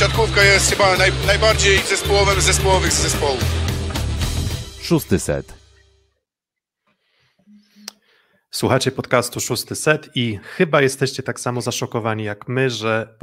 siatkówka 0.00 0.42
jest 0.42 0.70
chyba 0.70 0.96
naj, 0.96 1.12
najbardziej 1.26 1.78
zespołowym 1.78 2.40
zespołowych 2.40 2.92
z 2.92 3.02
zespołów. 3.02 3.44
Szósty 4.82 5.18
set. 5.18 5.54
Słuchacie 8.50 8.90
podcastu 8.90 9.40
Szósty 9.40 9.74
Set 9.74 10.10
i 10.14 10.38
chyba 10.42 10.82
jesteście 10.82 11.22
tak 11.22 11.40
samo 11.40 11.60
zaszokowani 11.60 12.24
jak 12.24 12.48
my, 12.48 12.70
że 12.70 13.14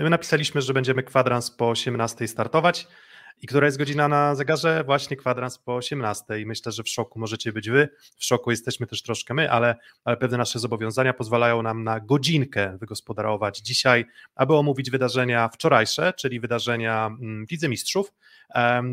my 0.00 0.10
napisaliśmy, 0.10 0.62
że 0.62 0.74
będziemy 0.74 1.02
kwadrans 1.02 1.50
po 1.50 1.68
18 1.68 2.28
startować 2.28 2.88
i 3.42 3.46
która 3.46 3.66
jest 3.66 3.78
godzina 3.78 4.08
na 4.08 4.34
zegarze? 4.34 4.84
Właśnie 4.84 5.16
kwadrans 5.16 5.58
po 5.58 5.74
18 5.74 6.40
i 6.40 6.46
myślę, 6.46 6.72
że 6.72 6.82
w 6.82 6.88
szoku 6.88 7.18
możecie 7.18 7.52
być 7.52 7.70
wy, 7.70 7.88
w 8.16 8.24
szoku 8.24 8.50
jesteśmy 8.50 8.86
też 8.86 9.02
troszkę 9.02 9.34
my, 9.34 9.50
ale, 9.50 9.76
ale 10.04 10.16
pewne 10.16 10.38
nasze 10.38 10.58
zobowiązania 10.58 11.12
pozwalają 11.12 11.62
nam 11.62 11.84
na 11.84 12.00
godzinkę 12.00 12.78
wygospodarować 12.80 13.58
dzisiaj, 13.58 14.04
aby 14.34 14.54
omówić 14.54 14.90
wydarzenia 14.90 15.48
wczorajsze, 15.48 16.12
czyli 16.12 16.40
wydarzenia 16.40 17.06
mm, 17.06 17.46
Wicemistrzów, 17.46 18.12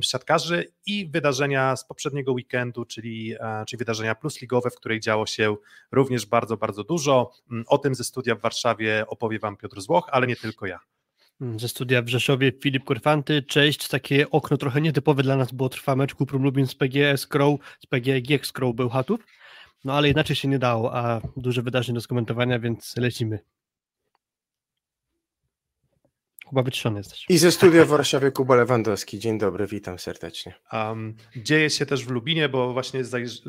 siatkarzy 0.02 0.74
i 0.86 1.10
wydarzenia 1.10 1.76
z 1.76 1.86
poprzedniego 1.86 2.34
weekendu, 2.34 2.86
czyli, 2.86 3.36
e, 3.40 3.66
czyli 3.68 3.78
wydarzenia 3.78 4.16
plusligowe, 4.16 4.70
w 4.70 4.76
której 4.76 5.00
działo 5.00 5.26
się 5.26 5.56
również 5.92 6.26
bardzo, 6.26 6.58
bardzo 6.58 6.84
dużo. 6.84 7.32
Mm, 7.52 7.64
o 7.68 7.78
tym 7.78 7.96
ze 7.96 8.04
studia 8.04 8.36
w 8.36 8.42
Warszawie 8.42 9.06
opowie 9.08 9.40
Wam 9.40 9.58
Piotr 9.58 9.82
Złoch, 9.82 10.10
ale 10.12 10.28
nie 10.28 10.36
tylko 10.36 10.66
ja. 10.66 10.80
Mm, 11.42 11.60
ze 11.60 11.68
studia 11.68 12.02
w 12.02 12.08
Rzeszowie 12.08 12.52
Filip 12.62 12.84
Korfanty. 12.84 13.42
Cześć, 13.42 13.88
takie 13.88 14.30
okno 14.30 14.58
trochę 14.58 14.82
nietypowe 14.82 15.24
dla 15.24 15.38
nas, 15.38 15.52
bo 15.52 15.70
trwa 15.70 15.96
mecz 15.96 16.16
Kuprum 16.16 16.44
Lubin 16.44 16.68
z 16.68 16.76
PGS 16.76 17.28
Crow, 17.28 17.60
z 17.80 17.86
PGG 17.86 18.52
Crow 18.54 18.76
no 19.84 19.94
ale 19.94 20.10
inaczej 20.10 20.36
się 20.36 20.48
nie 20.48 20.60
dało, 20.60 20.96
a 20.96 21.22
duże 21.38 21.62
wydarzenie 21.62 21.96
do 21.96 22.02
skomentowania, 22.02 22.60
więc 22.60 22.98
lecimy. 22.98 23.40
Chyba 26.50 26.64
wytrzony 26.64 26.98
jesteś. 26.98 27.26
I 27.30 27.38
ze 27.38 27.52
studia 27.52 27.86
w 27.86 27.88
Warszawie 27.88 28.32
Kuba 28.32 28.56
Lewandowski. 28.56 29.20
Dzień 29.20 29.38
dobry, 29.38 29.68
witam 29.68 30.00
serdecznie. 30.00 30.54
Um, 30.74 31.16
dzieje 31.36 31.70
się 31.70 31.86
też 31.86 32.06
w 32.06 32.10
Lubinie, 32.10 32.50
bo 32.50 32.74
właśnie 32.74 33.02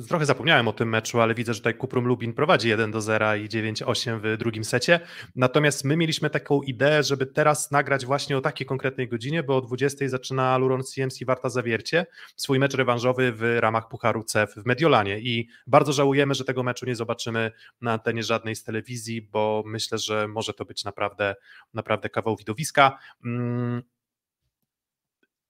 trochę 0.08 0.26
zapomniałem 0.26 0.68
o 0.68 0.72
tym 0.72 0.88
meczu, 0.88 1.20
ale 1.20 1.34
widzę, 1.34 1.54
że 1.54 1.60
tutaj 1.60 1.74
Kuprum 1.74 2.04
Lubin 2.04 2.32
prowadzi 2.32 2.68
1 2.68 2.90
do 2.90 3.00
0 3.00 3.34
i 3.34 3.48
9-8 3.48 4.20
w 4.22 4.36
drugim 4.38 4.64
secie. 4.64 5.00
Natomiast 5.36 5.84
my 5.84 5.96
mieliśmy 5.96 6.30
taką 6.30 6.62
ideę, 6.62 7.02
żeby 7.02 7.26
teraz 7.26 7.70
nagrać 7.70 8.06
właśnie 8.06 8.38
o 8.38 8.40
takiej 8.40 8.66
konkretnej 8.66 9.08
godzinie, 9.08 9.42
bo 9.42 9.56
o 9.56 9.60
20 9.60 10.08
zaczyna 10.08 10.58
Luron 10.58 10.82
CMC 10.82 11.24
Warta 11.24 11.48
Zawiercie 11.48 12.06
swój 12.36 12.58
mecz 12.58 12.74
rewanżowy 12.74 13.32
w 13.32 13.56
ramach 13.60 13.88
Pucharu 13.88 14.24
CEF 14.24 14.54
w 14.54 14.66
Mediolanie 14.66 15.18
i 15.18 15.48
bardzo 15.66 15.92
żałujemy, 15.92 16.34
że 16.34 16.44
tego 16.44 16.62
meczu 16.62 16.86
nie 16.86 16.96
zobaczymy 16.96 17.52
na 17.80 17.92
antenie 17.92 18.22
żadnej 18.22 18.56
z 18.56 18.64
telewizji, 18.64 19.22
bo 19.22 19.62
myślę, 19.66 19.98
że 19.98 20.28
może 20.28 20.54
to 20.54 20.64
być 20.64 20.84
naprawdę, 20.84 21.34
naprawdę 21.74 22.08
kawał 22.08 22.36
widowiska. 22.36 22.85
Mm, 23.24 23.82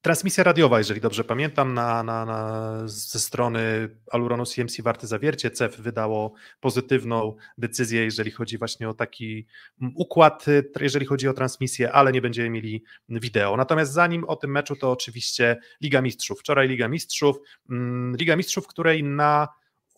transmisja 0.07 0.45
radiowa, 0.45 0.79
jeżeli 0.79 1.01
dobrze 1.01 1.25
pamiętam, 1.25 1.75
na, 1.75 2.03
na, 2.03 2.25
na, 2.25 2.81
ze 2.89 3.19
strony 3.19 3.61
Aluronu 4.13 4.47
CMC 4.47 4.83
Warty 4.83 5.07
Zawiercie. 5.07 5.51
CEF 5.51 5.81
wydało 5.81 6.33
pozytywną 6.61 7.37
decyzję, 7.59 8.05
jeżeli 8.05 8.31
chodzi 8.31 8.59
właśnie 8.59 8.89
o 8.89 8.95
taki 8.95 9.47
mm, 9.83 9.93
układ, 9.97 10.47
jeżeli 10.81 11.07
chodzi 11.07 11.29
o 11.29 11.33
transmisję, 11.33 11.93
ale 11.93 12.13
nie 12.13 12.23
będziemy 12.23 12.51
mieli 12.51 12.85
wideo. 13.09 13.57
Natomiast 13.57 13.93
zanim 13.93 14.25
o 14.25 14.37
tym 14.37 14.51
meczu, 14.51 14.77
to 14.77 14.91
oczywiście 14.91 15.57
Liga 15.81 16.03
Mistrzów. 16.03 16.41
Wczoraj 16.41 16.69
Liga 16.69 16.89
Mistrzów, 16.89 17.37
mm, 17.71 18.17
Liga 18.17 18.37
Mistrzów, 18.37 18.67
której 18.67 19.05
na 19.05 19.49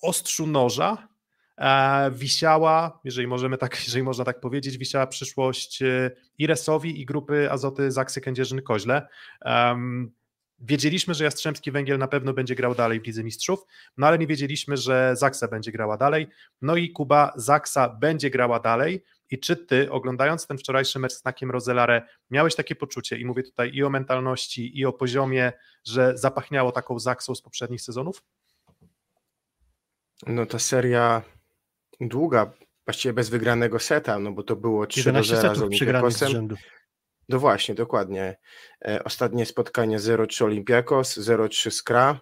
ostrzu 0.03 0.47
noża 0.47 1.09
wisiała, 2.11 3.01
jeżeli 3.05 3.27
możemy 3.27 3.59
tak, 3.59 3.77
jeżeli 3.87 4.03
można 4.03 4.25
tak 4.25 4.41
powiedzieć, 4.41 4.78
wisiała 4.78 5.06
przyszłość 5.06 5.83
e, 5.83 6.11
i 6.39 6.47
Resowi 6.47 7.00
i 7.00 7.06
grupy 7.06 7.50
Azoty 7.50 7.91
Zaksy 7.91 8.20
Kędzierzyn-Koźle. 8.20 9.03
Wiedzieliśmy, 10.61 11.15
że 11.15 11.25
Jastrzębski 11.25 11.70
Węgiel 11.70 11.98
na 11.98 12.09
pewno 12.09 12.33
będzie 12.33 12.55
grał 12.55 12.75
dalej 12.75 13.00
w 13.00 13.06
Lidze 13.06 13.25
Mistrzów, 13.25 13.60
no 13.97 14.06
ale 14.06 14.19
nie 14.19 14.27
wiedzieliśmy, 14.27 14.77
że 14.77 15.16
Zaksa 15.16 15.49
będzie 15.49 15.72
grała 15.72 15.97
dalej. 15.97 16.28
No 16.62 16.77
i 16.77 16.91
Kuba, 16.91 17.32
Zaksa 17.37 17.88
będzie 17.88 18.31
grała 18.31 18.61
dalej. 18.61 19.05
I 19.31 19.38
czy 19.38 19.56
ty, 19.56 19.91
oglądając 19.91 20.47
ten 20.47 20.59
wczorajszy 20.59 20.99
mecz 20.99 21.12
z 21.12 21.25
Nakiem 21.25 21.50
Rozelare, 21.50 22.03
miałeś 22.31 22.55
takie 22.55 22.75
poczucie, 22.75 23.19
i 23.19 23.25
mówię 23.25 23.43
tutaj 23.43 23.71
i 23.75 23.84
o 23.84 23.91
mentalności, 23.91 24.78
i 24.78 24.87
o 24.87 24.93
poziomie, 24.93 25.53
że 25.84 26.19
zapachniało 26.19 26.72
taką 26.72 26.99
Zaksą 26.99 27.34
z 27.34 27.43
poprzednich 27.43 27.82
sezonów? 27.82 28.22
No 30.27 30.47
ta 30.47 30.59
seria 30.59 31.22
długa, 32.00 32.53
właściwie 32.86 33.12
bez 33.12 33.28
wygranego 33.28 33.78
seta, 33.78 34.19
no 34.19 34.32
bo 34.32 34.42
to 34.42 34.56
było 34.56 34.86
3 34.86 35.12
do 35.12 35.25
0 35.25 35.54
z 35.54 35.62
Olympiakosem. 35.62 36.48
No 37.28 37.38
właśnie, 37.38 37.75
dokładnie. 37.75 38.36
E, 38.84 39.04
ostatnie 39.04 39.47
spotkanie 39.47 39.98
0-3 39.98 40.44
Olympiakos, 40.44 41.19
0-3 41.19 41.70
Skra. 41.70 42.20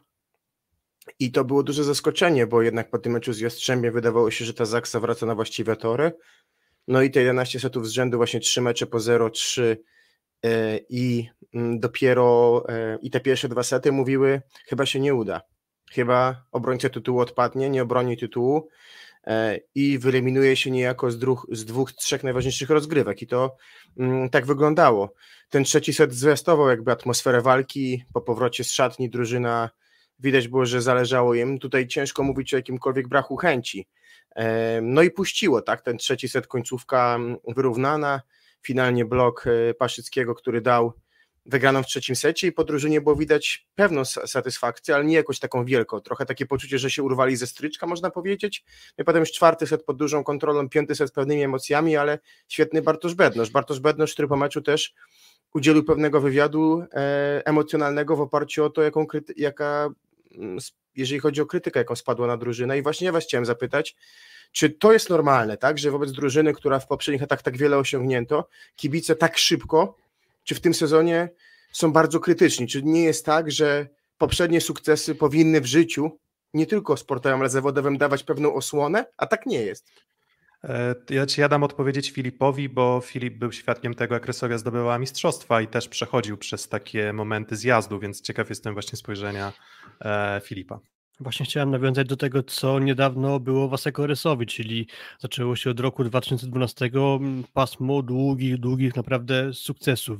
I 1.18 1.32
to 1.32 1.44
było 1.44 1.62
duże 1.62 1.84
zaskoczenie, 1.84 2.46
bo 2.46 2.62
jednak 2.62 2.90
po 2.90 2.98
tym 2.98 3.12
meczu 3.12 3.32
z 3.32 3.40
Jastrzębiem 3.40 3.92
wydawało 3.92 4.30
się, 4.30 4.44
że 4.44 4.54
ta 4.54 4.64
Zaksa 4.64 5.00
wraca 5.00 5.26
na 5.26 5.34
właściwe 5.34 5.76
tory. 5.76 6.12
No 6.88 7.02
i 7.02 7.10
te 7.10 7.20
11 7.20 7.60
setów 7.60 7.88
z 7.88 7.90
rzędu, 7.90 8.16
właśnie 8.16 8.40
3 8.40 8.60
mecze 8.60 8.86
po 8.86 8.98
0-3 8.98 9.76
e, 10.42 10.78
i 10.88 11.28
mm, 11.54 11.80
dopiero 11.80 12.64
e, 12.68 12.98
i 13.02 13.10
te 13.10 13.20
pierwsze 13.20 13.48
dwa 13.48 13.62
sety 13.62 13.92
mówiły, 13.92 14.42
chyba 14.66 14.86
się 14.86 15.00
nie 15.00 15.14
uda. 15.14 15.40
Chyba 15.90 16.44
obrońca 16.52 16.88
tytułu 16.88 17.20
odpadnie, 17.20 17.70
nie 17.70 17.82
obroni 17.82 18.16
tytułu. 18.16 18.68
E, 19.26 19.58
i 19.74 19.98
wyeliminuje 19.98 20.56
się 20.56 20.70
niejako 20.70 21.10
z, 21.10 21.18
dwóch, 21.18 21.46
z 21.52 21.64
dwóch, 21.64 21.92
trzech 21.92 22.24
najważniejszych 22.24 22.70
rozgrywek. 22.70 23.22
I 23.22 23.26
to 23.26 23.56
mm, 23.98 24.30
tak 24.30 24.46
wyglądało. 24.46 25.14
Ten 25.48 25.64
trzeci 25.64 25.92
set 25.92 26.14
zwiastował 26.14 26.68
jakby 26.68 26.92
atmosferę 26.92 27.42
walki, 27.42 28.04
po 28.12 28.20
powrocie 28.20 28.64
z 28.64 28.72
szatni 28.72 29.10
drużyna 29.10 29.70
widać 30.18 30.48
było, 30.48 30.66
że 30.66 30.82
zależało 30.82 31.34
im, 31.34 31.58
tutaj 31.58 31.86
ciężko 31.86 32.22
mówić 32.22 32.54
o 32.54 32.56
jakimkolwiek 32.56 33.08
braku 33.08 33.36
chęci. 33.36 33.86
E, 34.36 34.80
no 34.80 35.02
i 35.02 35.10
puściło, 35.10 35.62
tak, 35.62 35.82
ten 35.82 35.98
trzeci 35.98 36.28
set 36.28 36.46
końcówka 36.46 37.14
mm, 37.14 37.36
wyrównana, 37.48 38.20
finalnie 38.62 39.04
blok 39.04 39.44
e, 39.46 39.74
Paszyckiego, 39.74 40.34
który 40.34 40.60
dał 40.60 40.92
wygraną 41.46 41.82
w 41.82 41.86
trzecim 41.86 42.16
secie 42.16 42.46
i 42.46 42.52
po 42.52 42.64
drużynie 42.64 43.00
było 43.00 43.16
widać 43.16 43.66
pewną 43.74 44.04
satysfakcję, 44.04 44.94
ale 44.94 45.04
nie 45.04 45.14
jakoś 45.14 45.38
taką 45.38 45.64
wielką, 45.64 46.00
trochę 46.00 46.26
takie 46.26 46.46
poczucie, 46.46 46.78
że 46.78 46.90
się 46.90 47.02
urwali 47.02 47.36
ze 47.36 47.46
stryczka, 47.46 47.86
można 47.86 48.10
powiedzieć. 48.10 48.64
No 48.98 49.02
i 49.02 49.04
potem 49.04 49.20
już 49.20 49.32
czwarty 49.32 49.66
set 49.66 49.84
pod 49.84 49.96
dużą 49.96 50.24
kontrolą, 50.24 50.68
piąty 50.68 50.94
set 50.94 51.08
z 51.08 51.12
pewnymi 51.12 51.42
emocjami, 51.42 51.96
ale 51.96 52.18
świetny 52.48 52.82
Bartosz 52.82 53.14
Bednosz. 53.14 53.50
Bartosz 53.50 53.80
Bednosz, 53.80 54.12
który 54.12 54.28
po 54.28 54.36
meczu 54.36 54.62
też 54.62 54.94
udzielił 55.54 55.84
pewnego 55.84 56.20
wywiadu 56.20 56.84
e, 56.92 57.42
emocjonalnego 57.46 58.16
w 58.16 58.20
oparciu 58.20 58.64
o 58.64 58.70
to, 58.70 58.82
jaką 58.82 59.06
kryty, 59.06 59.34
jaka, 59.36 59.88
mm, 60.34 60.58
jeżeli 60.96 61.20
chodzi 61.20 61.40
o 61.40 61.46
krytykę, 61.46 61.80
jaką 61.80 61.96
spadła 61.96 62.26
na 62.26 62.36
drużynę 62.36 62.78
i 62.78 62.82
właśnie 62.82 63.06
ja 63.06 63.12
was 63.12 63.24
chciałem 63.24 63.46
zapytać, 63.46 63.96
czy 64.52 64.70
to 64.70 64.92
jest 64.92 65.10
normalne, 65.10 65.56
tak, 65.56 65.78
że 65.78 65.90
wobec 65.90 66.12
drużyny, 66.12 66.52
która 66.52 66.78
w 66.78 66.86
poprzednich 66.86 67.20
latach 67.20 67.42
tak 67.42 67.56
wiele 67.56 67.78
osiągnięto, 67.78 68.48
kibice 68.76 69.16
tak 69.16 69.38
szybko 69.38 69.96
czy 70.46 70.54
w 70.54 70.60
tym 70.60 70.74
sezonie 70.74 71.28
są 71.72 71.92
bardzo 71.92 72.20
krytyczni. 72.20 72.66
Czy 72.66 72.82
nie 72.82 73.02
jest 73.02 73.26
tak, 73.26 73.50
że 73.50 73.88
poprzednie 74.18 74.60
sukcesy 74.60 75.14
powinny 75.14 75.60
w 75.60 75.66
życiu, 75.66 76.18
nie 76.54 76.66
tylko 76.66 76.96
sportowym, 76.96 77.40
ale 77.40 77.48
zawodowym, 77.48 77.98
dawać 77.98 78.22
pewną 78.22 78.54
osłonę, 78.54 79.04
a 79.16 79.26
tak 79.26 79.46
nie 79.46 79.62
jest? 79.62 79.90
E, 80.64 80.94
ja 81.10 81.26
ja 81.38 81.48
dam 81.48 81.62
odpowiedzieć 81.62 82.10
Filipowi, 82.10 82.68
bo 82.68 83.00
Filip 83.04 83.38
był 83.38 83.52
świadkiem 83.52 83.94
tego, 83.94 84.14
jak 84.14 84.26
Resowia 84.26 84.58
zdobyła 84.58 84.98
mistrzostwa 84.98 85.60
i 85.60 85.68
też 85.68 85.88
przechodził 85.88 86.36
przez 86.36 86.68
takie 86.68 87.12
momenty 87.12 87.56
zjazdu, 87.56 87.98
więc 88.00 88.20
ciekaw 88.20 88.48
jestem 88.48 88.74
właśnie 88.74 88.98
spojrzenia 88.98 89.52
e, 90.00 90.40
Filipa. 90.44 90.80
Właśnie 91.20 91.46
chciałem 91.46 91.70
nawiązać 91.70 92.08
do 92.08 92.16
tego, 92.16 92.42
co 92.42 92.78
niedawno 92.78 93.40
było 93.40 93.68
Waseko 93.68 94.06
Rysowi, 94.06 94.46
czyli 94.46 94.86
zaczęło 95.18 95.56
się 95.56 95.70
od 95.70 95.80
roku 95.80 96.04
2012 96.04 96.90
pasmo 97.52 98.02
długich, 98.02 98.58
długich 98.58 98.96
naprawdę 98.96 99.52
sukcesów. 99.52 100.18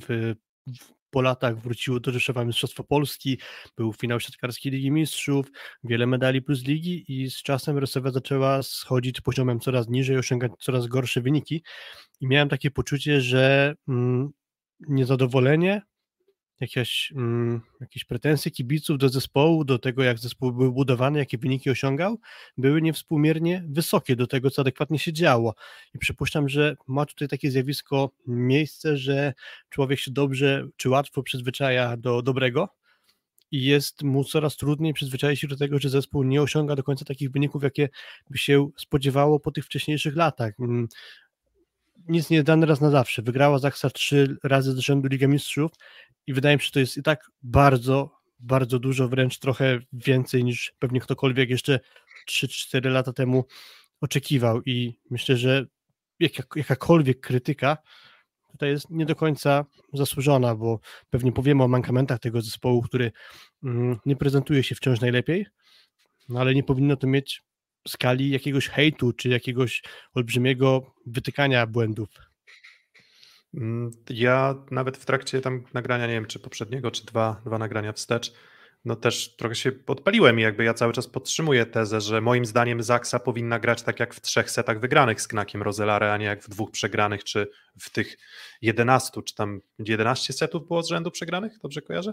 Po 1.10 1.22
latach 1.22 1.58
wróciło 1.58 2.00
do 2.00 2.12
Rzeszowa 2.12 2.44
Mistrzostwo 2.44 2.84
Polski, 2.84 3.38
był 3.76 3.93
finał 3.93 4.20
siatkarskiej 4.20 4.72
Ligi 4.72 4.90
Mistrzów, 4.90 5.46
wiele 5.84 6.06
medali 6.06 6.43
plus 6.43 6.64
ligi 6.64 7.04
i 7.08 7.31
z 7.31 7.43
czasem 7.43 7.78
Rysowia 7.78 8.10
zaczęła 8.10 8.62
schodzić 8.62 9.20
poziomem 9.20 9.60
coraz 9.60 9.88
niżej, 9.88 10.19
osiągać 10.19 10.52
coraz 10.58 10.87
gorsze 10.87 11.20
wyniki 11.20 11.62
i 12.20 12.26
miałem 12.26 12.48
takie 12.48 12.70
poczucie, 12.70 13.20
że 13.20 13.75
mm, 13.88 14.31
niezadowolenie 14.81 15.82
jakieś, 16.61 17.12
mm, 17.17 17.61
jakieś 17.81 18.05
pretensje 18.05 18.50
kibiców 18.50 18.99
do 18.99 19.08
zespołu, 19.08 19.64
do 19.64 19.79
tego 19.79 20.03
jak 20.03 20.19
zespół 20.19 20.53
był 20.53 20.73
budowany, 20.73 21.19
jakie 21.19 21.38
wyniki 21.38 21.70
osiągał, 21.70 22.19
były 22.58 22.82
niewspółmiernie 22.82 23.64
wysokie 23.69 24.17
do 24.17 24.26
tego, 24.26 24.50
co 24.50 24.62
adekwatnie 24.62 24.99
się 24.99 25.12
działo. 25.12 25.55
I 25.94 25.99
przypuszczam, 25.99 26.49
że 26.49 26.76
ma 26.87 27.06
tutaj 27.06 27.29
takie 27.29 27.50
zjawisko 27.50 28.11
miejsce, 28.26 28.97
że 28.97 29.35
człowiek 29.70 30.00
się 30.00 30.11
dobrze 30.11 30.69
czy 30.76 30.88
łatwo 30.88 31.23
przyzwyczaja 31.23 31.97
do 31.97 32.23
dobrego, 32.23 32.69
i 33.50 33.64
jest 33.64 34.03
mu 34.03 34.25
coraz 34.25 34.56
trudniej 34.56 34.93
przyzwyczaić 34.93 35.41
się 35.41 35.49
do 35.49 35.56
tego, 35.56 35.79
że 35.79 35.88
zespół 35.88 36.23
nie 36.23 36.43
osiąga 36.43 36.76
do 36.76 36.82
końca 36.82 37.05
takich 37.05 37.31
wyników, 37.31 37.62
jakie 37.62 37.88
by 38.31 38.38
się 38.38 38.69
spodziewało 38.76 39.41
po 39.41 39.50
tych 39.50 39.64
wcześniejszych 39.64 40.17
latach. 40.17 40.55
Nic 42.08 42.31
nie 42.31 42.43
dane 42.43 42.67
raz 42.67 42.81
na 42.81 42.91
zawsze. 42.91 43.23
Wygrała 43.23 43.58
Zaksa 43.58 43.91
trzy 43.91 44.37
razy 44.44 44.73
z 44.73 44.79
rzędu 44.79 45.08
Ligę 45.08 45.29
Mistrzów 45.29 45.70
i 46.26 46.32
wydaje 46.32 46.56
mi 46.56 46.61
się, 46.61 46.67
że 46.67 46.73
to 46.73 46.81
jest 46.81 46.97
i 46.97 47.03
tak 47.03 47.31
bardzo, 47.43 48.11
bardzo 48.38 48.79
dużo, 48.79 49.08
wręcz 49.08 49.38
trochę 49.38 49.79
więcej 49.93 50.44
niż 50.44 50.75
pewnie 50.79 51.00
ktokolwiek 51.00 51.50
jeszcze 51.50 51.81
3-4 52.29 52.91
lata 52.91 53.12
temu 53.12 53.44
oczekiwał 54.00 54.62
i 54.62 54.99
myślę, 55.11 55.37
że 55.37 55.67
jakakolwiek 56.56 57.20
krytyka 57.20 57.76
tutaj 58.53 58.70
jest 58.70 58.91
nie 58.91 59.06
do 59.06 59.17
końca 59.17 59.64
zasłużona, 59.93 60.55
bo 60.55 60.81
pewnie 61.11 61.32
powiemy 61.32 61.64
o 61.64 61.69
mankamentach 61.69 62.19
tego 62.19 62.43
zespołu, 62.43 62.82
który 62.82 63.12
mm, 63.64 63.99
nie 64.06 64.17
prezentuje 64.17 64.62
się 64.62 64.75
wciąż 64.75 65.00
najlepiej, 65.00 65.47
no 66.29 66.41
ale 66.41 66.55
nie 66.55 66.62
powinno 66.62 66.97
to 66.97 67.06
mieć 67.06 67.43
skali 67.86 68.30
jakiegoś 68.30 68.68
hejtu 68.68 69.12
czy 69.12 69.28
jakiegoś 69.28 69.82
olbrzymiego 70.14 70.94
wytykania 71.06 71.66
błędów. 71.66 72.08
Mm, 73.54 73.90
ja 74.10 74.54
nawet 74.70 74.96
w 74.96 75.04
trakcie 75.04 75.40
tam 75.40 75.64
nagrania, 75.74 76.06
nie 76.06 76.12
wiem 76.12 76.26
czy 76.26 76.38
poprzedniego, 76.38 76.90
czy 76.90 77.06
dwa, 77.06 77.42
dwa 77.44 77.58
nagrania 77.58 77.92
wstecz, 77.92 78.32
no 78.84 78.96
też 78.96 79.36
trochę 79.36 79.54
się 79.54 79.72
podpaliłem 79.72 80.38
i 80.38 80.42
jakby 80.42 80.64
ja 80.64 80.74
cały 80.74 80.92
czas 80.92 81.06
podtrzymuję 81.06 81.66
tezę, 81.66 82.00
że 82.00 82.20
moim 82.20 82.44
zdaniem 82.44 82.82
Zaksa 82.82 83.18
powinna 83.18 83.58
grać 83.58 83.82
tak 83.82 84.00
jak 84.00 84.14
w 84.14 84.20
trzech 84.20 84.50
setach 84.50 84.80
wygranych 84.80 85.20
z 85.20 85.28
Knakiem 85.28 85.62
Rozelare, 85.62 86.12
a 86.12 86.16
nie 86.16 86.26
jak 86.26 86.42
w 86.42 86.48
dwóch 86.48 86.70
przegranych, 86.70 87.24
czy 87.24 87.50
w 87.80 87.90
tych 87.90 88.16
11, 88.62 89.22
czy 89.22 89.34
tam 89.34 89.60
11 89.78 90.32
setów 90.32 90.66
było 90.66 90.82
z 90.82 90.88
rzędu 90.88 91.10
przegranych, 91.10 91.58
dobrze 91.62 91.82
kojarzę? 91.82 92.12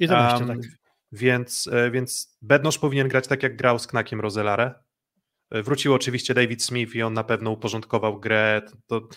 11, 0.00 0.44
um, 0.44 0.48
tak. 0.48 0.70
Więc, 1.12 1.68
e, 1.72 1.90
więc 1.90 2.38
Bednosz 2.42 2.78
powinien 2.78 3.08
grać 3.08 3.26
tak 3.26 3.42
jak 3.42 3.56
grał 3.56 3.78
z 3.78 3.86
Knakiem 3.86 4.20
Rozelare, 4.20 4.74
Wrócił 5.52 5.94
oczywiście 5.94 6.34
David 6.34 6.62
Smith 6.62 6.94
i 6.94 7.02
on 7.02 7.14
na 7.14 7.24
pewno 7.24 7.50
uporządkował 7.50 8.20
grę. 8.20 8.62
To, 8.86 9.08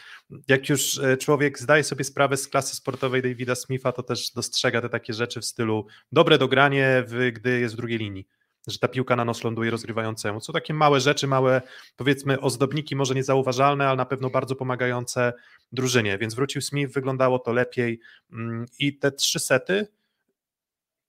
jak 0.48 0.70
już 0.70 1.00
e, 1.00 1.18
człowiek 1.18 1.60
zdaje 1.60 1.84
sobie 1.84 2.04
sprawę 2.04 2.38
z 2.38 2.48
klasy 2.48 2.76
sportowej 2.76 3.22
Davida 3.22 3.56
Smitha, 3.56 3.92
to 3.92 4.04
też 4.04 4.32
dostrzega 4.32 4.82
te 4.82 4.90
takie 4.90 5.14
rzeczy 5.14 5.42
w 5.42 5.46
stylu 5.46 5.88
dobre 6.12 6.38
dogranie, 6.38 7.04
w, 7.08 7.32
gdy 7.32 7.60
jest 7.60 7.74
w 7.74 7.78
drugiej 7.78 7.98
linii 7.98 8.28
że 8.68 8.80
ta 8.80 8.88
piłka 8.88 9.16
na 9.16 9.26
nos 9.26 9.44
ląduje 9.44 9.72
rozgrywającemu. 9.72 10.42
Są 10.42 10.54
takie 10.54 10.74
małe 10.74 11.00
rzeczy, 11.00 11.28
małe 11.28 11.62
powiedzmy 11.96 12.40
ozdobniki, 12.40 12.96
może 12.96 13.16
niezauważalne, 13.16 13.88
ale 13.88 13.98
na 13.98 14.06
pewno 14.06 14.30
bardzo 14.30 14.56
pomagające 14.56 15.34
drużynie, 15.72 16.18
więc 16.18 16.34
wrócił 16.34 16.62
Smith, 16.62 16.94
wyglądało 16.94 17.40
to 17.40 17.54
lepiej 17.54 18.00
mm, 18.32 18.66
i 18.80 18.98
te 18.98 19.12
trzy 19.12 19.40
sety 19.40 19.88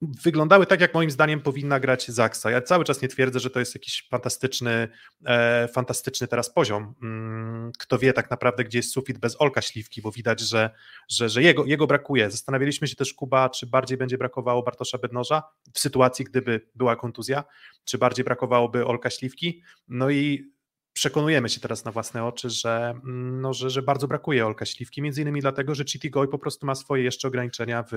wyglądały 0.01 0.65
tak, 0.65 0.81
jak 0.81 0.93
moim 0.93 1.11
zdaniem 1.11 1.41
powinna 1.41 1.79
grać 1.79 2.07
Zaksa. 2.07 2.51
Ja 2.51 2.61
cały 2.61 2.85
czas 2.85 3.01
nie 3.01 3.07
twierdzę, 3.07 3.39
że 3.39 3.49
to 3.49 3.59
jest 3.59 3.75
jakiś 3.75 4.07
fantastyczny, 4.09 4.87
e, 5.25 5.67
fantastyczny 5.67 6.27
teraz 6.27 6.53
poziom. 6.53 6.93
Mm, 7.03 7.71
kto 7.79 7.97
wie 7.97 8.13
tak 8.13 8.31
naprawdę, 8.31 8.63
gdzie 8.63 8.79
jest 8.79 8.91
sufit 8.91 9.17
bez 9.17 9.41
Olka 9.41 9.61
Śliwki, 9.61 10.01
bo 10.01 10.11
widać, 10.11 10.39
że, 10.39 10.69
że, 11.09 11.29
że 11.29 11.43
jego, 11.43 11.65
jego 11.65 11.87
brakuje. 11.87 12.31
Zastanawialiśmy 12.31 12.87
się 12.87 12.95
też, 12.95 13.13
Kuba, 13.13 13.49
czy 13.49 13.67
bardziej 13.67 13.97
będzie 13.97 14.17
brakowało 14.17 14.63
Bartosza 14.63 14.97
Bednoża 14.97 15.43
w 15.73 15.79
sytuacji, 15.79 16.25
gdyby 16.25 16.61
była 16.75 16.95
kontuzja, 16.95 17.43
czy 17.85 17.97
bardziej 17.97 18.25
brakowałoby 18.25 18.85
Olka 18.85 19.09
Śliwki. 19.09 19.61
No 19.87 20.09
i 20.09 20.55
przekonujemy 20.95 21.49
się 21.49 21.59
teraz 21.59 21.85
na 21.85 21.91
własne 21.91 22.25
oczy, 22.25 22.49
że, 22.49 22.89
mm, 23.03 23.41
no, 23.41 23.53
że, 23.53 23.69
że 23.69 23.81
bardzo 23.81 24.07
brakuje 24.07 24.45
Olka 24.45 24.65
Śliwki, 24.65 25.01
między 25.01 25.21
innymi 25.21 25.41
dlatego, 25.41 25.75
że 25.75 25.85
Chiti 25.85 26.09
Goy 26.09 26.27
po 26.27 26.39
prostu 26.39 26.65
ma 26.65 26.75
swoje 26.75 27.03
jeszcze 27.03 27.27
ograniczenia 27.27 27.83
w, 27.83 27.91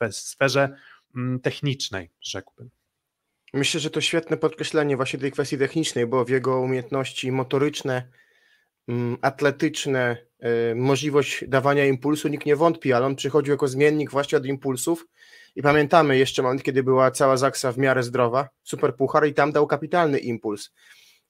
w 0.00 0.14
sferze 0.14 0.76
technicznej, 1.42 2.10
rzekłbym. 2.20 2.70
Myślę, 3.54 3.80
że 3.80 3.90
to 3.90 4.00
świetne 4.00 4.36
podkreślenie 4.36 4.96
właśnie 4.96 5.18
tej 5.18 5.32
kwestii 5.32 5.58
technicznej, 5.58 6.06
bo 6.06 6.24
w 6.24 6.28
jego 6.28 6.60
umiejętności 6.60 7.32
motoryczne, 7.32 8.08
mm, 8.88 9.16
atletyczne, 9.22 10.16
y, 10.72 10.74
możliwość 10.74 11.44
dawania 11.48 11.86
impulsu 11.86 12.28
nikt 12.28 12.46
nie 12.46 12.56
wątpi, 12.56 12.92
ale 12.92 13.06
on 13.06 13.16
przychodził 13.16 13.52
jako 13.52 13.68
zmiennik 13.68 14.10
właśnie 14.10 14.38
od 14.38 14.46
impulsów 14.46 15.06
i 15.56 15.62
pamiętamy 15.62 16.18
jeszcze 16.18 16.42
moment, 16.42 16.62
kiedy 16.62 16.82
była 16.82 17.10
cała 17.10 17.36
Zaksa 17.36 17.72
w 17.72 17.78
miarę 17.78 18.02
zdrowa, 18.02 18.48
super 18.62 18.96
puchar 18.96 19.26
i 19.26 19.34
tam 19.34 19.52
dał 19.52 19.66
kapitalny 19.66 20.18
impuls. 20.18 20.70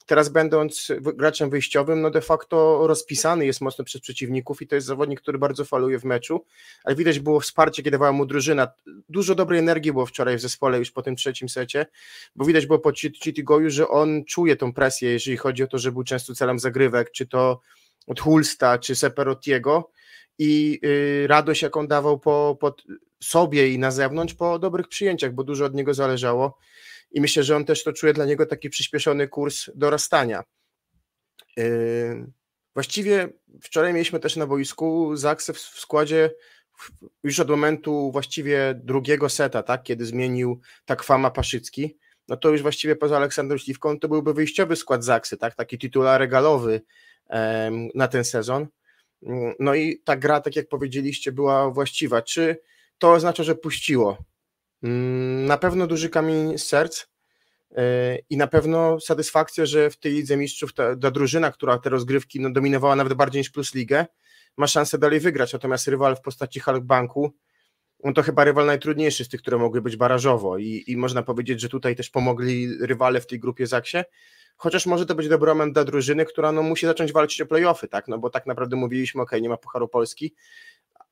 Teraz 0.09 0.29
będąc 0.29 0.93
graczem 1.01 1.51
wyjściowym, 1.51 2.01
no 2.01 2.11
de 2.11 2.21
facto 2.21 2.87
rozpisany 2.87 3.47
jest 3.47 3.61
mocno 3.61 3.85
przez 3.85 4.01
przeciwników 4.01 4.63
i 4.63 4.67
to 4.67 4.75
jest 4.75 4.87
zawodnik, 4.87 5.21
który 5.21 5.39
bardzo 5.39 5.65
faluje 5.65 5.99
w 5.99 6.05
meczu, 6.05 6.45
ale 6.85 6.97
widać 6.97 7.21
było 7.21 7.41
wsparcie, 7.41 7.83
kiedy 7.83 7.91
dawała 7.91 8.13
mu 8.13 8.27
drużyna. 8.27 8.69
Dużo 9.09 9.35
dobrej 9.35 9.59
energii 9.59 9.93
było 9.93 10.07
wczoraj 10.07 10.37
w 10.37 10.41
zespole 10.41 10.79
już 10.79 10.91
po 10.91 11.03
tym 11.03 11.17
trzecim 11.17 11.49
secie, 11.49 11.87
bo 12.37 12.45
widać 12.45 12.67
było 12.67 12.79
po 12.79 12.93
Chitigoju, 12.93 13.71
że 13.71 13.89
on 13.89 14.25
czuje 14.25 14.57
tą 14.57 14.73
presję, 14.73 15.11
jeżeli 15.11 15.37
chodzi 15.37 15.63
o 15.63 15.67
to, 15.67 15.79
że 15.79 15.93
był 15.93 16.05
często 16.05 16.35
celem 16.35 16.59
zagrywek, 16.59 17.11
czy 17.11 17.27
to 17.27 17.61
od 18.07 18.21
Hulsta, 18.21 18.79
czy 18.79 18.95
Seperotiego 18.95 19.91
i 20.39 20.81
yy, 20.83 21.27
radość, 21.27 21.63
jaką 21.63 21.87
dawał 21.87 22.19
po, 22.19 22.57
po 22.61 22.77
sobie 23.21 23.69
i 23.69 23.79
na 23.79 23.91
zewnątrz 23.91 24.35
po 24.35 24.59
dobrych 24.59 24.89
przyjęciach, 24.89 25.33
bo 25.33 25.45
dużo 25.45 25.65
od 25.65 25.75
niego 25.75 25.95
zależało 25.95 26.59
i 27.11 27.21
myślę, 27.21 27.43
że 27.43 27.57
on 27.57 27.65
też 27.65 27.85
to 27.85 27.93
czuje 27.93 28.13
dla 28.13 28.25
niego 28.25 28.47
taki 28.47 28.71
przyspieszony 28.71 29.29
kurs 29.29 29.71
dorastania. 29.75 30.45
Yy, 31.57 32.33
właściwie 32.75 33.29
wczoraj 33.63 33.93
mieliśmy 33.93 34.21
też 34.21 34.37
na 34.37 34.47
boisku 34.47 35.17
Zaksę 35.17 35.53
w 35.53 35.59
składzie 35.59 36.31
już 37.23 37.41
od 37.41 37.51
momentu 37.51 38.13
właściwie 38.13 38.81
drugiego 38.85 39.29
seta, 39.29 39.63
tak, 39.63 39.83
kiedy 39.83 40.05
zmienił 40.05 40.61
Takwama 40.85 41.31
Paszycki, 41.31 41.99
no 42.29 42.37
to 42.37 42.51
już 42.51 42.63
właściwie 42.63 42.97
poza 42.97 43.17
Aleksandrem 43.17 43.59
Śliwką 43.59 43.99
to 43.99 44.09
byłby 44.09 44.35
wyjściowy 44.35 44.77
skład 44.77 45.05
Zaksy, 45.05 45.37
tak, 45.37 45.55
taki 45.55 45.79
tytular 45.79 46.21
regalowy 46.21 46.81
na 47.95 48.09
ten 48.09 48.25
sezon. 48.25 48.67
No 49.59 49.75
i 49.75 50.03
ta 50.05 50.17
gra, 50.17 50.41
tak 50.41 50.57
jak 50.57 50.69
powiedzieliście, 50.69 51.33
była 51.33 51.71
właściwa. 51.71 52.23
Czy 52.23 52.61
to 52.99 53.13
oznacza, 53.13 53.43
że 53.43 53.55
puściło? 53.55 54.19
Mm, 54.83 55.47
na 55.47 55.59
pewno 55.59 55.87
duży 55.87 56.09
kamień 56.09 56.59
z 56.59 56.67
serc 56.67 57.07
e, 57.77 58.19
i 58.31 58.37
na 58.37 58.47
pewno 58.47 59.01
satysfakcja, 59.01 59.67
że 59.67 59.91
w 59.91 59.99
tej 59.99 60.13
Lidze 60.13 60.37
Mistrzów 60.37 60.75
ta, 60.75 60.97
ta 60.97 61.11
drużyna, 61.11 61.51
która 61.51 61.79
te 61.79 61.91
rozgrywki 61.91 62.41
no, 62.41 62.51
dominowała 62.51 62.97
nawet 62.97 63.15
bardziej 63.15 63.41
niż 63.41 63.51
Plus 63.51 63.75
Ligę, 63.75 64.07
ma 64.57 64.67
szansę 64.67 64.99
dalej 64.99 65.21
wygrać, 65.21 65.53
natomiast 65.53 65.89
rywal 65.89 66.17
w 66.17 66.21
postaci 66.21 66.61
Halkbanku 66.61 67.33
on 68.03 68.15
to 68.15 68.23
chyba 68.23 68.45
rywal 68.45 68.67
najtrudniejszy 68.67 69.25
z 69.25 69.29
tych, 69.29 69.41
które 69.41 69.59
mogły 69.59 69.83
być 69.83 69.97
barażowo. 69.97 70.59
I, 70.59 70.85
i 70.87 70.97
można 70.97 71.23
powiedzieć, 71.23 71.61
że 71.61 71.69
tutaj 71.69 71.97
też 71.97 72.11
pomogli 72.11 72.79
rywale 72.81 73.21
w 73.21 73.27
tej 73.27 73.41
grupie 73.41 73.67
Zaksie, 73.67 73.99
chociaż 74.57 74.87
może 74.87 75.07
to 75.07 75.15
być 75.15 75.29
dobry 75.29 75.51
moment 75.51 75.75
dla 75.75 75.85
drużyny, 75.85 76.25
która 76.25 76.53
no, 76.53 76.63
musi 76.63 76.87
zacząć 76.87 77.13
walczyć 77.13 77.41
o 77.41 77.47
playoffy, 77.47 77.89
tak, 77.89 78.09
no 78.09 78.19
bo 78.19 78.31
tak 78.31 78.47
naprawdę 78.47 78.77
mówiliśmy, 78.77 79.23
ok, 79.23 79.33
nie 79.41 79.49
ma 79.49 79.57
Pucharu 79.57 79.89
Polski, 79.89 80.35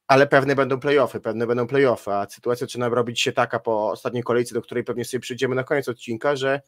ale 0.08 0.26
pewne 0.26 0.55
będą 0.55 0.81
playoffy, 0.81 1.20
pewne 1.20 1.46
będą 1.46 1.67
playoffy, 1.67 2.10
a 2.13 2.27
sytuacja 2.31 2.67
zaczyna 2.67 2.89
robić 2.89 3.20
się 3.20 3.32
taka 3.32 3.58
po 3.58 3.91
ostatniej 3.91 4.22
kolejce, 4.22 4.55
do 4.55 4.63
której 4.63 4.84
pewnie 4.84 5.05
sobie 5.05 5.20
przyjdziemy 5.20 5.55
na 5.55 5.65
koniec 5.65 5.89
odcinka, 5.89 6.36
że 6.36 6.60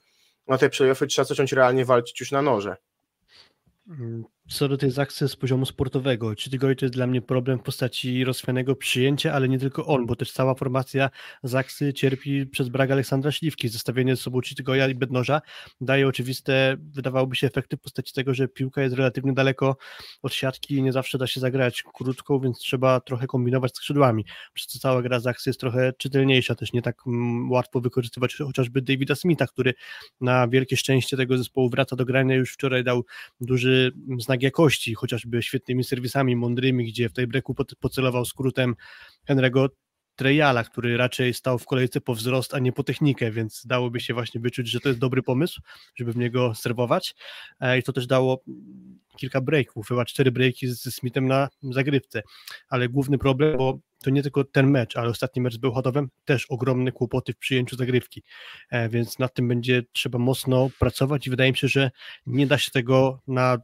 na 0.46 0.58
te 0.58 0.70
playoffy 0.70 1.06
trzeba 1.06 1.24
zacząć 1.26 1.52
realnie 1.52 1.84
walczyć 1.84 2.20
już 2.20 2.32
na 2.32 2.42
noże. 2.42 2.76
Co 4.48 4.68
do 4.68 4.76
tej 4.76 4.90
zakcji 4.90 5.28
z 5.28 5.36
poziomu 5.36 5.66
sportowego, 5.66 6.34
Chitigoi 6.34 6.76
to 6.76 6.84
jest 6.84 6.94
dla 6.94 7.06
mnie 7.06 7.22
problem 7.22 7.58
w 7.58 7.62
postaci 7.62 8.24
rozchwianego 8.24 8.76
przyjęcia, 8.76 9.32
ale 9.32 9.48
nie 9.48 9.58
tylko 9.58 9.86
on, 9.86 10.06
bo 10.06 10.16
też 10.16 10.32
cała 10.32 10.54
formacja 10.54 11.10
Zaksy 11.42 11.92
cierpi 11.92 12.46
przez 12.46 12.68
brak 12.68 12.90
Aleksandra 12.90 13.32
Śliwki. 13.32 13.68
Zestawienie 13.68 14.16
z 14.16 14.20
sobą 14.20 14.40
Chitigoja 14.40 14.88
i 14.88 14.94
Bednoża 14.94 15.40
daje 15.80 16.08
oczywiste, 16.08 16.76
wydawałoby 16.80 17.36
się, 17.36 17.46
efekty 17.46 17.76
w 17.76 17.80
postaci 17.80 18.14
tego, 18.14 18.34
że 18.34 18.48
piłka 18.48 18.82
jest 18.82 18.96
relatywnie 18.96 19.32
daleko 19.32 19.76
od 20.22 20.34
siatki 20.34 20.74
i 20.74 20.82
nie 20.82 20.92
zawsze 20.92 21.18
da 21.18 21.26
się 21.26 21.40
zagrać 21.40 21.82
krótką, 21.94 22.40
więc 22.40 22.58
trzeba 22.58 23.00
trochę 23.00 23.26
kombinować 23.26 23.76
skrzydłami. 23.76 24.24
Przez 24.54 24.66
to 24.66 24.78
cała 24.78 25.02
gra 25.02 25.20
Zaksy 25.20 25.50
jest 25.50 25.60
trochę 25.60 25.92
czytelniejsza, 25.98 26.54
też 26.54 26.72
nie 26.72 26.82
tak 26.82 26.96
mm, 27.06 27.50
łatwo 27.50 27.80
wykorzystywać 27.80 28.36
chociażby 28.36 28.82
Davida 28.82 29.14
Smitha, 29.14 29.46
który 29.46 29.74
na 30.20 30.48
wielkie 30.48 30.76
szczęście 30.76 31.16
tego 31.16 31.38
zespołu 31.38 31.70
wraca 31.70 31.96
do 31.96 32.04
grania, 32.04 32.34
już 32.34 32.52
wczoraj 32.52 32.84
dał 32.84 33.04
duży 33.40 33.92
znak 34.18 34.37
jakości, 34.42 34.94
chociażby 34.94 35.42
świetnymi 35.42 35.84
serwisami 35.84 36.36
mądrymi, 36.36 36.84
gdzie 36.84 37.08
w 37.08 37.12
tej 37.12 37.26
breku 37.26 37.54
pocelował 37.80 38.24
skrótem 38.24 38.76
Henry'ego 39.28 39.68
Trejala, 40.18 40.64
który 40.64 40.96
raczej 40.96 41.34
stał 41.34 41.58
w 41.58 41.66
kolejce 41.66 42.00
po 42.00 42.14
wzrost, 42.14 42.54
a 42.54 42.58
nie 42.58 42.72
po 42.72 42.82
technikę, 42.82 43.30
więc 43.30 43.66
dałoby 43.66 44.00
się 44.00 44.14
właśnie 44.14 44.40
wyczuć, 44.40 44.68
że 44.68 44.80
to 44.80 44.88
jest 44.88 45.00
dobry 45.00 45.22
pomysł, 45.22 45.60
żeby 45.96 46.12
w 46.12 46.16
niego 46.16 46.54
serwować. 46.54 47.14
E, 47.60 47.78
I 47.78 47.82
to 47.82 47.92
też 47.92 48.06
dało 48.06 48.42
kilka 49.16 49.40
breaków, 49.40 49.88
chyba 49.88 50.04
cztery 50.04 50.32
breaki 50.32 50.68
ze 50.68 50.90
Smithem 50.90 51.26
na 51.26 51.48
zagrywce. 51.62 52.22
Ale 52.68 52.88
główny 52.88 53.18
problem, 53.18 53.58
bo 53.58 53.78
to 54.02 54.10
nie 54.10 54.22
tylko 54.22 54.44
ten 54.44 54.70
mecz, 54.70 54.96
ale 54.96 55.08
ostatni 55.08 55.42
mecz 55.42 55.54
z 55.54 55.58
Bełchatowem, 55.58 56.08
też 56.24 56.46
ogromne 56.46 56.92
kłopoty 56.92 57.32
w 57.32 57.38
przyjęciu 57.38 57.76
zagrywki, 57.76 58.22
e, 58.70 58.88
więc 58.88 59.18
nad 59.18 59.34
tym 59.34 59.48
będzie 59.48 59.82
trzeba 59.92 60.18
mocno 60.18 60.70
pracować 60.78 61.26
i 61.26 61.30
wydaje 61.30 61.50
mi 61.50 61.56
się, 61.56 61.68
że 61.68 61.90
nie 62.26 62.46
da 62.46 62.58
się 62.58 62.70
tego 62.70 63.20
na 63.26 63.58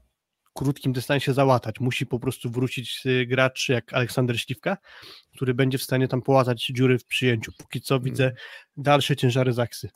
krótkim 0.54 0.92
dystansie 0.92 1.32
załatać. 1.32 1.80
Musi 1.80 2.06
po 2.06 2.18
prostu 2.20 2.50
wrócić 2.50 3.02
y, 3.06 3.26
gracz 3.26 3.68
jak 3.68 3.92
Aleksander 3.92 4.40
Śliwka, 4.40 4.76
który 5.36 5.54
będzie 5.54 5.78
w 5.78 5.82
stanie 5.82 6.08
tam 6.08 6.22
połatać 6.22 6.66
dziury 6.66 6.98
w 6.98 7.04
przyjęciu. 7.04 7.52
Póki 7.58 7.80
co 7.80 8.00
widzę 8.00 8.32
dalsze 8.76 9.16
ciężary 9.16 9.52
Zaksy. 9.52 9.90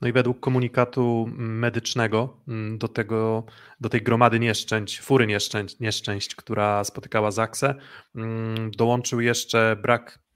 No 0.00 0.08
i 0.08 0.12
według 0.12 0.40
komunikatu 0.40 1.28
medycznego 1.36 2.36
mm, 2.48 2.78
do, 2.78 2.88
tego, 2.88 3.44
do 3.80 3.88
tej 3.88 4.02
gromady 4.02 4.40
nieszczęść, 4.40 5.00
fury 5.00 5.26
nieszczęść, 5.26 5.80
nieszczęść 5.80 6.34
która 6.34 6.84
spotykała 6.84 7.30
Zaksę, 7.30 7.74
mm, 8.14 8.70
dołączył 8.70 9.20
jeszcze 9.20 9.76
brak 9.82 10.18
Mm, 10.18 10.31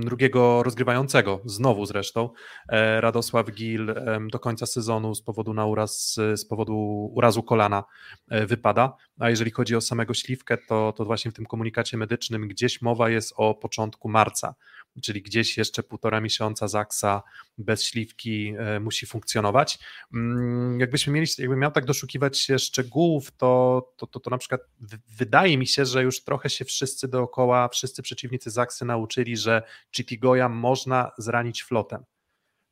drugiego 0.00 0.62
rozgrywającego, 0.62 1.40
znowu 1.44 1.86
zresztą, 1.86 2.30
e, 2.68 3.00
Radosław 3.00 3.50
Gil 3.50 3.94
do 4.32 4.38
końca 4.38 4.66
sezonu 4.66 5.14
z 5.14 5.22
powodu 5.22 5.54
na 5.54 5.66
uraz, 5.66 6.14
z 6.36 6.44
powodu 6.44 6.74
urazu 7.14 7.42
kolana 7.42 7.84
e, 8.30 8.46
wypada, 8.46 8.96
a 9.18 9.30
jeżeli 9.30 9.50
chodzi 9.50 9.76
o 9.76 9.80
samego 9.80 10.14
Śliwkę, 10.14 10.58
to, 10.58 10.92
to 10.96 11.04
właśnie 11.04 11.30
w 11.30 11.34
tym 11.34 11.46
komunikacie 11.46 11.96
medycznym 11.96 12.48
gdzieś 12.48 12.82
mowa 12.82 13.10
jest 13.10 13.34
o 13.36 13.54
początku 13.54 14.08
marca, 14.08 14.54
czyli 15.02 15.22
gdzieś 15.22 15.58
jeszcze 15.58 15.82
półtora 15.82 16.20
miesiąca 16.20 16.68
Zaksa 16.68 17.22
bez 17.58 17.84
śliwki 17.84 18.54
e, 18.58 18.80
musi 18.80 19.06
funkcjonować. 19.06 19.78
Mm, 20.14 20.80
jakbyśmy 20.80 21.12
mieli, 21.12 21.26
jakbym 21.38 21.58
miał 21.58 21.70
tak 21.70 21.84
doszukiwać 21.84 22.38
się 22.38 22.58
szczegółów, 22.58 23.30
to, 23.36 23.82
to, 23.96 24.06
to, 24.06 24.20
to 24.20 24.30
na 24.30 24.38
przykład 24.38 24.60
wydaje 25.18 25.58
mi 25.58 25.66
się, 25.66 25.86
że 25.86 26.02
już 26.02 26.24
trochę 26.24 26.50
się 26.50 26.64
wszyscy 26.64 27.08
dookoła, 27.08 27.68
wszyscy 27.68 28.02
przeciwnicy 28.02 28.50
Zaksy 28.50 28.84
nauczyli, 28.84 29.36
że 29.36 29.62
Chitigoya 29.96 30.48
można 30.48 31.10
zranić 31.18 31.62
flotem. 31.62 32.04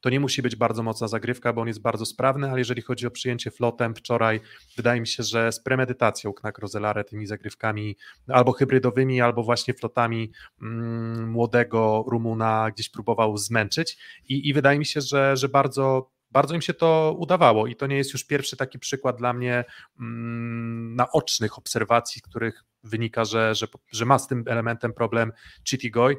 To 0.02 0.10
nie 0.10 0.20
musi 0.20 0.42
być 0.42 0.56
bardzo 0.56 0.82
mocna 0.82 1.08
zagrywka, 1.08 1.52
bo 1.52 1.60
on 1.60 1.68
jest 1.68 1.80
bardzo 1.80 2.06
sprawny, 2.06 2.50
ale 2.50 2.58
jeżeli 2.58 2.82
chodzi 2.82 3.06
o 3.06 3.10
przyjęcie 3.10 3.50
flotem 3.50 3.94
wczoraj, 3.94 4.40
wydaje 4.76 5.00
mi 5.00 5.06
się, 5.06 5.22
że 5.22 5.52
z 5.52 5.60
premedytacją 5.60 6.32
Knak 6.32 6.58
Rozelare 6.58 7.04
tymi 7.04 7.26
zagrywkami 7.26 7.96
albo 8.28 8.52
hybrydowymi, 8.52 9.20
albo 9.20 9.42
właśnie 9.42 9.74
flotami 9.74 10.32
mm, 10.62 11.30
młodego 11.30 12.04
Rumuna 12.06 12.70
gdzieś 12.70 12.88
próbował 12.88 13.36
zmęczyć. 13.36 13.98
I, 14.28 14.48
i 14.48 14.52
wydaje 14.52 14.78
mi 14.78 14.86
się, 14.86 15.00
że, 15.00 15.36
że 15.36 15.48
bardzo 15.48 16.12
bardzo 16.30 16.54
im 16.54 16.62
się 16.62 16.74
to 16.74 17.16
udawało. 17.18 17.66
I 17.66 17.76
to 17.76 17.86
nie 17.86 17.96
jest 17.96 18.12
już 18.12 18.24
pierwszy 18.24 18.56
taki 18.56 18.78
przykład 18.78 19.16
dla 19.16 19.32
mnie 19.32 19.64
mm, 20.00 20.94
naocznych 20.96 21.58
obserwacji, 21.58 22.22
których 22.22 22.64
wynika, 22.84 23.24
że, 23.24 23.54
że, 23.54 23.66
że 23.92 24.04
ma 24.04 24.18
z 24.18 24.28
tym 24.28 24.44
elementem 24.46 24.92
problem 24.92 25.32
Chitigoy 25.68 26.16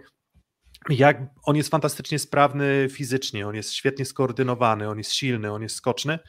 jak 0.89 1.21
on 1.43 1.55
jest 1.55 1.69
fantastycznie 1.69 2.19
sprawny 2.19 2.87
fizycznie, 2.91 3.47
on 3.47 3.55
jest 3.55 3.73
świetnie 3.73 4.05
skoordynowany, 4.05 4.89
on 4.89 4.97
jest 4.97 5.11
silny, 5.11 5.51
on 5.51 5.61
jest 5.61 5.75
skoczny. 5.75 6.19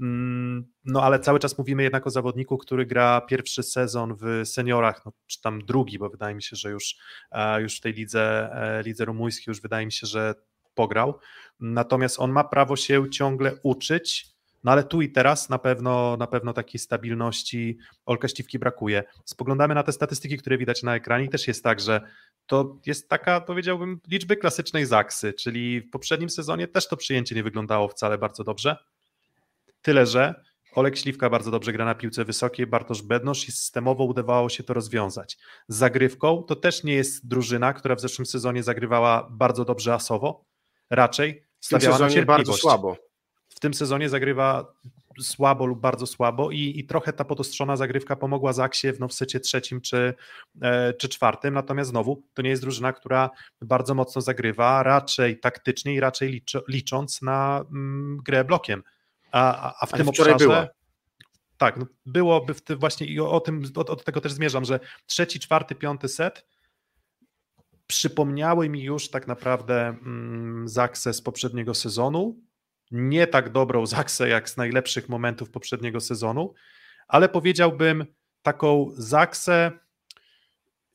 Mm, 0.00 0.72
no 0.84 1.02
ale 1.02 1.20
cały 1.20 1.38
czas 1.38 1.58
mówimy 1.58 1.82
jednak 1.82 2.06
o 2.06 2.10
zawodniku, 2.10 2.58
który 2.58 2.86
gra 2.86 3.20
pierwszy 3.20 3.62
sezon 3.62 4.16
w 4.20 4.48
seniorach, 4.48 5.02
no, 5.06 5.12
czy 5.26 5.40
tam 5.40 5.60
drugi, 5.64 5.98
bo 5.98 6.10
wydaje 6.10 6.34
mi 6.34 6.42
się, 6.42 6.56
że 6.56 6.70
już, 6.70 6.96
e, 7.32 7.62
już 7.62 7.76
w 7.76 7.80
tej 7.80 7.92
lidze, 7.92 8.50
e, 8.52 8.82
lidze 8.82 9.04
rumuńskiej 9.04 9.44
już 9.48 9.60
wydaje 9.60 9.86
mi 9.86 9.92
się, 9.92 10.06
że 10.06 10.34
pograł. 10.74 11.18
Natomiast 11.60 12.20
on 12.20 12.32
ma 12.32 12.44
prawo 12.44 12.76
się 12.76 13.10
ciągle 13.10 13.52
uczyć, 13.62 14.26
no 14.64 14.72
ale 14.72 14.84
tu 14.84 15.02
i 15.02 15.12
teraz 15.12 15.48
na 15.48 15.58
pewno, 15.58 16.16
na 16.16 16.26
pewno 16.26 16.52
takiej 16.52 16.78
stabilności 16.78 17.78
Olka 18.06 18.28
Ściwki 18.28 18.58
brakuje. 18.58 19.04
Spoglądamy 19.24 19.74
na 19.74 19.82
te 19.82 19.92
statystyki, 19.92 20.38
które 20.38 20.58
widać 20.58 20.82
na 20.82 20.94
ekranie 20.94 21.24
i 21.24 21.28
też 21.28 21.48
jest 21.48 21.64
tak, 21.64 21.80
że 21.80 22.00
to 22.46 22.76
jest 22.86 23.08
taka, 23.08 23.40
powiedziałbym, 23.40 24.00
liczby 24.08 24.36
klasycznej 24.36 24.86
Zaksy, 24.86 25.32
czyli 25.32 25.80
w 25.80 25.90
poprzednim 25.90 26.30
sezonie 26.30 26.68
też 26.68 26.88
to 26.88 26.96
przyjęcie 26.96 27.34
nie 27.34 27.42
wyglądało 27.42 27.88
wcale 27.88 28.18
bardzo 28.18 28.44
dobrze. 28.44 28.76
Tyle, 29.82 30.06
że 30.06 30.34
Olek 30.74 30.98
Śliwka 30.98 31.30
bardzo 31.30 31.50
dobrze 31.50 31.72
gra 31.72 31.84
na 31.84 31.94
piłce 31.94 32.24
wysokiej, 32.24 32.66
Bartosz 32.66 33.02
Bednosz 33.02 33.48
i 33.48 33.52
systemowo 33.52 34.04
udawało 34.04 34.48
się 34.48 34.62
to 34.62 34.74
rozwiązać. 34.74 35.38
Z 35.68 35.76
zagrywką 35.76 36.42
to 36.42 36.56
też 36.56 36.84
nie 36.84 36.94
jest 36.94 37.28
drużyna, 37.28 37.72
która 37.72 37.94
w 37.94 38.00
zeszłym 38.00 38.26
sezonie 38.26 38.62
zagrywała 38.62 39.28
bardzo 39.30 39.64
dobrze 39.64 39.94
asowo, 39.94 40.44
raczej 40.90 41.46
stawiała 41.60 41.98
na 41.98 42.10
cierpliwość. 42.10 42.26
bardzo 42.26 42.52
słabo. 42.52 43.09
W 43.60 43.62
tym 43.62 43.74
sezonie 43.74 44.08
zagrywa 44.08 44.72
słabo 45.20 45.66
lub 45.66 45.80
bardzo 45.80 46.06
słabo 46.06 46.50
i, 46.50 46.78
i 46.78 46.84
trochę 46.84 47.12
ta 47.12 47.24
podostrzona 47.24 47.76
zagrywka 47.76 48.16
pomogła 48.16 48.52
Zaksie 48.52 48.92
w, 48.92 49.00
no, 49.00 49.08
w 49.08 49.12
secie 49.12 49.40
trzecim 49.40 49.80
czy, 49.80 50.14
e, 50.62 50.94
czy 50.94 51.08
czwartym, 51.08 51.54
natomiast 51.54 51.90
znowu 51.90 52.22
to 52.34 52.42
nie 52.42 52.50
jest 52.50 52.62
drużyna, 52.62 52.92
która 52.92 53.30
bardzo 53.62 53.94
mocno 53.94 54.20
zagrywa, 54.20 54.82
raczej 54.82 55.40
taktycznie 55.40 55.94
i 55.94 56.00
raczej 56.00 56.30
licz, 56.30 56.52
licząc 56.68 57.22
na 57.22 57.64
mm, 57.70 58.16
grę 58.24 58.44
blokiem, 58.44 58.82
a, 59.32 59.74
a, 59.80 59.86
w 59.86 59.92
tym 59.92 60.08
obszarze... 60.08 60.36
Była. 60.38 60.66
Tak, 61.56 61.76
no 61.76 61.86
byłoby 62.06 62.54
w 62.54 62.62
tym 62.62 62.78
właśnie 62.78 63.06
i 63.06 63.20
o, 63.20 63.30
o 63.30 63.40
tym, 63.40 63.62
od 63.74 64.04
tego 64.04 64.20
też 64.20 64.32
zmierzam, 64.32 64.64
że 64.64 64.80
trzeci, 65.06 65.40
czwarty, 65.40 65.74
piąty 65.74 66.08
set 66.08 66.46
przypomniały 67.86 68.68
mi 68.68 68.82
już 68.82 69.10
tak 69.10 69.26
naprawdę 69.26 69.88
mm, 69.88 70.68
Zaksę 70.68 71.12
z 71.12 71.22
poprzedniego 71.22 71.74
sezonu, 71.74 72.49
nie 72.90 73.26
tak 73.26 73.50
dobrą 73.50 73.86
Zaksę 73.86 74.28
jak 74.28 74.48
z 74.48 74.56
najlepszych 74.56 75.08
momentów 75.08 75.50
poprzedniego 75.50 76.00
sezonu, 76.00 76.54
ale 77.08 77.28
powiedziałbym 77.28 78.06
taką 78.42 78.90
Zaksę 78.92 79.72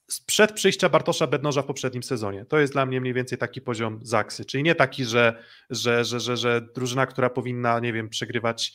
sprzed 0.08 0.52
przyjścia 0.52 0.90
Bartosza 0.90 1.28
Bednoża 1.28 1.62
w 1.62 1.66
poprzednim 1.66 2.04
sezonie. 2.04 2.46
To 2.46 2.60
jest 2.60 2.74
dla 2.74 2.86
mnie 2.86 3.02
mniej 3.02 3.14
więcej 3.14 3.38
taki 3.38 3.62
poziom 3.62 4.00
Zaksy, 4.04 4.46
czyli 4.46 4.64
nie 4.64 4.76
taki, 4.76 5.06
że, 5.06 5.44
że, 5.70 6.06
że, 6.06 6.20
że, 6.20 6.38
że 6.38 6.62
drużyna, 6.76 7.06
która 7.06 7.30
powinna, 7.30 7.80
nie 7.80 7.94
wiem, 7.94 8.10
przegrywać 8.10 8.74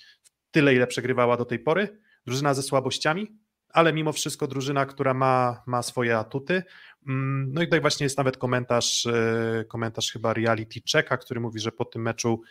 tyle, 0.50 0.75
ile 0.75 0.87
przegrywała 0.87 1.37
do 1.37 1.45
tej 1.45 1.59
pory, 1.59 1.99
drużyna 2.27 2.55
ze 2.55 2.62
słabościami, 2.62 3.39
ale 3.73 3.93
mimo 3.93 4.12
wszystko 4.12 4.47
drużyna, 4.47 4.87
która 4.87 5.15
ma, 5.15 5.62
ma 5.67 5.83
swoje 5.83 6.19
atuty. 6.19 6.62
Mm, 7.07 7.53
no 7.53 7.62
i 7.62 7.65
tutaj 7.65 7.81
właśnie 7.81 8.05
jest 8.05 8.19
nawet 8.19 8.37
komentarz, 8.37 9.07
e, 9.07 9.65
komentarz 9.69 10.12
chyba 10.12 10.35
Reality 10.35 10.81
Checka, 10.93 11.17
który 11.17 11.41
mówi, 11.41 11.61
że 11.61 11.73
po 11.73 11.85
tym 11.85 12.03
meczu 12.03 12.43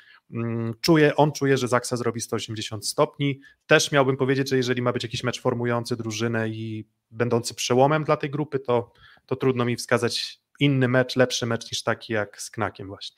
czuje, 0.82 1.16
on 1.16 1.32
czuje, 1.32 1.58
że 1.58 1.68
Zaksa 1.68 1.98
zrobi 1.98 2.22
180 2.22 2.88
stopni. 2.88 3.40
Też 3.68 3.92
miałbym 3.92 4.18
powiedzieć, 4.18 4.50
że 4.50 4.58
jeżeli 4.58 4.82
ma 4.82 4.94
być 4.94 5.04
jakiś 5.04 5.24
mecz 5.24 5.42
formujący 5.42 5.96
drużynę 5.96 6.50
i 6.50 6.86
będący 7.12 7.56
przełomem 7.56 8.04
dla 8.04 8.18
tej 8.18 8.30
grupy, 8.30 8.60
to, 8.60 8.92
to 9.26 9.36
trudno 9.36 9.66
mi 9.66 9.76
wskazać 9.76 10.40
inny 10.60 10.88
mecz, 10.88 11.16
lepszy 11.16 11.46
mecz 11.46 11.72
niż 11.72 11.84
taki 11.84 12.14
jak 12.14 12.42
z 12.42 12.52
Knakiem 12.52 12.88
właśnie. 12.88 13.18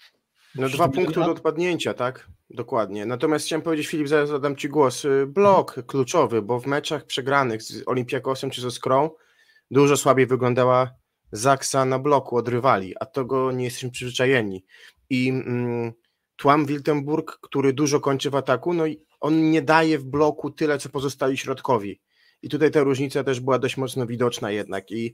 No 0.56 0.70
dwa 0.70 0.88
punkty 0.88 1.20
do 1.20 1.32
odpadnięcia, 1.32 1.94
tak? 1.94 2.28
Dokładnie. 2.50 3.06
Natomiast 3.06 3.46
chciałem 3.46 3.62
powiedzieć, 3.62 3.88
Filip, 3.88 4.08
zaraz 4.08 4.30
zadam 4.30 4.56
Ci 4.56 4.70
głos. 4.70 5.06
Y, 5.06 5.28
blok 5.28 5.86
kluczowy, 5.88 6.42
bo 6.42 6.60
w 6.60 6.68
meczach 6.68 7.06
przegranych 7.06 7.64
z 7.64 7.84
Olimpiakosem 7.86 8.50
czy 8.50 8.62
ze 8.62 8.72
Skrą 8.72 9.10
dużo 9.72 9.98
słabiej 9.98 10.28
wyglądała 10.28 10.92
Zaksa 11.32 11.86
na 11.86 12.00
bloku 12.00 12.38
od 12.38 12.48
rywali, 12.48 12.94
a 13.00 13.06
tego 13.06 13.52
nie 13.52 13.64
jesteśmy 13.64 13.92
przyzwyczajeni. 13.92 14.66
I 15.10 15.30
mm, 15.30 15.94
Tłam 16.42 16.66
Wiltenburg, 16.66 17.40
który 17.42 17.74
dużo 17.74 18.00
kończy 18.00 18.30
w 18.30 18.36
ataku, 18.36 18.74
no 18.74 18.86
i 18.86 19.02
on 19.20 19.52
nie 19.52 19.62
daje 19.62 20.00
w 20.00 20.04
bloku 20.04 20.52
tyle, 20.52 20.78
co 20.78 20.90
pozostali 20.90 21.38
środkowi. 21.38 22.02
I 22.42 22.50
tutaj 22.50 22.72
ta 22.72 22.84
różnica 22.84 23.24
też 23.24 23.40
była 23.40 23.60
dość 23.60 23.78
mocno 23.78 24.08
widoczna 24.08 24.52
jednak. 24.52 24.92
I 24.92 25.14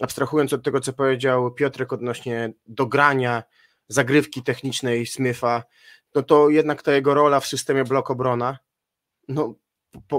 abstrahując 0.00 0.52
od 0.52 0.64
tego, 0.64 0.80
co 0.80 0.92
powiedział 0.92 1.54
Piotrek 1.54 1.92
odnośnie 1.92 2.52
dogrania, 2.66 3.42
zagrywki 3.88 4.42
technicznej 4.42 5.06
Smyfa, 5.06 5.62
no 6.14 6.22
to 6.22 6.48
jednak 6.48 6.82
ta 6.82 6.92
jego 6.92 7.14
rola 7.14 7.40
w 7.40 7.46
systemie 7.46 7.84
blok 7.84 8.10
obrona 8.10 8.58
no, 9.28 9.54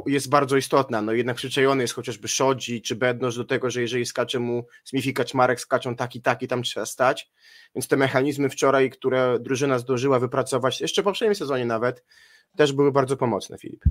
jest 0.05 0.29
bardzo 0.29 0.57
istotna. 0.57 1.01
No 1.01 1.12
jednak 1.12 1.36
przyczajony 1.36 1.84
jest 1.84 1.93
chociażby 1.93 2.27
Szodzi 2.27 2.81
czy 2.81 2.96
Bednosz 2.96 3.38
do 3.38 3.46
tego, 3.46 3.69
że 3.69 3.81
jeżeli 3.81 4.05
skacze 4.05 4.39
mu 4.39 4.65
Smith 4.84 5.07
i 5.07 5.13
Kaczmarek 5.13 5.60
skaczą 5.60 5.96
tak 5.96 6.15
i 6.15 6.22
tak 6.22 6.41
i 6.41 6.48
tam 6.48 6.63
trzeba 6.63 6.86
stać. 6.86 7.31
Więc 7.75 7.88
te 7.88 7.98
mechanizmy 7.98 8.50
wczoraj, 8.50 8.89
które 8.89 9.39
drużyna 9.39 9.79
zdążyła 9.79 10.19
wypracować, 10.19 10.81
jeszcze 10.81 11.01
w 11.01 11.05
poprzednim 11.05 11.36
sezonie 11.36 11.65
nawet, 11.65 12.03
też 12.55 12.74
były 12.74 12.91
bardzo 12.91 13.17
pomocne, 13.17 13.57
Filip 13.57 13.84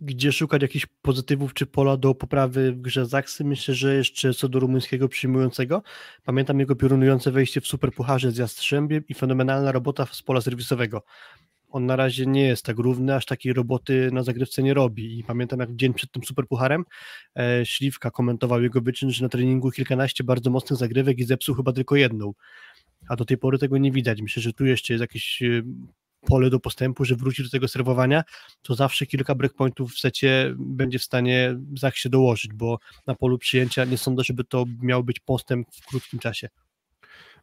gdzie 0.00 0.32
szukać 0.32 0.62
jakichś 0.62 0.86
pozytywów 1.02 1.54
czy 1.54 1.66
pola 1.66 1.96
do 1.96 2.14
poprawy 2.14 2.72
w 2.72 2.80
grze 2.80 3.06
Zaksy. 3.06 3.44
Myślę, 3.44 3.74
że 3.74 3.94
jeszcze 3.94 4.34
co 4.34 4.48
do 4.48 4.60
rumuńskiego 4.60 5.08
przyjmującego, 5.08 5.82
pamiętam 6.24 6.60
jego 6.60 6.76
piorunujące 6.76 7.30
wejście 7.30 7.60
w 7.60 7.66
Superpucharze 7.66 8.30
z 8.30 8.36
Jastrzębiem 8.36 9.04
i 9.08 9.14
fenomenalna 9.14 9.72
robota 9.72 10.06
z 10.06 10.22
pola 10.22 10.40
serwisowego. 10.40 11.02
On 11.68 11.86
na 11.86 11.96
razie 11.96 12.26
nie 12.26 12.42
jest 12.42 12.64
tak 12.64 12.78
równy, 12.78 13.14
aż 13.14 13.26
takiej 13.26 13.52
roboty 13.52 14.10
na 14.12 14.22
zagrywce 14.22 14.62
nie 14.62 14.74
robi. 14.74 15.18
I 15.18 15.24
pamiętam, 15.24 15.60
jak 15.60 15.76
dzień 15.76 15.94
przed 15.94 16.12
tym 16.12 16.24
Superpucharem 16.24 16.84
e, 17.38 17.66
Śliwka 17.66 18.10
komentował 18.10 18.62
jego 18.62 18.80
wyczyn, 18.80 19.10
że 19.10 19.22
na 19.22 19.28
treningu 19.28 19.70
kilkanaście 19.70 20.24
bardzo 20.24 20.50
mocnych 20.50 20.78
zagrywek 20.78 21.18
i 21.18 21.24
zepsuł 21.24 21.54
chyba 21.54 21.72
tylko 21.72 21.96
jedną. 21.96 22.32
A 23.08 23.16
do 23.16 23.24
tej 23.24 23.38
pory 23.38 23.58
tego 23.58 23.78
nie 23.78 23.92
widać. 23.92 24.22
Myślę, 24.22 24.42
że 24.42 24.52
tu 24.52 24.66
jeszcze 24.66 24.92
jest 24.92 25.00
jakiś 25.00 25.42
e, 25.42 25.62
pole 26.26 26.50
do 26.50 26.60
postępu, 26.60 27.04
że 27.04 27.16
wróci 27.16 27.42
do 27.42 27.50
tego 27.50 27.68
serwowania, 27.68 28.24
to 28.62 28.74
zawsze 28.74 29.06
kilka 29.06 29.34
breakpointów 29.34 29.92
w 29.92 29.98
secie 29.98 30.54
będzie 30.58 30.98
w 30.98 31.04
stanie 31.04 31.58
Zach 31.76 31.96
się 31.96 32.08
dołożyć, 32.08 32.52
bo 32.52 32.78
na 33.06 33.14
polu 33.14 33.38
przyjęcia 33.38 33.84
nie 33.84 33.98
sądzę, 33.98 34.24
żeby 34.24 34.44
to 34.44 34.64
miał 34.82 35.04
być 35.04 35.20
postęp 35.20 35.68
w 35.74 35.86
krótkim 35.86 36.18
czasie. 36.18 36.48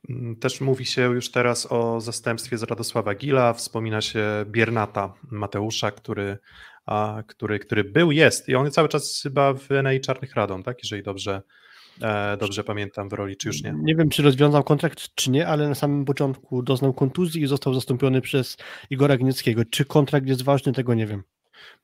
Mm, 0.10 0.36
też 0.36 0.62
mówi 0.62 0.86
się 0.86 1.02
już 1.02 1.32
teraz 1.32 1.72
o 1.72 2.02
zastępstwie 2.02 2.58
z 2.58 2.64
Radosława 2.64 3.16
Gila, 3.16 3.54
wspomina 3.54 4.02
się 4.02 4.26
Biernata 4.46 5.14
Mateusza, 5.32 5.92
który 5.92 6.38
a, 6.86 7.24
który, 7.28 7.60
który 7.60 7.84
był, 7.84 8.12
jest 8.12 8.50
i 8.50 8.56
on 8.56 8.72
cały 8.72 8.90
czas 8.90 9.20
chyba 9.24 9.54
w 9.54 9.70
NA 9.84 10.00
Czarnych 10.00 10.36
Radom, 10.36 10.64
tak, 10.64 10.78
jeżeli 10.84 11.04
dobrze, 11.04 11.42
e, 12.02 12.38
dobrze 12.38 12.64
pamiętam 12.64 13.10
w 13.10 13.14
roli, 13.14 13.38
czy 13.38 13.48
już 13.48 13.64
nie? 13.64 13.76
Nie 13.78 13.96
wiem, 13.96 14.10
czy 14.10 14.24
rozwiązał 14.24 14.64
kontrakt, 14.64 15.16
czy 15.16 15.32
nie, 15.32 15.48
ale 15.48 15.70
na 15.70 15.76
samym 15.76 16.06
początku 16.06 16.64
doznał 16.64 16.94
kontuzji 16.94 17.42
i 17.42 17.48
został 17.48 17.74
zastąpiony 17.74 18.22
przez 18.22 18.58
Igora 18.90 19.18
Gnieckiego. 19.18 19.62
Czy 19.66 19.86
kontrakt 19.86 20.28
jest 20.28 20.42
ważny, 20.42 20.74
tego 20.74 20.94
nie 20.94 21.08
wiem. 21.08 21.24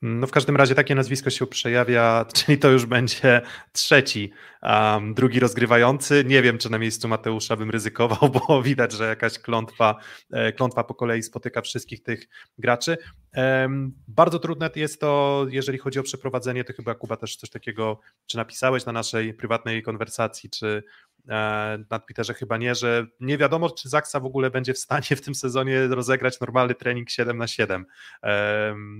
No 0.01 0.27
w 0.27 0.31
każdym 0.31 0.55
razie 0.55 0.75
takie 0.75 0.95
nazwisko 0.95 1.29
się 1.29 1.48
przejawia, 1.48 2.25
czyli 2.36 2.57
to 2.57 2.69
już 2.69 2.86
będzie 2.86 3.41
trzeci, 3.71 4.31
um, 4.62 5.13
drugi 5.13 5.39
rozgrywający. 5.39 6.24
Nie 6.27 6.41
wiem, 6.41 6.57
czy 6.57 6.71
na 6.71 6.79
miejscu 6.79 7.07
Mateusza 7.07 7.55
bym 7.55 7.69
ryzykował, 7.69 8.29
bo 8.48 8.63
widać, 8.63 8.91
że 8.91 9.07
jakaś 9.07 9.39
klątwa, 9.39 9.95
e, 10.31 10.53
klątwa 10.53 10.83
po 10.83 10.95
kolei 10.95 11.24
spotyka 11.24 11.62
wszystkich 11.62 12.03
tych 12.03 12.27
graczy. 12.57 12.98
Bardzo 14.07 14.39
trudne 14.39 14.69
jest 14.75 15.01
to, 15.01 15.45
jeżeli 15.50 15.77
chodzi 15.77 16.00
o 16.00 16.03
przeprowadzenie, 16.03 16.63
to 16.63 16.74
chyba 16.74 16.95
Kuba 16.95 17.17
też 17.17 17.36
coś 17.36 17.50
takiego, 17.50 18.00
czy 18.25 18.38
napisałeś 18.38 18.86
na 18.86 18.91
naszej 18.91 19.33
prywatnej 19.33 19.83
konwersacji, 19.83 20.50
czy 20.50 20.83
na 21.89 22.00
Twitterze 22.00 22.33
chyba 22.33 22.57
nie, 22.57 22.75
że 22.75 23.07
nie 23.19 23.38
wiadomo, 23.38 23.69
czy 23.69 23.89
Zaksa 23.89 24.19
w 24.19 24.25
ogóle 24.25 24.51
będzie 24.51 24.74
w 24.74 24.79
stanie 24.79 25.15
w 25.17 25.21
tym 25.21 25.36
sezonie 25.36 25.88
rozegrać 25.88 26.39
normalny 26.39 26.75
trening 26.75 27.09
7 27.09 27.38
na 27.38 27.48
7, 27.48 27.86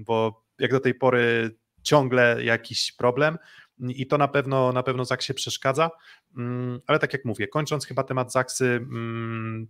bo 0.06 0.44
jak 0.60 0.72
do 0.72 0.80
tej 0.80 0.96
pory 0.96 1.56
ciągle 1.84 2.44
jakiś 2.44 2.92
problem 2.92 3.38
i 3.80 4.08
to 4.08 4.18
na 4.18 4.28
pewno 4.28 4.74
na 4.74 4.84
pewno 4.84 5.06
Zaksie 5.06 5.34
przeszkadza, 5.34 5.90
mm, 6.38 6.80
ale 6.88 7.00
tak 7.00 7.14
jak 7.14 7.26
mówię, 7.26 7.48
kończąc 7.48 7.86
chyba 7.86 8.04
temat 8.04 8.32
Zaksy, 8.32 8.66
mm, 8.66 9.68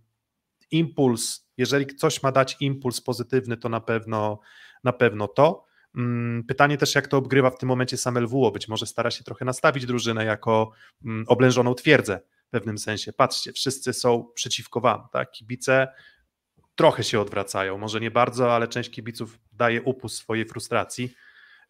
impuls, 0.70 1.48
jeżeli 1.56 1.86
coś 1.86 2.22
ma 2.22 2.32
dać 2.32 2.56
impuls 2.60 3.00
pozytywny, 3.00 3.56
to 3.56 3.68
na 3.68 3.80
pewno 3.80 4.40
na 4.84 4.92
pewno 4.92 5.28
to. 5.28 5.64
Mm, 5.96 6.44
pytanie 6.44 6.78
też, 6.78 6.94
jak 6.94 7.08
to 7.08 7.16
obgrywa 7.16 7.50
w 7.50 7.58
tym 7.58 7.68
momencie 7.68 7.96
sam 7.96 8.18
LWO, 8.18 8.50
być 8.50 8.68
może 8.68 8.86
stara 8.86 9.10
się 9.10 9.24
trochę 9.24 9.44
nastawić 9.44 9.86
drużynę 9.86 10.24
jako 10.24 10.70
oblężoną 11.26 11.74
twierdzę 11.74 12.20
w 12.50 12.52
pewnym 12.52 12.78
sensie. 12.78 13.12
Patrzcie, 13.12 13.52
wszyscy 13.52 13.92
są 13.92 14.28
przeciwko 14.34 14.80
wam, 14.80 15.08
tak? 15.12 15.30
Kibice 15.30 15.88
trochę 16.74 17.04
się 17.04 17.20
odwracają, 17.20 17.78
może 17.78 18.00
nie 18.00 18.10
bardzo, 18.10 18.54
ale 18.54 18.68
część 18.68 18.90
kibiców 18.90 19.38
daje 19.52 19.82
upust 19.82 20.16
swojej 20.16 20.44
frustracji. 20.44 21.14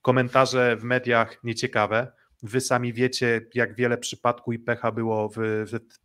Komentarze 0.02 0.76
w 0.76 0.84
mediach 0.84 1.44
nieciekawe. 1.44 2.12
Wy 2.42 2.60
sami 2.60 2.92
wiecie, 2.92 3.40
jak 3.54 3.74
wiele 3.74 3.98
przypadków 3.98 4.54
i 4.54 4.58
pecha 4.58 4.92
było 4.92 5.28
w, 5.28 5.36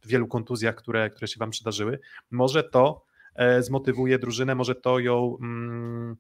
w 0.01 0.07
wielu 0.07 0.27
kontuzjach, 0.27 0.75
które, 0.75 1.09
które 1.09 1.27
się 1.27 1.39
Wam 1.39 1.49
przydarzyły. 1.49 1.99
Może 2.31 2.63
to 2.63 3.05
e, 3.35 3.63
zmotywuje 3.63 4.19
drużynę, 4.19 4.55
może 4.55 4.75
to 4.75 4.99
ją 4.99 5.37
mm, 5.41 6.15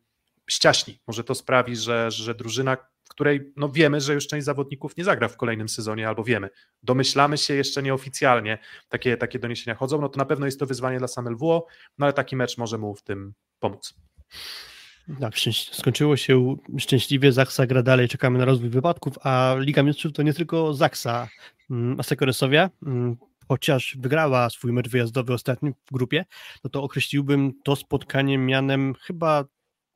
ściaśni, 0.47 0.99
może 1.07 1.23
to 1.23 1.35
sprawi, 1.35 1.75
że, 1.75 2.11
że 2.11 2.35
drużyna, 2.35 2.77
której 3.15 3.53
no 3.55 3.69
wiemy, 3.69 4.01
że 4.01 4.13
już 4.13 4.27
część 4.27 4.45
zawodników 4.45 4.97
nie 4.97 5.03
zagra 5.03 5.27
w 5.27 5.37
kolejnym 5.37 5.69
sezonie, 5.69 6.07
albo 6.07 6.23
wiemy, 6.23 6.49
domyślamy 6.83 7.37
się 7.37 7.53
jeszcze 7.53 7.83
nieoficjalnie, 7.83 8.57
takie, 8.89 9.17
takie 9.17 9.39
doniesienia 9.39 9.75
chodzą, 9.75 10.01
no 10.01 10.09
to 10.09 10.17
na 10.17 10.25
pewno 10.25 10.45
jest 10.45 10.59
to 10.59 10.65
wyzwanie 10.65 10.97
dla 10.97 11.07
Sam 11.07 11.29
LWO, 11.29 11.65
no 11.97 12.05
ale 12.05 12.13
taki 12.13 12.35
mecz 12.35 12.57
może 12.57 12.77
mu 12.77 12.95
w 12.95 13.03
tym 13.03 13.33
pomóc. 13.59 13.93
Tak, 15.19 15.33
skończyło 15.71 16.17
się 16.17 16.55
szczęśliwie, 16.77 17.31
Zaksa 17.31 17.65
gra 17.65 17.83
dalej, 17.83 18.07
czekamy 18.07 18.39
na 18.39 18.45
rozwój 18.45 18.69
wypadków, 18.69 19.17
a 19.23 19.55
Liga 19.59 19.83
Mistrzów 19.83 20.13
to 20.13 20.23
nie 20.23 20.33
tylko 20.33 20.73
Zaksa, 20.73 21.27
mm, 21.71 21.99
Asekoresowia, 21.99 22.69
mm, 22.85 23.17
chociaż 23.47 23.97
wygrała 23.99 24.49
swój 24.49 24.73
mecz 24.73 24.89
wyjazdowy 24.89 25.33
ostatni 25.33 25.71
w 25.71 25.93
grupie, 25.93 26.25
no 26.63 26.69
to 26.69 26.83
określiłbym 26.83 27.53
to 27.63 27.75
spotkanie 27.75 28.37
mianem 28.37 28.93
chyba 29.01 29.45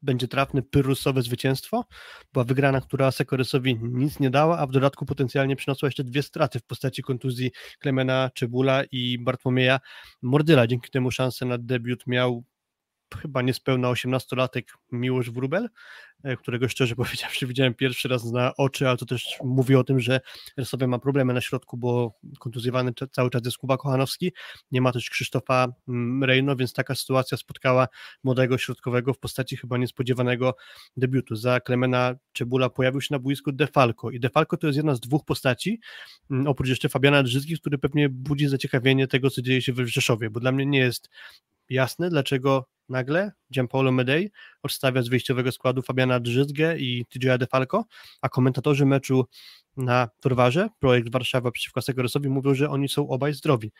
będzie 0.01 0.27
trafne 0.27 0.61
pyrusowe 0.61 1.21
zwycięstwo. 1.21 1.85
Była 2.33 2.45
wygrana, 2.45 2.81
która 2.81 3.11
Sekorysowi 3.11 3.79
nic 3.81 4.19
nie 4.19 4.29
dała, 4.29 4.57
a 4.57 4.67
w 4.67 4.71
dodatku 4.71 5.05
potencjalnie 5.05 5.55
przyniosła 5.55 5.87
jeszcze 5.87 6.03
dwie 6.03 6.23
straty 6.23 6.59
w 6.59 6.63
postaci 6.63 7.03
kontuzji 7.03 7.51
Klemena 7.79 8.29
Czebula 8.33 8.83
i 8.91 9.17
Bartłomieja 9.19 9.79
Mordyla. 10.21 10.67
Dzięki 10.67 10.91
temu 10.91 11.11
szansę 11.11 11.45
na 11.45 11.57
debiut 11.57 12.07
miał 12.07 12.43
chyba 13.15 13.41
niespełna 13.41 13.87
18-latek 13.87 14.63
Miłosz 14.91 15.31
Wróbel, 15.31 15.69
e, 16.23 16.37
którego 16.37 16.69
szczerze 16.69 16.95
powiedziawszy 17.05 17.47
widziałem 17.47 17.73
pierwszy 17.73 18.07
raz 18.07 18.31
na 18.31 18.55
oczy, 18.57 18.87
ale 18.87 18.97
to 18.97 19.05
też 19.05 19.37
mówi 19.43 19.75
o 19.75 19.83
tym, 19.83 19.99
że 19.99 20.21
Resowia 20.57 20.87
ma 20.87 20.99
problemy 20.99 21.33
na 21.33 21.41
środku, 21.41 21.77
bo 21.77 22.19
kontuzjowany 22.39 22.91
cały 23.11 23.29
czas 23.29 23.41
jest 23.45 23.57
Kuba 23.57 23.77
Kochanowski, 23.77 24.33
nie 24.71 24.81
ma 24.81 24.91
też 24.91 25.09
Krzysztofa 25.09 25.67
mm, 25.87 26.23
Rejno, 26.23 26.55
więc 26.55 26.73
taka 26.73 26.95
sytuacja 26.95 27.38
spotkała 27.38 27.88
młodego 28.23 28.57
środkowego 28.57 29.13
w 29.13 29.19
postaci 29.19 29.57
chyba 29.57 29.77
niespodziewanego 29.77 30.55
debiutu. 30.97 31.36
Za 31.36 31.60
Klemena 31.60 32.15
Czebula 32.31 32.69
pojawił 32.69 33.01
się 33.01 33.13
na 33.13 33.19
boisku 33.19 33.51
Defalco 33.51 34.10
i 34.10 34.19
Defalco 34.19 34.57
to 34.57 34.67
jest 34.67 34.77
jedna 34.77 34.95
z 34.95 34.99
dwóch 34.99 35.25
postaci, 35.25 35.79
mm, 36.31 36.47
oprócz 36.47 36.69
jeszcze 36.69 36.89
Fabiana 36.89 37.23
Drzyzgi, 37.23 37.60
który 37.60 37.77
pewnie 37.77 38.10
budzi 38.10 38.47
zaciekawienie 38.47 39.07
tego, 39.07 39.29
co 39.29 39.41
dzieje 39.41 39.62
się 39.62 39.73
we 39.73 39.88
Rzeszowie, 39.88 40.29
bo 40.29 40.39
dla 40.39 40.51
mnie 40.51 40.65
nie 40.65 40.79
jest 40.79 41.10
jasne, 41.69 42.10
dlaczego 42.10 42.65
nagle 42.89 43.32
Gianpaolo 43.53 43.91
Medei 43.91 44.29
odstawia 44.63 45.01
z 45.01 45.08
wyjściowego 45.08 45.51
składu 45.51 45.82
Fabiana 45.82 46.19
Drzyzgę 46.19 46.77
i 46.77 47.05
TJ 47.05 47.27
Defalco, 47.39 47.86
a 48.21 48.29
komentatorzy 48.29 48.86
meczu 48.86 49.25
na 49.77 50.10
Torwarze, 50.19 50.69
projekt 50.79 51.12
Warszawa 51.12 51.51
przeciwko 51.51 51.82
Segoresowi 51.82 52.29
mówią, 52.29 52.53
że 52.53 52.69
oni 52.69 52.89
są 52.89 53.10
obaj 53.10 53.34
zdrowi, 53.34 53.71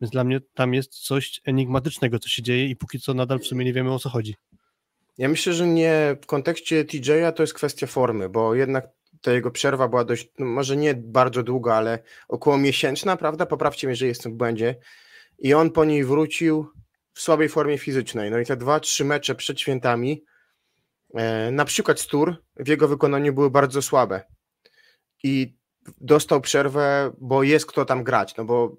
więc 0.00 0.10
dla 0.10 0.24
mnie 0.24 0.40
tam 0.54 0.74
jest 0.74 0.94
coś 0.94 1.40
enigmatycznego, 1.44 2.18
co 2.18 2.28
się 2.28 2.42
dzieje 2.42 2.66
i 2.66 2.76
póki 2.76 3.00
co 3.00 3.14
nadal 3.14 3.38
w 3.38 3.46
sumie 3.46 3.64
nie 3.64 3.72
wiemy 3.72 3.92
o 3.92 3.98
co 3.98 4.08
chodzi. 4.08 4.34
Ja 5.18 5.28
myślę, 5.28 5.52
że 5.52 5.66
nie 5.66 6.16
w 6.22 6.26
kontekście 6.26 6.84
TJ'a 6.84 7.32
to 7.32 7.42
jest 7.42 7.54
kwestia 7.54 7.86
formy, 7.86 8.28
bo 8.28 8.54
jednak 8.54 8.88
ta 9.20 9.32
jego 9.32 9.50
przerwa 9.50 9.88
była 9.88 10.04
dość, 10.04 10.28
no 10.38 10.46
może 10.46 10.76
nie 10.76 10.94
bardzo 10.94 11.42
długa, 11.42 11.74
ale 11.74 11.98
około 12.28 12.58
miesięczna, 12.58 13.16
prawda? 13.16 13.46
Poprawcie 13.46 13.86
mnie, 13.86 13.96
że 13.96 14.06
jestem 14.06 14.32
w 14.32 14.36
błędzie. 14.36 14.76
I 15.38 15.54
on 15.54 15.70
po 15.70 15.84
niej 15.84 16.04
wrócił 16.04 16.66
w 17.18 17.20
słabej 17.20 17.48
formie 17.48 17.78
fizycznej. 17.78 18.30
No 18.30 18.38
i 18.38 18.46
te 18.46 18.56
dwa, 18.56 18.80
trzy 18.80 19.04
mecze 19.04 19.34
przed 19.34 19.60
świętami, 19.60 20.24
e, 21.14 21.50
na 21.50 21.64
przykład 21.64 22.00
Stur, 22.00 22.36
w 22.56 22.68
jego 22.68 22.88
wykonaniu 22.88 23.32
były 23.32 23.50
bardzo 23.50 23.82
słabe. 23.82 24.22
I 25.22 25.56
dostał 26.00 26.40
przerwę, 26.40 27.12
bo 27.20 27.42
jest 27.42 27.66
kto 27.66 27.84
tam 27.84 28.04
grać, 28.04 28.36
no 28.36 28.44
bo 28.44 28.76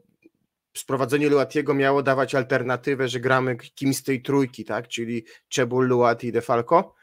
sprowadzenie 0.73 1.30
Luatiego 1.30 1.73
miało 1.73 2.04
dawać 2.04 2.36
alternatywę, 2.36 3.08
że 3.08 3.19
gramy 3.19 3.58
kimś 3.58 3.97
z 3.97 4.04
tej 4.04 4.21
trójki, 4.21 4.65
tak, 4.65 4.88
czyli 4.88 5.25
Czebul, 5.49 5.88
Luati 5.88 6.28
i 6.28 6.32
Defalco. 6.32 6.95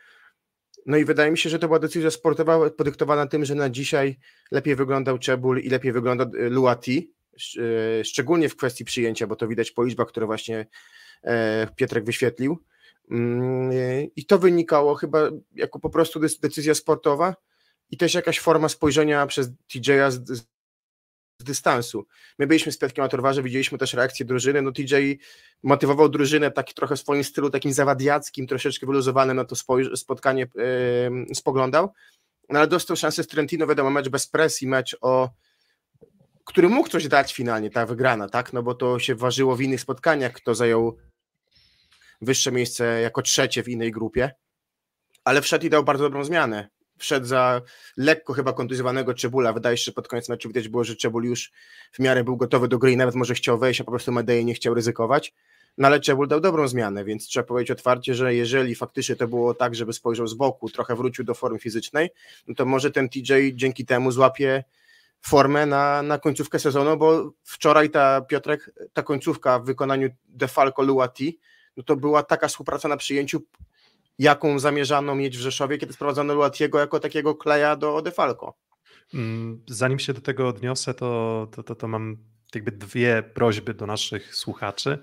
No 0.87 0.97
i 0.97 1.05
wydaje 1.05 1.31
mi 1.31 1.39
się, 1.39 1.51
że 1.51 1.59
to 1.59 1.67
była 1.67 1.79
decyzja 1.79 2.11
sportowa 2.11 2.71
podyktowana 2.71 3.27
tym, 3.27 3.45
że 3.45 3.55
na 3.55 3.71
dzisiaj 3.71 4.19
lepiej 4.51 4.77
wyglądał 4.77 5.19
Czebul 5.19 5.59
i 5.59 5.69
lepiej 5.69 5.93
wygląda 5.93 6.25
e, 6.25 6.49
Luati, 6.49 7.13
e, 8.01 8.05
szczególnie 8.05 8.49
w 8.49 8.57
kwestii 8.57 8.85
przyjęcia, 8.85 9.27
bo 9.27 9.37
to 9.37 9.49
widać 9.49 9.71
po 9.71 9.85
liczbach, 9.85 10.09
które 10.09 10.27
właśnie 10.27 10.67
Pietrek 11.77 12.05
wyświetlił. 12.05 12.59
Mm, 13.11 13.73
I 14.17 14.27
to 14.27 14.39
wynikało 14.39 14.95
chyba 14.95 15.31
jako 15.55 15.79
po 15.79 15.91
prostu 15.91 16.21
decyzja 16.21 16.75
sportowa 16.75 17.35
i 17.91 17.97
też 17.97 18.15
jakaś 18.15 18.41
forma 18.41 18.69
spojrzenia 18.69 19.27
przez 19.27 19.51
TJ'a 19.75 20.11
z, 20.11 20.29
z, 20.29 20.47
dystansu. 21.41 22.07
My 22.39 22.47
byliśmy 22.47 22.73
z 22.73 22.79
Piotkiem 22.79 23.09
na 23.13 23.43
widzieliśmy 23.43 23.79
też 23.79 23.95
reakcję 23.95 24.27
drużyny, 24.27 24.63
no 24.63 24.73
TJ 24.73 24.95
motywował 25.63 26.09
drużynę 26.09 26.51
tak 26.51 26.73
trochę 26.73 26.97
w 26.97 27.01
swoim 27.01 27.25
stylu 27.25 27.51
takim 27.51 27.73
zawadiackim, 27.73 28.47
troszeczkę 28.47 28.87
wyluzowanym 28.87 29.37
na 29.37 29.45
to 29.45 29.57
spotkanie 29.97 30.47
yy, 31.29 31.35
spoglądał, 31.35 31.93
no 32.49 32.59
ale 32.59 32.69
dostał 32.69 32.97
szansę 32.97 33.23
z 33.23 33.27
Trentino, 33.27 33.67
wiadomo, 33.67 33.91
mecz 33.91 34.09
bez 34.09 34.27
presji, 34.27 34.69
mecz 34.69 34.97
o 35.01 35.31
który 36.47 36.69
mógł 36.69 36.89
coś 36.89 37.09
dać 37.09 37.35
finalnie, 37.35 37.71
ta 37.71 37.87
wygrana, 37.87 38.29
tak, 38.29 38.53
no 38.53 38.63
bo 38.63 38.75
to 38.75 38.99
się 38.99 39.15
ważyło 39.15 39.57
w 39.57 39.61
innych 39.61 39.81
spotkaniach, 39.81 40.33
kto 40.33 40.55
zajął 40.55 40.97
wyższe 42.21 42.53
miejsce 42.53 43.01
jako 43.01 43.23
trzecie 43.23 43.63
w 43.63 43.69
innej 43.69 43.93
grupie, 43.93 44.31
ale 45.25 45.43
wszedł 45.43 45.67
i 45.67 45.71
dał 45.71 45.85
bardzo 45.85 46.05
dobrą 46.05 46.25
zmianę. 46.25 46.69
Wszedł 46.99 47.27
za 47.27 47.63
lekko 47.97 48.33
chyba 48.33 48.53
kontuzjowanego 48.53 49.15
Czebula. 49.15 49.53
Wydaje 49.53 49.77
się, 49.77 49.85
że 49.85 49.93
pod 49.93 50.09
koniec 50.09 50.29
meczu 50.29 50.49
widać 50.49 50.69
było, 50.69 50.85
że 50.85 50.97
Czebul 50.97 51.25
już 51.25 51.53
w 51.93 51.99
miarę 51.99 52.25
był 52.25 52.37
gotowy 52.37 52.69
do 52.69 52.79
gry 52.79 52.93
i 52.93 52.97
nawet 52.97 53.15
może 53.15 53.35
chciał 53.35 53.59
wejść, 53.59 53.81
a 53.81 53.85
po 53.85 53.91
prostu 53.91 54.13
Medei 54.13 54.45
nie 54.45 54.55
chciał 54.55 54.75
ryzykować. 54.75 55.35
No 55.79 55.87
ale 55.87 56.01
Czebul 56.01 56.29
dał 56.29 56.41
dobrą 56.41 56.69
zmianę, 56.69 57.05
więc 57.05 57.27
trzeba 57.27 57.47
powiedzieć 57.47 57.71
otwarcie, 57.71 58.15
że 58.15 58.35
jeżeli 58.35 58.75
faktycznie 58.75 59.17
to 59.17 59.29
było 59.29 59.55
tak, 59.55 59.75
żeby 59.75 59.93
spojrzał 59.93 60.27
z 60.27 60.35
boku, 60.35 60.71
trochę 60.71 60.97
wrócił 60.97 61.25
do 61.25 61.35
formy 61.35 61.59
fizycznej, 61.59 62.11
no 62.49 62.55
to 62.55 62.65
może 62.65 62.91
ten 62.91 63.09
TJ 63.09 63.33
dzięki 63.55 63.87
temu 63.87 64.11
złapie 64.11 64.65
formę 65.29 65.67
na, 65.67 66.03
na 66.03 66.19
końcówkę 66.19 66.59
sezonu, 66.59 66.97
bo 66.97 67.33
wczoraj 67.45 67.91
ta 67.91 68.21
Piotrek, 68.21 68.71
ta 68.93 69.03
końcówka 69.03 69.59
w 69.59 69.65
wykonaniu 69.65 70.09
Defalco 70.29 70.83
Luati 70.83 71.39
no 71.77 71.83
to 71.83 71.97
była 71.97 72.23
taka 72.23 72.49
współpraca 72.49 72.89
na 72.89 72.97
przyjęciu, 72.97 73.43
jaką 74.19 74.59
zamierzano 74.59 75.15
mieć 75.15 75.37
w 75.37 75.41
Rzeszowie, 75.41 75.79
kiedy 75.79 75.93
sprowadzono 75.93 76.35
Luatiego 76.35 76.79
jako 76.79 77.01
takiego 77.01 77.35
kleja 77.35 77.77
do 77.77 78.03
Defalco. 78.03 78.55
Mm, 79.15 79.65
zanim 79.69 79.99
się 79.99 80.13
do 80.13 80.21
tego 80.21 80.49
odniosę, 80.49 80.95
to, 80.95 81.49
to, 81.53 81.63
to, 81.63 81.75
to 81.75 81.89
mam 81.89 82.17
jakby 82.55 82.73
dwie 82.73 83.23
prośby 83.23 83.75
do 83.75 83.87
naszych 83.87 84.35
słuchaczy. 84.35 84.99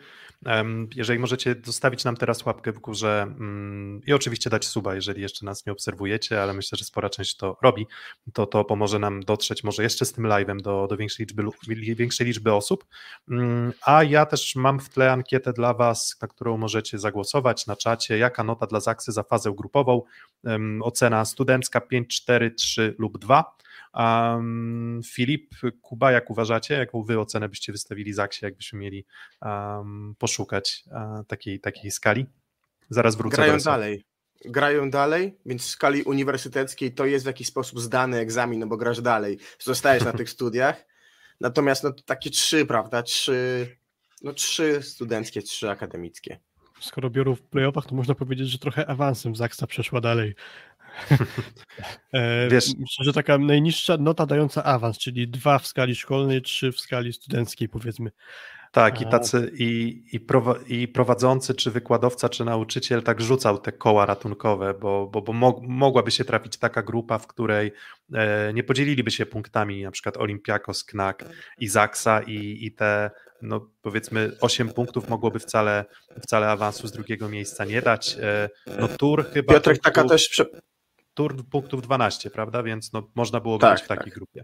Jeżeli 0.96 1.20
możecie 1.20 1.56
zostawić 1.64 2.04
nam 2.04 2.16
teraz 2.16 2.46
łapkę 2.46 2.72
w 2.72 2.80
górze 2.80 3.22
mm, 3.22 4.02
i 4.08 4.14
oczywiście 4.14 4.50
dać 4.50 4.66
suba, 4.66 4.96
jeżeli 4.96 5.22
jeszcze 5.22 5.46
nas 5.46 5.66
nie 5.66 5.72
obserwujecie, 5.72 6.44
ale 6.44 6.54
myślę, 6.54 6.78
że 6.78 6.86
spora 6.86 7.10
część 7.10 7.38
to 7.38 7.58
robi, 7.62 7.88
to 8.34 8.46
to 8.46 8.66
pomoże 8.66 9.00
nam 9.00 9.24
dotrzeć 9.24 9.64
może 9.64 9.84
jeszcze 9.84 10.06
z 10.06 10.14
tym 10.14 10.24
live'em 10.24 10.62
do, 10.62 10.88
do 10.88 10.98
większej, 10.98 11.26
liczby, 11.26 11.44
większej 11.96 12.28
liczby 12.28 12.54
osób. 12.54 12.86
Mm, 13.30 13.74
a 13.86 14.04
ja 14.04 14.26
też 14.26 14.56
mam 14.56 14.80
w 14.80 14.90
tle 14.90 15.12
ankietę 15.12 15.54
dla 15.54 15.74
Was, 15.74 16.18
na 16.22 16.28
którą 16.28 16.58
możecie 16.58 17.00
zagłosować 17.00 17.68
na 17.68 17.76
czacie. 17.76 18.18
Jaka 18.18 18.44
nota 18.44 18.68
dla 18.68 18.80
Zaksy 18.80 19.12
za 19.12 19.24
fazę 19.24 19.54
grupową? 19.58 20.02
Ocena 20.82 21.26
studencka 21.26 21.82
5, 21.82 22.16
4, 22.16 22.52
3 22.52 22.96
lub 22.98 23.18
2. 23.18 23.56
Um, 23.94 25.02
Filip, 25.06 25.56
Kuba, 25.82 26.12
jak 26.12 26.30
uważacie? 26.30 26.74
Jaką 26.74 27.04
wy 27.04 27.20
ocenę 27.20 27.50
byście 27.50 27.72
wystawili 27.72 28.14
Zaksie, 28.14 28.46
jakbyśmy 28.46 28.80
mieli 28.80 29.06
um, 29.42 30.16
poszukać 30.20 30.84
uh, 30.88 31.28
takiej, 31.28 31.60
takiej 31.60 31.92
skali? 31.92 32.26
Zaraz 32.90 33.16
wrócę 33.16 33.36
Grają 33.36 33.58
do 33.58 33.64
dalej. 33.64 34.04
Grają 34.46 34.90
dalej, 34.90 35.38
więc 35.46 35.62
w 35.62 35.70
skali 35.70 36.04
uniwersyteckiej 36.04 36.94
to 36.94 37.06
jest 37.06 37.26
w 37.26 37.28
jakiś 37.28 37.48
sposób 37.48 37.80
zdany 37.80 38.18
egzamin, 38.18 38.60
no 38.60 38.68
bo 38.68 38.78
grasz 38.78 39.02
dalej, 39.02 39.40
zostajesz 39.60 40.04
na 40.04 40.14
tych 40.20 40.30
studiach. 40.30 40.86
Natomiast 41.42 41.84
no 41.84 41.92
takie 42.06 42.30
trzy, 42.30 42.66
prawda? 42.66 43.04
Trzy, 43.04 43.68
no 44.22 44.34
trzy 44.34 44.82
studenckie, 44.82 45.42
trzy 45.42 45.70
akademickie. 45.70 46.40
Skoro 46.80 47.10
biorą 47.10 47.36
w 47.36 47.42
playoffach, 47.42 47.86
to 47.86 47.96
można 47.96 48.16
powiedzieć, 48.16 48.48
że 48.50 48.60
trochę 48.60 48.88
awansem 48.90 49.36
Zaksa 49.36 49.68
przeszła 49.68 50.02
dalej. 50.02 50.36
E, 52.14 52.48
Wiesz, 52.50 52.66
Myślę, 52.80 53.06
że 53.06 53.14
taka 53.14 53.38
najniższa 53.38 53.98
nota 53.98 54.26
dająca 54.26 54.64
awans, 54.64 54.98
czyli 54.98 55.28
dwa 55.28 55.60
w 55.60 55.68
skali 55.68 55.96
szkolnej, 55.96 56.42
trzy 56.42 56.72
w 56.72 56.80
skali 56.80 57.14
studenckiej, 57.14 57.70
powiedzmy. 57.70 58.12
Tak, 58.74 59.02
i 59.02 59.06
tacy 59.06 59.52
i, 59.60 60.04
i, 60.12 60.20
prowa, 60.20 60.56
i 60.68 60.88
prowadzący, 60.88 61.54
czy 61.56 61.72
wykładowca, 61.72 62.30
czy 62.30 62.46
nauczyciel 62.46 63.04
tak 63.04 63.22
rzucał 63.22 63.58
te 63.58 63.72
koła 63.72 64.06
ratunkowe, 64.06 64.74
bo, 64.74 65.08
bo, 65.08 65.22
bo 65.22 65.34
mogłaby 65.62 66.12
się 66.12 66.26
trafić 66.26 66.58
taka 66.58 66.82
grupa, 66.82 67.20
w 67.20 67.28
której 67.28 67.72
e, 68.14 68.54
nie 68.54 68.64
podzieliliby 68.64 69.12
się 69.12 69.26
punktami, 69.26 69.84
na 69.84 69.92
przykład 69.92 70.18
Olimpiakos, 70.18 70.84
Knak 70.84 71.26
i 71.58 71.68
Zaksa 71.68 72.22
i, 72.22 72.66
i 72.66 72.72
te 72.72 73.12
no 73.42 73.70
powiedzmy 73.82 74.32
8 74.42 74.70
punktów 74.70 75.10
mogłoby 75.10 75.40
wcale, 75.40 75.86
wcale 76.22 76.50
awansu 76.50 76.88
z 76.88 76.92
drugiego 76.92 77.30
miejsca 77.30 77.66
nie 77.66 77.82
dać. 77.82 78.18
E, 78.20 78.50
no 78.80 78.88
Tur 78.88 79.26
chyba... 79.34 79.54
Piotrek, 79.54 79.80
taka 79.80 80.04
też... 80.04 80.42
Prze 81.14 81.30
tur 81.30 81.46
punktów 81.50 81.82
12, 81.82 82.30
prawda? 82.30 82.64
Więc 82.64 82.94
no, 82.94 83.10
można 83.16 83.40
było 83.40 83.58
tak, 83.58 83.74
być 83.74 83.84
w 83.84 83.88
takiej 83.88 84.12
tak. 84.12 84.14
grupie. 84.14 84.44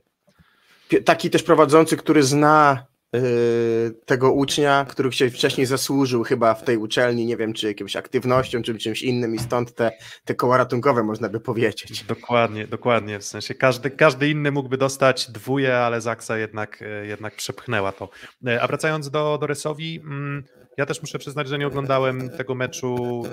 Taki 1.06 1.30
też 1.30 1.44
prowadzący, 1.44 1.98
który 1.98 2.24
zna 2.24 2.86
yy, 3.14 3.22
tego 4.06 4.34
ucznia, 4.34 4.86
który 4.90 5.12
się 5.12 5.30
wcześniej 5.30 5.66
zasłużył 5.66 6.24
chyba 6.24 6.54
w 6.54 6.64
tej 6.64 6.78
uczelni, 6.78 7.26
nie 7.26 7.38
wiem, 7.38 7.54
czy 7.54 7.68
jakąś 7.68 7.96
aktywnością, 7.96 8.62
czy 8.62 8.78
czymś 8.78 9.02
innym 9.02 9.36
i 9.36 9.40
stąd 9.40 9.76
te, 9.76 9.92
te 10.26 10.36
koła 10.36 10.58
ratunkowe 10.58 11.04
można 11.04 11.30
by 11.30 11.40
powiedzieć. 11.40 12.04
Dokładnie, 12.04 12.68
dokładnie, 12.68 13.20
w 13.20 13.26
sensie 13.26 13.54
każdy, 13.54 13.90
każdy 13.90 14.30
inny 14.30 14.52
mógłby 14.52 14.78
dostać 14.78 15.32
dwóje, 15.32 15.78
ale 15.78 16.02
Zaksa 16.02 16.38
jednak, 16.38 16.82
e, 16.82 17.06
jednak 17.06 17.36
przepchnęła 17.36 17.92
to. 17.92 18.10
E, 18.48 18.62
a 18.62 18.68
wracając 18.68 19.10
do, 19.10 19.38
do 19.42 19.48
Resowi, 19.48 20.00
mm, 20.00 20.44
ja 20.78 20.86
też 20.86 21.02
muszę 21.02 21.20
przyznać, 21.20 21.48
że 21.48 21.58
nie 21.58 21.68
oglądałem 21.68 22.30
tego 22.30 22.56
meczu 22.56 23.24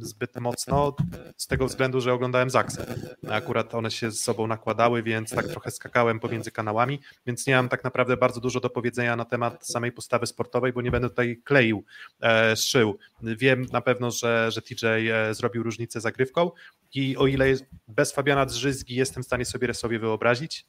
zbyt 0.00 0.40
mocno, 0.40 0.96
z 1.36 1.46
tego 1.46 1.66
względu, 1.66 2.00
że 2.00 2.12
oglądałem 2.12 2.50
Zaksę. 2.50 2.94
Akurat 3.28 3.74
one 3.74 3.90
się 3.90 4.10
z 4.10 4.20
sobą 4.20 4.46
nakładały, 4.46 5.02
więc 5.02 5.30
tak 5.30 5.48
trochę 5.48 5.70
skakałem 5.70 6.20
pomiędzy 6.20 6.50
kanałami, 6.50 7.00
więc 7.26 7.46
nie 7.46 7.56
mam 7.56 7.68
tak 7.68 7.84
naprawdę 7.84 8.16
bardzo 8.16 8.40
dużo 8.40 8.60
do 8.60 8.70
powiedzenia 8.70 9.16
na 9.16 9.24
temat 9.24 9.66
samej 9.66 9.92
postawy 9.92 10.26
sportowej, 10.26 10.72
bo 10.72 10.82
nie 10.82 10.90
będę 10.90 11.08
tutaj 11.08 11.40
kleił, 11.44 11.84
e, 12.22 12.56
szył. 12.56 12.98
Wiem 13.22 13.66
na 13.72 13.80
pewno, 13.80 14.10
że, 14.10 14.50
że 14.50 14.62
TJ 14.62 14.86
e, 14.86 15.34
zrobił 15.34 15.62
różnicę 15.62 16.00
zagrywką 16.00 16.50
i 16.94 17.16
o 17.16 17.26
ile 17.26 17.54
bez 17.88 18.12
Fabiana 18.12 18.46
Drzyzgi 18.46 18.94
jestem 18.94 19.22
w 19.22 19.26
stanie 19.26 19.44
sobie 19.44 19.74
sobie 19.74 19.98
wyobrazić, 19.98 20.66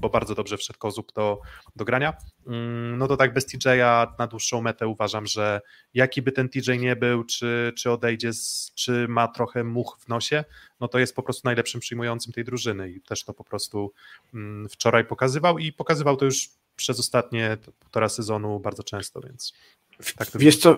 bo 0.00 0.08
bardzo 0.08 0.34
dobrze 0.34 0.56
wszedł 0.56 0.78
Kozub 0.78 1.12
do, 1.12 1.40
do 1.76 1.84
grania, 1.84 2.16
mm, 2.46 2.98
no 2.98 3.08
to 3.08 3.16
tak 3.16 3.32
bez 3.32 3.46
TJ'a 3.46 4.06
na 4.18 4.26
dłuższą 4.26 4.62
metę 4.62 4.86
uważam, 4.86 5.26
że 5.26 5.60
jaki 5.94 6.22
by 6.22 6.32
ten 6.32 6.48
TJ 6.48 6.78
nie 6.78 6.96
był, 6.96 7.24
czy, 7.24 7.72
czy 7.76 7.90
odejdzie, 7.90 8.32
z, 8.32 8.72
czy 8.74 9.08
ma 9.08 9.28
trochę 9.28 9.64
much 9.64 9.96
w 9.98 10.08
nosie, 10.08 10.44
no 10.80 10.88
to 10.88 10.98
jest 10.98 11.16
po 11.16 11.22
prostu 11.22 11.42
najlepszym 11.44 11.80
przyjmującym 11.80 12.32
tej 12.32 12.44
drużyny 12.44 12.90
i 12.90 13.00
też 13.00 13.24
to 13.24 13.34
po 13.34 13.44
prostu 13.44 13.92
mm, 14.34 14.68
wczoraj 14.68 15.04
pokazywał 15.04 15.58
i 15.58 15.72
pokazywał 15.72 16.16
to 16.16 16.24
już 16.24 16.50
przez 16.76 17.00
ostatnie 17.00 17.56
półtora 17.78 18.08
sezonu 18.08 18.60
bardzo 18.60 18.82
często, 18.82 19.20
więc... 19.20 19.52
Tak 20.16 20.28
Wiesz 20.34 20.56
co, 20.56 20.76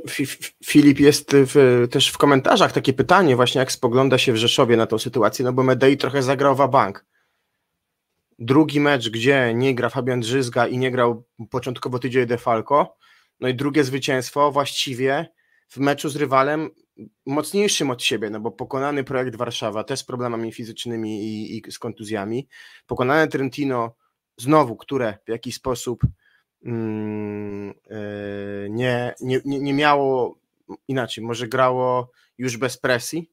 Filip, 0.65 1.01
jest 1.01 1.31
w, 1.33 1.87
też 1.91 2.09
w 2.09 2.19
komentarzach 2.19 2.73
takie 2.73 2.93
pytanie 2.93 3.37
właśnie, 3.37 3.59
jak 3.59 3.73
spogląda 3.73 4.19
się 4.19 4.33
w 4.33 4.37
Rzeszowie 4.37 4.77
na 4.77 4.87
tą 4.87 4.99
sytuację, 4.99 5.45
no 5.45 5.53
bo 5.53 5.63
Medei 5.63 5.97
trochę 5.97 6.23
zagrał 6.23 6.57
w 6.57 6.69
bank 6.71 7.05
drugi 8.39 8.81
mecz, 8.81 9.11
gdzie 9.11 9.55
nie 9.55 9.75
gra 9.75 9.89
Fabian 9.89 10.21
Drzyzga 10.21 10.67
i 10.67 10.79
nie 10.79 10.91
grał 10.91 11.25
początkowo 11.51 11.99
tydzień 11.99 12.27
Defalco, 12.27 12.97
no 13.41 13.49
i 13.49 13.55
drugie 13.55 13.85
zwycięstwo 13.85 14.53
właściwie 14.53 15.27
w 15.69 15.79
meczu 15.79 16.09
z 16.09 16.17
rywalem 16.17 16.71
mocniejszym 17.27 17.91
od 17.91 18.03
siebie, 18.03 18.31
no 18.31 18.41
bo 18.41 18.51
pokonany 18.51 19.05
projekt 19.05 19.37
Warszawa 19.37 19.85
też 19.85 20.01
z 20.01 20.05
problemami 20.05 20.53
fizycznymi 20.53 21.25
i, 21.25 21.59
i 21.59 21.73
z 21.73 21.79
kontuzjami, 21.79 22.49
pokonane 22.87 23.29
Trentino 23.29 23.95
znowu, 24.37 24.77
które 24.77 25.19
w 25.27 25.29
jakiś 25.29 25.55
sposób 25.55 26.03
mm, 26.65 27.75
yy, 27.91 28.69
nie, 28.71 29.15
nie, 29.21 29.41
nie 29.45 29.75
miało 29.75 30.39
inaczej, 30.89 31.25
może 31.25 31.49
grało 31.49 32.11
już 32.39 32.57
bez 32.57 32.79
presji, 32.79 33.31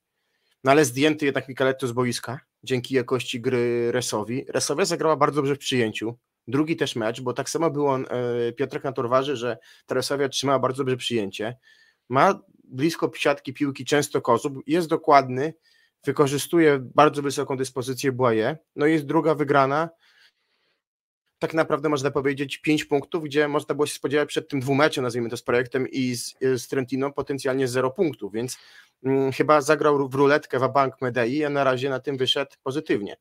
no 0.63 0.71
ale 0.71 0.85
zdjęty 0.85 1.25
jednak 1.25 1.47
Michaletto 1.47 1.87
z 1.87 1.91
boiska, 1.91 2.39
dzięki 2.63 2.95
jakości 2.95 3.41
gry 3.41 3.91
Resowi. 3.91 4.45
Resowia 4.49 4.85
zagrała 4.85 5.15
bardzo 5.15 5.35
dobrze 5.35 5.55
w 5.55 5.59
przyjęciu. 5.59 6.17
Drugi 6.47 6.75
też 6.75 6.95
mecz, 6.95 7.21
bo 7.21 7.33
tak 7.33 7.49
samo 7.49 7.71
był 7.71 7.87
on, 7.87 8.05
e, 8.09 8.51
Piotrek 8.51 8.83
na 8.83 8.91
torwarze, 8.91 9.37
że 9.37 9.57
ta 9.85 9.95
Resowia 9.95 10.29
trzymała 10.29 10.59
bardzo 10.59 10.77
dobrze 10.77 10.97
przyjęcie. 10.97 11.57
Ma 12.09 12.39
blisko 12.63 13.11
siatki 13.15 13.53
piłki 13.53 13.85
często 13.85 14.21
kozub, 14.21 14.53
jest 14.67 14.87
dokładny, 14.87 15.53
wykorzystuje 16.05 16.79
bardzo 16.95 17.21
wysoką 17.21 17.57
dyspozycję 17.57 18.11
Błaje. 18.11 18.57
No 18.75 18.87
i 18.87 18.91
jest 18.91 19.05
druga 19.05 19.35
wygrana, 19.35 19.89
tak 21.39 21.53
naprawdę 21.53 21.89
można 21.89 22.11
powiedzieć 22.11 22.57
pięć 22.57 22.85
punktów, 22.85 23.23
gdzie 23.23 23.47
można 23.47 23.75
było 23.75 23.85
się 23.85 23.93
spodziewać 23.93 24.29
przed 24.29 24.49
tym 24.49 24.59
dwumeczem, 24.59 25.03
nazwijmy 25.03 25.29
to 25.29 25.37
z 25.37 25.43
projektem 25.43 25.87
i 25.87 26.15
z, 26.15 26.35
z 26.41 26.67
Trentino 26.67 27.11
potencjalnie 27.11 27.67
zero 27.67 27.91
punktów, 27.91 28.33
więc 28.33 28.57
chyba 29.33 29.61
zagrał 29.61 30.09
w 30.09 30.15
ruletkę 30.15 30.59
w 30.59 30.73
Bank 30.73 31.01
Medei, 31.01 31.43
a 31.43 31.49
na 31.49 31.63
razie 31.63 31.89
na 31.89 31.99
tym 31.99 32.17
wyszedł 32.17 32.51
pozytywnie. 32.63 33.15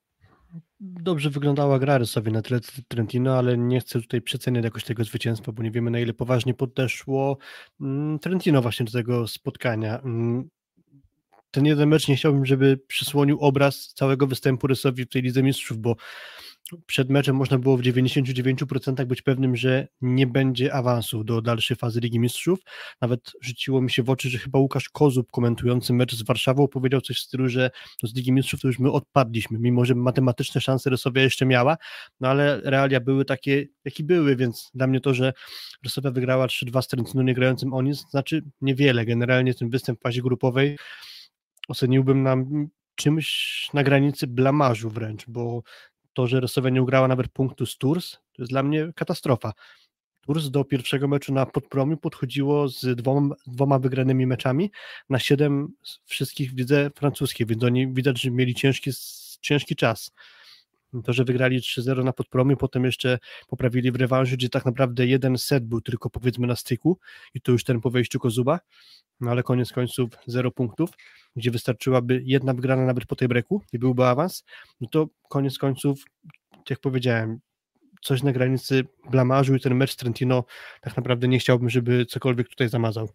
Dobrze 0.80 1.30
wyglądała 1.30 1.78
gra 1.78 2.04
sobie 2.04 2.32
na 2.32 2.42
tle 2.42 2.60
Trentino, 2.88 3.38
ale 3.38 3.58
nie 3.58 3.80
chcę 3.80 4.00
tutaj 4.00 4.22
przeceniać 4.22 4.64
jakoś 4.64 4.84
tego 4.84 5.04
zwycięstwa, 5.04 5.52
bo 5.52 5.62
nie 5.62 5.70
wiemy 5.70 5.90
na 5.90 5.98
ile 5.98 6.12
poważnie 6.12 6.54
podeszło 6.54 7.38
mm, 7.80 8.18
Trentino 8.18 8.62
właśnie 8.62 8.86
do 8.86 8.92
tego 8.92 9.28
spotkania. 9.28 10.00
Mm, 10.00 10.48
ten 11.50 11.66
jeden 11.66 11.88
mecz 11.88 12.08
nie 12.08 12.16
chciałbym, 12.16 12.46
żeby 12.46 12.80
przysłonił 12.86 13.40
obraz 13.40 13.94
całego 13.94 14.26
występu 14.26 14.66
Rysowi 14.66 15.04
w 15.04 15.08
tej 15.08 15.22
Lidze 15.22 15.42
Mistrzów, 15.42 15.78
bo 15.78 15.96
przed 16.86 17.10
meczem 17.10 17.36
można 17.36 17.58
było 17.58 17.76
w 17.76 17.80
99% 17.80 19.04
być 19.04 19.22
pewnym, 19.22 19.56
że 19.56 19.88
nie 20.00 20.26
będzie 20.26 20.74
awansu 20.74 21.24
do 21.24 21.42
dalszej 21.42 21.76
fazy 21.76 22.00
Ligi 22.00 22.20
Mistrzów. 22.20 22.60
Nawet 23.00 23.32
rzuciło 23.40 23.82
mi 23.82 23.90
się 23.90 24.02
w 24.02 24.10
oczy, 24.10 24.30
że 24.30 24.38
chyba 24.38 24.58
Łukasz 24.58 24.88
Kozub 24.88 25.30
komentujący 25.32 25.92
mecz 25.92 26.14
z 26.14 26.22
Warszawą 26.22 26.68
powiedział 26.68 27.00
coś 27.00 27.16
w 27.16 27.20
stylu, 27.20 27.48
że 27.48 27.70
z 28.02 28.14
Ligi 28.14 28.32
Mistrzów 28.32 28.60
to 28.60 28.68
już 28.68 28.78
my 28.78 28.92
odpadliśmy, 28.92 29.58
mimo 29.58 29.84
że 29.84 29.94
matematyczne 29.94 30.60
szanse 30.60 30.90
Rysowia 30.90 31.22
jeszcze 31.22 31.46
miała, 31.46 31.76
no 32.20 32.28
ale 32.28 32.60
realia 32.60 33.00
były 33.00 33.24
takie, 33.24 33.66
jakie 33.84 34.04
były, 34.04 34.36
więc 34.36 34.70
dla 34.74 34.86
mnie 34.86 35.00
to, 35.00 35.14
że 35.14 35.32
Rysowia 35.84 36.10
wygrała 36.10 36.46
3-2 36.46 36.82
z 36.82 36.88
Trentino 36.88 37.22
nie 37.22 37.34
grającym 37.34 37.74
o 37.74 37.82
nic, 37.82 38.10
znaczy 38.10 38.42
niewiele. 38.60 39.06
Generalnie 39.06 39.54
ten 39.54 39.70
występ 39.70 39.98
w 39.98 40.02
fazie 40.02 40.22
grupowej 40.22 40.78
oceniłbym 41.68 42.22
nam 42.22 42.68
czymś 42.94 43.68
na 43.74 43.82
granicy 43.82 44.26
blamażu 44.26 44.90
wręcz, 44.90 45.24
bo 45.28 45.62
to, 46.12 46.26
że 46.26 46.40
Rosja 46.40 46.68
nie 46.70 46.82
ugrała 46.82 47.08
nawet 47.08 47.28
punktu 47.28 47.66
z 47.66 47.78
Tours, 47.78 48.12
to 48.12 48.42
jest 48.42 48.52
dla 48.52 48.62
mnie 48.62 48.92
katastrofa. 48.94 49.52
Tours 50.26 50.50
do 50.50 50.64
pierwszego 50.64 51.08
meczu 51.08 51.32
na 51.32 51.46
podpromiu 51.46 51.96
podchodziło 51.96 52.68
z 52.68 52.96
dwoma, 52.96 53.34
dwoma 53.46 53.78
wygranymi 53.78 54.26
meczami 54.26 54.70
na 55.10 55.18
siedem 55.18 55.68
wszystkich 56.04 56.54
widzę 56.54 56.90
francuskich, 56.96 57.46
więc 57.46 57.64
oni 57.64 57.92
widać, 57.92 58.20
że 58.20 58.30
mieli 58.30 58.54
ciężki, 58.54 58.90
ciężki 59.40 59.76
czas. 59.76 60.10
To, 61.04 61.12
że 61.12 61.24
wygrali 61.24 61.60
3-0 61.60 62.04
na 62.04 62.12
podpromiu, 62.12 62.56
potem 62.56 62.84
jeszcze 62.84 63.18
poprawili 63.48 63.92
w 63.92 63.96
rewanżu, 63.96 64.36
gdzie 64.36 64.48
tak 64.48 64.64
naprawdę 64.64 65.06
jeden 65.06 65.38
set 65.38 65.66
był 65.66 65.80
tylko 65.80 66.10
powiedzmy 66.10 66.46
na 66.46 66.56
styku 66.56 66.98
i 67.34 67.40
to 67.40 67.52
już 67.52 67.64
ten 67.64 67.80
po 67.80 67.90
wejściu 67.90 68.18
Kozuba, 68.18 68.60
no 69.20 69.30
ale 69.30 69.42
koniec 69.42 69.72
końców 69.72 70.10
0 70.26 70.50
punktów, 70.50 70.90
gdzie 71.36 71.50
wystarczyłaby 71.50 72.22
jedna 72.24 72.54
wygrana 72.54 72.86
nawet 72.86 73.06
po 73.06 73.16
tej 73.16 73.28
breku 73.28 73.62
i 73.72 73.78
byłby 73.78 74.06
awans, 74.06 74.44
no 74.80 74.88
to 74.88 75.08
koniec 75.28 75.58
końców, 75.58 76.04
jak 76.70 76.80
powiedziałem, 76.80 77.40
coś 78.02 78.22
na 78.22 78.32
granicy 78.32 78.84
blamarzu 79.10 79.54
i 79.54 79.60
ten 79.60 79.74
mecz 79.74 79.96
Trentino 79.96 80.44
tak 80.80 80.96
naprawdę 80.96 81.28
nie 81.28 81.38
chciałbym, 81.38 81.70
żeby 81.70 82.06
cokolwiek 82.06 82.48
tutaj 82.48 82.68
zamazał. 82.68 83.08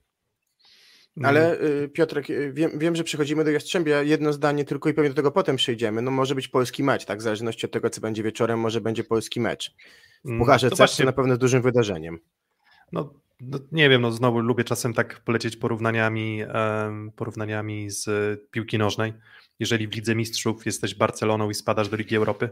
Ale 1.24 1.62
y, 1.62 1.90
Piotrek, 1.90 2.30
y, 2.30 2.54
wiem, 2.54 2.80
wiem, 2.80 2.96
że 2.96 3.04
przechodzimy 3.04 3.44
do 3.44 3.52
Jastrzębia, 3.52 4.02
jedno 4.02 4.34
zdanie 4.34 4.66
tylko 4.66 4.90
i 4.90 4.94
pewnie 4.94 5.10
do 5.10 5.16
tego 5.16 5.32
potem 5.32 5.56
przejdziemy. 5.56 6.02
No 6.02 6.12
może 6.12 6.36
być 6.36 6.48
polski 6.48 6.84
mecz, 6.84 7.06
tak? 7.06 7.20
W 7.20 7.22
zależności 7.22 7.66
od 7.66 7.72
tego, 7.72 7.90
co 7.90 8.02
będzie 8.02 8.24
wieczorem, 8.24 8.60
może 8.60 8.82
będzie 8.82 9.04
polski 9.04 9.40
mecz. 9.40 9.76
W 10.24 10.28
mm, 10.28 10.40
Pucharze 10.40 10.70
CEF 10.70 10.78
właśnie... 10.78 11.06
na 11.06 11.12
pewno 11.12 11.38
dużym 11.38 11.62
wydarzeniem. 11.62 12.20
No, 12.92 13.14
no, 13.42 13.60
nie 13.72 13.90
wiem, 13.90 14.02
no 14.02 14.12
znowu 14.12 14.40
lubię 14.40 14.64
czasem 14.64 14.94
tak 14.94 15.20
polecieć 15.20 15.58
porównaniami, 15.58 16.44
um, 16.44 17.12
porównaniami 17.16 17.90
z 17.90 18.10
piłki 18.52 18.78
nożnej. 18.78 19.14
Jeżeli 19.60 19.88
w 19.88 19.96
Lidze 19.96 20.16
Mistrzów 20.16 20.66
jesteś 20.66 20.96
Barceloną 20.96 21.50
i 21.50 21.54
spadasz 21.54 21.90
do 21.90 21.98
Ligi 21.98 22.16
Europy, 22.16 22.50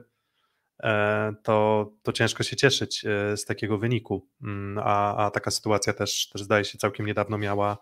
to, 1.43 1.91
to 2.03 2.13
ciężko 2.13 2.43
się 2.43 2.55
cieszyć 2.55 3.05
e, 3.05 3.37
z 3.37 3.45
takiego 3.45 3.77
wyniku. 3.77 4.27
Mm, 4.43 4.83
a, 4.83 5.25
a 5.25 5.31
taka 5.31 5.51
sytuacja 5.51 5.93
też, 5.93 6.29
też 6.29 6.41
zdaje 6.41 6.65
się 6.65 6.77
całkiem 6.77 7.05
niedawno 7.05 7.37
miała, 7.37 7.77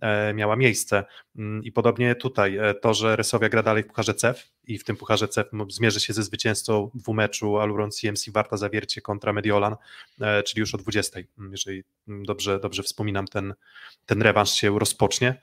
E, 0.00 0.34
miała 0.34 0.56
miejsce. 0.56 1.04
Mm, 1.36 1.64
I 1.64 1.72
podobnie 1.72 2.14
tutaj 2.14 2.56
e, 2.56 2.74
to, 2.74 2.94
że 2.94 3.16
Resowia 3.16 3.48
gra 3.48 3.62
dalej 3.62 3.82
w 3.82 3.86
Pucharze 3.86 4.14
CEF 4.14 4.52
i 4.66 4.78
w 4.78 4.84
tym 4.84 4.96
Pucharze 4.96 5.28
CEF 5.28 5.46
zmierzy 5.68 6.00
się 6.00 6.12
ze 6.12 6.22
zwycięzcą 6.22 6.90
dwumeczu 6.94 7.58
Aluron 7.58 7.90
CMC 7.90 8.30
Warta 8.30 8.56
Zawiercie 8.56 9.00
kontra 9.00 9.32
Mediolan, 9.32 9.76
e, 10.20 10.42
czyli 10.42 10.60
już 10.60 10.74
o 10.74 10.78
20, 10.78 11.20
mm, 11.38 11.52
jeżeli 11.52 11.84
dobrze, 12.08 12.60
dobrze 12.60 12.82
wspominam, 12.82 13.26
ten, 13.26 13.54
ten 14.06 14.22
rewanż 14.22 14.50
się 14.50 14.78
rozpocznie, 14.78 15.40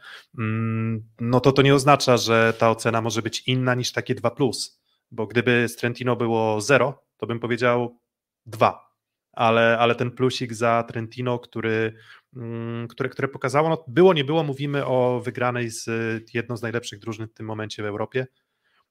no 1.20 1.40
to 1.40 1.52
to 1.52 1.62
nie 1.62 1.76
oznacza, 1.76 2.18
że 2.18 2.54
ta 2.58 2.70
ocena 2.72 3.02
może 3.02 3.22
być 3.22 3.44
inna 3.48 3.76
niż 3.76 3.92
takie 3.92 4.16
2+, 4.16 4.80
bo 5.12 5.28
gdyby 5.28 5.68
z 5.70 5.76
Trentino 5.76 6.16
było 6.16 6.62
0, 6.62 7.04
to 7.18 7.28
bym 7.28 7.40
powiedział 7.40 8.00
2, 8.46 8.96
ale, 9.32 9.78
ale 9.80 9.96
ten 9.96 10.12
plusik 10.12 10.54
za 10.54 10.84
Trentino, 10.84 11.40
który 11.40 11.94
Mm, 12.36 12.88
które, 12.88 13.10
które 13.10 13.28
pokazało, 13.28 13.70
no 13.70 13.84
było, 13.88 14.14
nie 14.14 14.24
było, 14.24 14.44
mówimy 14.44 14.86
o 14.86 15.22
wygranej 15.24 15.70
z 15.70 15.86
jedną 16.34 16.58
z 16.58 16.62
najlepszych 16.62 17.00
drużyn 17.00 17.28
w 17.28 17.34
tym 17.34 17.46
momencie 17.46 17.84
w 17.84 17.86
Europie. 17.86 18.28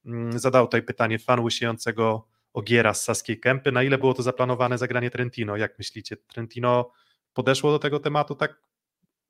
Mm, 0.05 0.39
zadał 0.39 0.67
tutaj 0.67 0.83
pytanie 0.83 1.19
fan 1.19 1.39
łysiejącego 1.39 2.27
Ogiera 2.53 2.93
z 2.93 3.03
Saskiej 3.03 3.39
Kępy, 3.39 3.71
na 3.71 3.83
ile 3.83 3.97
było 3.97 4.13
to 4.13 4.23
zaplanowane 4.23 4.77
zagranie 4.77 5.11
Trentino? 5.11 5.57
Jak 5.57 5.77
myślicie? 5.77 6.17
Trentino 6.17 6.91
podeszło 7.33 7.71
do 7.71 7.79
tego 7.79 7.99
tematu 7.99 8.35
tak 8.35 8.61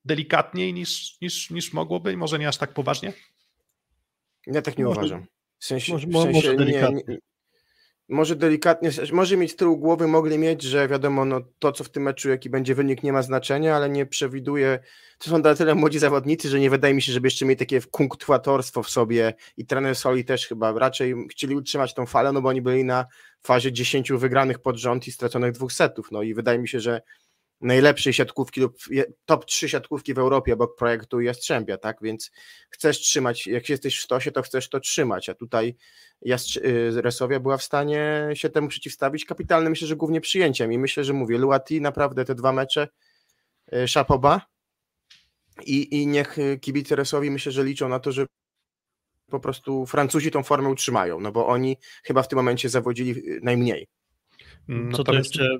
delikatniej 0.06 0.74
niż, 0.74 1.22
niż, 1.22 1.50
niż 1.50 1.74
mogłoby 1.74 2.14
i 2.14 2.18
może 2.18 2.40
nie 2.40 2.48
aż 2.48 2.58
tak 2.58 2.74
poważnie? 2.74 3.14
Ja 4.48 4.62
tak 4.62 4.78
nie 4.78 4.90
uważam. 4.90 5.26
W 5.60 5.66
sensie, 5.66 5.94
może, 5.94 6.08
w 6.08 6.14
sensie 6.14 6.32
może 6.34 6.56
nie, 6.56 7.02
nie, 7.08 7.18
może 8.10 8.36
delikatnie, 8.36 8.90
może 9.14 9.38
mieć 9.38 9.52
z 9.52 9.56
tyłu 9.56 9.78
głowy, 9.78 10.08
mogli 10.08 10.38
mieć, 10.38 10.62
że 10.62 10.88
wiadomo, 10.88 11.26
no 11.26 11.42
to 11.60 11.72
co 11.72 11.84
w 11.84 11.90
tym 11.90 12.04
meczu, 12.04 12.30
jaki 12.30 12.50
będzie 12.50 12.76
wynik, 12.76 13.04
nie 13.04 13.14
ma 13.14 13.22
znaczenia, 13.22 13.76
ale 13.76 13.90
nie 13.90 14.06
przewiduje, 14.06 14.80
to 15.18 15.30
są 15.30 15.38
na 15.38 15.56
tyle 15.56 15.76
młodzi 15.76 16.00
zawodnicy, 16.00 16.50
że 16.50 16.60
nie 16.60 16.70
wydaje 16.70 16.94
mi 16.94 17.02
się, 17.02 17.12
żeby 17.14 17.28
jeszcze 17.28 17.46
mieli 17.46 17.58
takie 17.58 17.82
kunktuatorstwo 17.82 18.84
w 18.84 18.90
sobie 18.90 19.34
i 19.58 19.66
trener 19.66 19.96
Soli 19.96 20.26
też 20.26 20.48
chyba 20.48 20.72
raczej 20.72 21.16
chcieli 21.32 21.56
utrzymać 21.56 21.94
tą 21.94 22.06
falę, 22.06 22.32
no 22.32 22.42
bo 22.42 22.50
oni 22.50 22.62
byli 22.62 22.84
na 22.84 23.06
fazie 23.42 23.72
10 23.72 24.12
wygranych 24.12 24.60
pod 24.60 24.78
rząd 24.78 25.08
i 25.08 25.12
straconych 25.12 25.52
dwóch 25.52 25.74
setów, 25.74 26.12
no 26.12 26.22
i 26.22 26.34
wydaje 26.34 26.60
mi 26.60 26.68
się, 26.68 26.80
że 26.80 27.02
najlepszej 27.62 28.14
siatkówki 28.14 28.62
lub 28.62 28.78
top 29.26 29.46
3 29.46 29.70
siatkówki 29.70 30.14
w 30.14 30.18
Europie 30.18 30.54
obok 30.54 30.76
projektu 30.76 31.22
Jastrzębia, 31.22 31.78
tak? 31.78 31.98
Więc 32.02 32.32
chcesz 32.70 33.00
trzymać, 33.00 33.48
jak 33.48 33.70
jesteś 33.70 34.00
w 34.00 34.04
stosie, 34.04 34.32
to 34.32 34.42
chcesz 34.42 34.70
to 34.70 34.80
trzymać, 34.80 35.30
a 35.30 35.34
tutaj 35.34 35.76
Jastrz- 36.26 36.66
y, 36.66 37.02
Resowia 37.02 37.40
była 37.40 37.58
w 37.58 37.64
stanie 37.64 38.30
się 38.34 38.50
temu 38.50 38.68
przeciwstawić 38.68 39.26
kapitalnym, 39.26 39.70
myślę, 39.70 39.88
że 39.88 39.96
głównie 39.96 40.22
przyjęciem 40.22 40.74
i 40.74 40.78
myślę, 40.78 41.04
że 41.04 41.14
mówię, 41.14 41.38
Luati 41.38 41.82
naprawdę 41.82 42.26
te 42.26 42.36
dwa 42.36 42.52
mecze 42.52 42.88
y, 43.74 43.88
szapoba 43.88 44.42
i, 45.66 46.02
i 46.02 46.08
niech 46.08 46.38
kibice 46.62 46.96
Resowi 46.96 47.32
myślę, 47.32 47.52
że 47.52 47.64
liczą 47.64 47.90
na 47.90 48.00
to, 48.00 48.12
że 48.12 48.26
po 49.30 49.40
prostu 49.40 49.86
Francuzi 49.86 50.32
tą 50.32 50.44
formę 50.44 50.70
utrzymają, 50.70 51.20
no 51.20 51.32
bo 51.32 51.48
oni 51.48 51.78
chyba 52.04 52.24
w 52.24 52.28
tym 52.28 52.38
momencie 52.38 52.70
zawodzili 52.70 53.12
y, 53.12 53.40
najmniej. 53.44 53.88
No 54.68 54.98
Co 54.98 55.04
to 55.04 55.14
jeszcze 55.14 55.58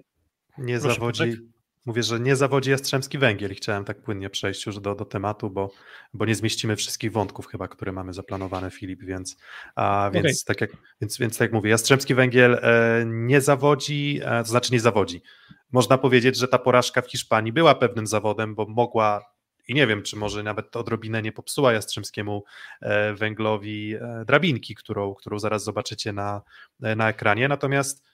nie 0.58 0.80
Proszę, 0.80 0.96
zawodzi, 0.96 1.38
Mówię, 1.86 2.04
że 2.04 2.20
nie 2.20 2.36
zawodzi 2.36 2.72
Jastrzębski 2.72 3.18
Węgiel 3.18 3.52
i 3.52 3.56
chciałem 3.56 3.86
tak 3.86 4.02
płynnie 4.02 4.30
przejść 4.30 4.66
już 4.66 4.80
do, 4.80 4.96
do 4.96 5.06
tematu, 5.06 5.50
bo, 5.50 5.72
bo 6.14 6.26
nie 6.26 6.36
zmieścimy 6.36 6.76
wszystkich 6.76 7.12
wątków 7.12 7.48
chyba, 7.48 7.68
które 7.68 7.92
mamy 7.92 8.14
zaplanowane, 8.14 8.72
Filip, 8.72 9.04
więc, 9.04 9.38
a, 9.76 10.12
więc, 10.14 10.26
okay. 10.26 10.34
tak, 10.46 10.62
jak, 10.62 10.82
więc, 11.02 11.18
więc 11.18 11.38
tak 11.38 11.46
jak 11.46 11.54
mówię, 11.54 11.70
Jastrzębski 11.70 12.16
Węgiel 12.16 12.54
e, 12.54 13.04
nie 13.06 13.42
zawodzi, 13.42 14.20
e, 14.24 14.44
to 14.44 14.50
znaczy 14.50 14.74
nie 14.74 14.80
zawodzi. 14.80 15.22
Można 15.72 15.98
powiedzieć, 15.98 16.38
że 16.38 16.48
ta 16.48 16.60
porażka 16.60 17.02
w 17.02 17.12
Hiszpanii 17.12 17.54
była 17.54 17.76
pewnym 17.76 18.08
zawodem, 18.08 18.56
bo 18.56 18.66
mogła 18.66 19.22
i 19.70 19.74
nie 19.74 19.88
wiem, 19.88 20.04
czy 20.04 20.16
może 20.16 20.44
nawet 20.44 20.76
odrobinę 20.76 21.22
nie 21.22 21.32
popsuła 21.32 21.74
Jastrzębskiemu 21.74 22.44
e, 22.82 23.14
Węglowi 23.14 23.96
e, 23.96 24.24
drabinki, 24.26 24.76
którą, 24.76 25.16
którą 25.16 25.40
zaraz 25.40 25.64
zobaczycie 25.64 26.14
na, 26.14 26.42
e, 26.84 26.96
na 26.96 27.10
ekranie, 27.10 27.48
natomiast 27.48 28.09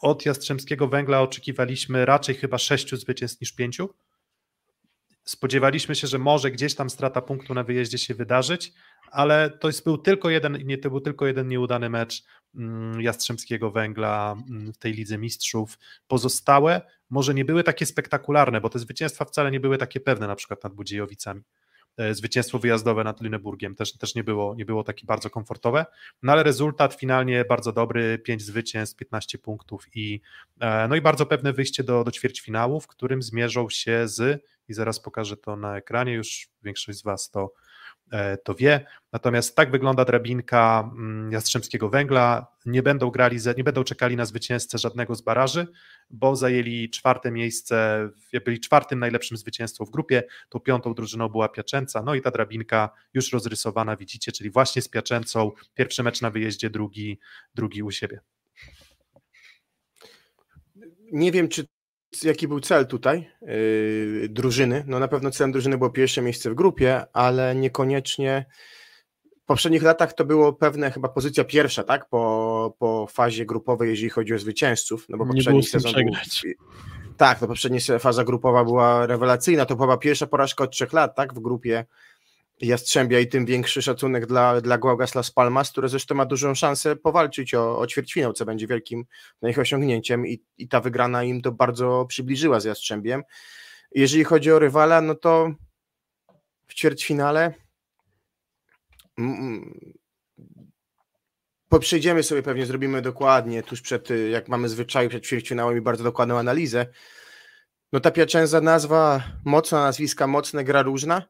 od 0.00 0.26
Jastrzębskiego 0.26 0.88
Węgla 0.88 1.20
oczekiwaliśmy 1.20 2.06
raczej 2.06 2.34
chyba 2.34 2.58
sześciu 2.58 2.96
zwycięstw 2.96 3.40
niż 3.40 3.52
pięciu. 3.52 3.94
Spodziewaliśmy 5.24 5.94
się, 5.94 6.06
że 6.06 6.18
może 6.18 6.50
gdzieś 6.50 6.74
tam 6.74 6.90
strata 6.90 7.22
punktu 7.22 7.54
na 7.54 7.64
wyjeździe 7.64 7.98
się 7.98 8.14
wydarzyć, 8.14 8.72
ale 9.10 9.50
to 9.50 9.68
był 9.84 9.98
tylko 9.98 10.30
jeden, 10.30 10.58
nie, 10.66 10.78
to 10.78 10.90
był 10.90 11.00
tylko 11.00 11.26
jeden 11.26 11.48
nieudany 11.48 11.90
mecz 11.90 12.22
mm, 12.54 13.00
Jastrzębskiego 13.00 13.70
Węgla 13.70 14.36
mm, 14.48 14.72
w 14.72 14.78
tej 14.78 14.92
Lidze 14.92 15.18
Mistrzów. 15.18 15.78
Pozostałe 16.08 16.80
może 17.10 17.34
nie 17.34 17.44
były 17.44 17.64
takie 17.64 17.86
spektakularne, 17.86 18.60
bo 18.60 18.68
te 18.68 18.78
zwycięstwa 18.78 19.24
wcale 19.24 19.50
nie 19.50 19.60
były 19.60 19.78
takie 19.78 20.00
pewne, 20.00 20.26
na 20.26 20.36
przykład 20.36 20.64
nad 20.64 20.74
Budziejowicami. 20.74 21.42
E, 21.96 22.14
zwycięstwo 22.14 22.58
wyjazdowe 22.58 23.04
nad 23.04 23.20
Lüneburgiem 23.20 23.74
też, 23.74 23.98
też 23.98 24.14
nie, 24.14 24.24
było, 24.24 24.54
nie 24.54 24.64
było 24.64 24.84
takie 24.84 25.06
bardzo 25.06 25.30
komfortowe, 25.30 25.86
no 26.22 26.32
ale 26.32 26.42
rezultat 26.42 26.94
finalnie 26.94 27.44
bardzo 27.44 27.72
dobry, 27.72 28.18
5 28.18 28.42
zwycięstw, 28.42 28.96
15 28.96 29.38
punktów 29.38 29.86
i, 29.94 30.20
e, 30.60 30.88
no 30.88 30.96
i 30.96 31.00
bardzo 31.00 31.26
pewne 31.26 31.52
wyjście 31.52 31.84
do, 31.84 32.04
do 32.04 32.10
ćwierćfinału, 32.10 32.80
w 32.80 32.86
którym 32.86 33.22
zmierzą 33.22 33.70
się 33.70 34.08
z, 34.08 34.44
i 34.68 34.74
zaraz 34.74 35.00
pokażę 35.00 35.36
to 35.36 35.56
na 35.56 35.76
ekranie, 35.76 36.12
już 36.12 36.48
większość 36.62 36.98
z 36.98 37.02
Was 37.02 37.30
to 37.30 37.52
to 38.44 38.54
wie. 38.54 38.86
Natomiast 39.12 39.56
tak 39.56 39.70
wygląda 39.70 40.04
drabinka 40.04 40.90
mm, 40.92 41.32
Jastrzębskiego 41.32 41.88
Węgla. 41.88 42.46
Nie 42.66 42.82
będą 42.82 43.10
grali, 43.10 43.38
nie 43.56 43.64
będą 43.64 43.84
czekali 43.84 44.16
na 44.16 44.24
zwycięzcę 44.24 44.78
żadnego 44.78 45.14
z 45.14 45.20
baraży, 45.20 45.66
bo 46.10 46.36
zajęli 46.36 46.90
czwarte 46.90 47.30
miejsce, 47.30 48.08
byli 48.44 48.60
czwartym 48.60 48.98
najlepszym 48.98 49.36
zwycięstwem 49.36 49.86
w 49.86 49.90
grupie. 49.90 50.22
Tą 50.48 50.60
piątą 50.60 50.94
drużyną 50.94 51.28
była 51.28 51.48
Piaczęca. 51.48 52.02
No 52.02 52.14
i 52.14 52.22
ta 52.22 52.30
drabinka 52.30 52.90
już 53.14 53.32
rozrysowana, 53.32 53.96
widzicie, 53.96 54.32
czyli 54.32 54.50
właśnie 54.50 54.82
z 54.82 54.88
Piaczęcą. 54.88 55.50
Pierwszy 55.74 56.02
mecz 56.02 56.20
na 56.20 56.30
wyjeździe, 56.30 56.70
drugi, 56.70 57.18
drugi 57.54 57.82
u 57.82 57.90
siebie. 57.90 58.20
Nie 61.12 61.32
wiem, 61.32 61.48
czy 61.48 61.66
jaki 62.22 62.48
był 62.48 62.60
cel 62.60 62.86
tutaj 62.86 63.30
yy, 63.42 64.28
drużyny. 64.28 64.84
No 64.86 64.98
na 64.98 65.08
pewno 65.08 65.30
celem 65.30 65.52
drużyny 65.52 65.78
było 65.78 65.90
pierwsze 65.90 66.22
miejsce 66.22 66.50
w 66.50 66.54
grupie, 66.54 67.04
ale 67.12 67.54
niekoniecznie 67.54 68.46
w 69.42 69.44
poprzednich 69.46 69.82
latach 69.82 70.12
to 70.12 70.24
było 70.24 70.52
pewne 70.52 70.90
chyba 70.90 71.08
pozycja 71.08 71.44
pierwsza, 71.44 71.82
tak? 71.82 72.08
Po, 72.08 72.76
po 72.78 73.06
fazie 73.10 73.46
grupowej, 73.46 73.90
jeżeli 73.90 74.10
chodzi 74.10 74.34
o 74.34 74.38
zwycięzców, 74.38 75.06
no 75.08 75.18
bo 75.18 75.26
poprzedni 75.26 75.62
sezon 75.62 75.92
był, 75.92 76.14
Tak, 77.16 77.40
no 77.40 77.46
poprzednia 77.46 77.80
faza 77.98 78.24
grupowa 78.24 78.64
była 78.64 79.06
rewelacyjna, 79.06 79.66
to 79.66 79.76
była 79.76 79.96
pierwsza 79.96 80.26
porażka 80.26 80.64
od 80.64 80.70
trzech 80.70 80.92
lat, 80.92 81.16
tak? 81.16 81.34
W 81.34 81.40
grupie 81.40 81.84
Jastrzębia 82.60 83.20
i 83.20 83.26
tym 83.26 83.46
większy 83.46 83.82
szacunek 83.82 84.26
dla, 84.26 84.60
dla 84.60 84.78
Guagas 84.78 85.14
Las 85.14 85.30
Palmas, 85.30 85.70
które 85.70 85.88
zresztą 85.88 86.14
ma 86.14 86.26
dużą 86.26 86.54
szansę 86.54 86.96
powalczyć 86.96 87.54
o, 87.54 87.78
o 87.78 87.86
ćwierćfinał, 87.86 88.32
co 88.32 88.44
będzie 88.44 88.66
wielkim 88.66 89.04
ich 89.42 89.58
osiągnięciem 89.58 90.26
i, 90.26 90.42
i 90.58 90.68
ta 90.68 90.80
wygrana 90.80 91.24
im 91.24 91.42
to 91.42 91.52
bardzo 91.52 92.06
przybliżyła 92.08 92.60
z 92.60 92.64
Jastrzębiem. 92.64 93.22
Jeżeli 93.94 94.24
chodzi 94.24 94.52
o 94.52 94.58
rywala, 94.58 95.00
no 95.00 95.14
to 95.14 95.50
w 96.66 96.74
ćwierćfinale 96.74 97.54
mm, 99.18 99.74
przejdziemy 101.80 102.22
sobie 102.22 102.42
pewnie, 102.42 102.66
zrobimy 102.66 103.02
dokładnie 103.02 103.62
tuż 103.62 103.80
przed, 103.80 104.08
jak 104.30 104.48
mamy 104.48 104.68
zwyczaju 104.68 105.08
przed 105.08 105.24
ćwierćfinałem 105.24 105.82
bardzo 105.82 106.04
dokładną 106.04 106.38
analizę. 106.38 106.86
No 107.92 108.00
ta 108.00 108.10
Piacenza 108.10 108.60
nazwa, 108.60 109.22
mocna 109.44 109.80
nazwiska, 109.80 110.26
mocne, 110.26 110.64
gra 110.64 110.82
różna, 110.82 111.22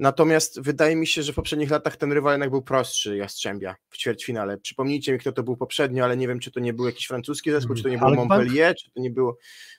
Natomiast 0.00 0.60
wydaje 0.60 0.96
mi 0.96 1.06
się, 1.06 1.22
że 1.22 1.32
w 1.32 1.36
poprzednich 1.36 1.70
latach 1.70 1.96
ten 1.96 2.12
rywal 2.12 2.32
jednak 2.32 2.50
był 2.50 2.62
prostszy 2.62 3.16
Jastrzębia 3.16 3.76
w 3.88 3.96
ćwierćfinale. 3.96 4.58
Przypomnijcie 4.58 5.12
mi, 5.12 5.18
kto 5.18 5.32
to 5.32 5.42
był 5.42 5.56
poprzednio, 5.56 6.04
ale 6.04 6.16
nie 6.16 6.28
wiem, 6.28 6.40
czy 6.40 6.50
to 6.50 6.60
nie 6.60 6.72
był 6.72 6.86
jakiś 6.86 7.06
francuski 7.06 7.50
zespół, 7.50 7.76
czy 7.76 7.82
to 7.82 7.88
nie 7.88 7.98
było 7.98 8.14
Montpellier, 8.14 8.74
czy 8.76 8.90
to 8.90 9.00
nie 9.00 9.10
było... 9.10 9.36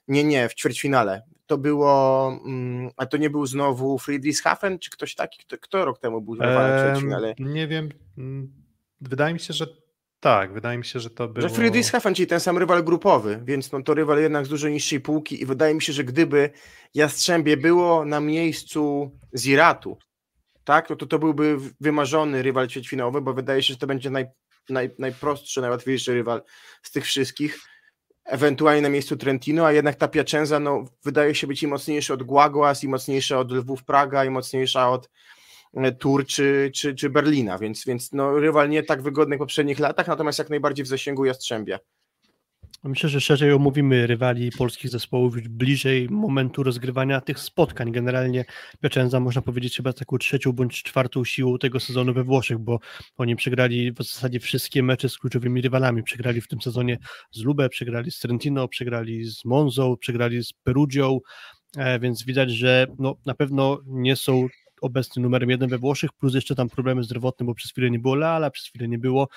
Nie, 0.07 0.23
nie, 0.23 0.49
w 0.49 0.55
ćwierćfinale. 0.55 1.21
To 1.45 1.57
było... 1.57 2.27
Mm, 2.45 2.89
a 2.97 3.05
to 3.05 3.17
nie 3.17 3.29
był 3.29 3.45
znowu 3.45 3.99
Friedrichshafen, 3.99 4.79
czy 4.79 4.89
ktoś 4.89 5.15
taki? 5.15 5.39
Kto, 5.39 5.57
kto 5.57 5.85
rok 5.85 5.99
temu 5.99 6.21
był 6.21 6.35
rywalem 6.35 6.79
w 6.79 6.83
ćwierćfinale? 6.83 7.33
Nie 7.39 7.67
wiem. 7.67 7.89
Mm, 8.17 8.53
wydaje 9.01 9.33
mi 9.33 9.39
się, 9.39 9.53
że 9.53 9.67
Tak, 10.19 10.53
wydaje 10.53 10.77
mi 10.77 10.85
się, 10.85 10.99
że 10.99 11.09
to 11.09 11.27
było... 11.27 11.47
Że 11.49 11.55
Friedrichshafen, 11.55 12.15
czyli 12.15 12.27
ten 12.27 12.39
sam 12.39 12.57
rywal 12.57 12.83
grupowy, 12.83 13.41
więc 13.45 13.71
no 13.71 13.83
to 13.83 13.93
rywal 13.93 14.19
jednak 14.19 14.45
z 14.45 14.49
dużo 14.49 14.69
niższej 14.69 14.99
półki 14.99 15.41
i 15.41 15.45
wydaje 15.45 15.75
mi 15.75 15.81
się, 15.81 15.93
że 15.93 16.03
gdyby 16.03 16.49
Jastrzębie 16.93 17.57
było 17.57 18.05
na 18.05 18.19
miejscu 18.19 19.11
Ziratu, 19.37 19.97
tak, 20.69 20.89
no 20.89 20.95
to 20.95 21.05
to 21.05 21.19
byłby 21.19 21.57
wymarzony 21.79 22.41
rywal 22.41 22.67
ćwierćfinałowy, 22.67 23.21
bo 23.21 23.33
wydaje 23.33 23.63
się, 23.63 23.73
że 23.73 23.79
to 23.79 23.87
będzie 23.87 24.09
naj, 24.09 24.25
naj, 24.69 24.89
najprostszy, 24.99 25.61
najłatwiejszy 25.61 26.13
rywal 26.13 26.41
z 26.83 26.91
tych 26.91 27.05
wszystkich, 27.05 27.59
ewentualnie 28.25 28.81
na 28.81 28.89
miejscu 28.89 29.17
Trentino, 29.17 29.65
a 29.65 29.71
jednak 29.71 29.95
ta 29.95 30.07
Piacenza 30.07 30.59
no, 30.59 30.83
wydaje 31.03 31.35
się 31.35 31.47
być 31.47 31.63
i 31.63 31.67
mocniejsza 31.67 32.13
od 32.13 32.23
Guaguas, 32.23 32.83
i 32.83 32.87
mocniejsza 32.87 33.39
od 33.39 33.51
Lwów 33.51 33.83
Praga, 33.83 34.25
i 34.25 34.29
mocniejsza 34.29 34.89
od 34.89 35.09
e, 35.73 35.91
Tur 35.91 36.25
czy, 36.25 36.71
czy, 36.75 36.95
czy 36.95 37.09
Berlina, 37.09 37.57
więc, 37.57 37.85
więc 37.85 38.11
no, 38.13 38.39
rywal 38.39 38.69
nie 38.69 38.83
tak 38.83 39.01
wygodny 39.01 39.35
w 39.35 39.39
poprzednich 39.39 39.79
latach, 39.79 40.07
natomiast 40.07 40.39
jak 40.39 40.49
najbardziej 40.49 40.85
w 40.85 40.87
zasięgu 40.87 41.25
Jastrzębia. 41.25 41.79
Myślę, 42.83 43.09
że 43.09 43.21
szerzej 43.21 43.53
omówimy 43.53 44.07
rywali 44.07 44.51
polskich 44.51 44.91
zespołów 44.91 45.35
już 45.35 45.47
bliżej 45.47 46.09
momentu 46.09 46.63
rozgrywania 46.63 47.21
tych 47.21 47.39
spotkań. 47.39 47.91
Generalnie 47.91 48.45
Piacenza 48.81 49.19
można 49.19 49.41
powiedzieć 49.41 49.77
chyba 49.77 49.93
taką 49.93 50.17
trzecią 50.17 50.51
bądź 50.51 50.83
czwartą 50.83 51.25
siłą 51.25 51.57
tego 51.57 51.79
sezonu 51.79 52.13
we 52.13 52.23
Włoszech, 52.23 52.57
bo 52.57 52.79
oni 53.17 53.35
przegrali 53.35 53.91
w 53.91 53.97
zasadzie 53.97 54.39
wszystkie 54.39 54.83
mecze 54.83 55.09
z 55.09 55.17
kluczowymi 55.17 55.61
rywalami. 55.61 56.03
Przegrali 56.03 56.41
w 56.41 56.47
tym 56.47 56.61
sezonie 56.61 56.97
z 57.31 57.43
Lubę, 57.43 57.69
przegrali 57.69 58.11
z 58.11 58.19
Trentino, 58.19 58.67
przegrali 58.67 59.25
z 59.25 59.45
Monzą, 59.45 59.97
przegrali 59.97 60.43
z 60.43 60.53
Perugią, 60.53 61.19
e, 61.77 61.99
więc 61.99 62.25
widać, 62.25 62.51
że 62.51 62.87
no, 62.99 63.15
na 63.25 63.33
pewno 63.33 63.79
nie 63.85 64.15
są 64.15 64.47
obecny 64.81 65.21
numerem 65.21 65.49
jeden 65.49 65.69
we 65.69 65.77
Włoszech, 65.77 66.13
plus 66.13 66.35
jeszcze 66.35 66.55
tam 66.55 66.69
problemy 66.69 67.03
zdrowotne, 67.03 67.45
bo 67.45 67.53
przez 67.53 67.71
chwilę 67.71 67.91
nie 67.91 67.99
było 67.99 68.15
Lala, 68.15 68.51
przez 68.51 68.65
chwilę 68.65 68.87
nie 68.87 68.99
było 68.99 69.27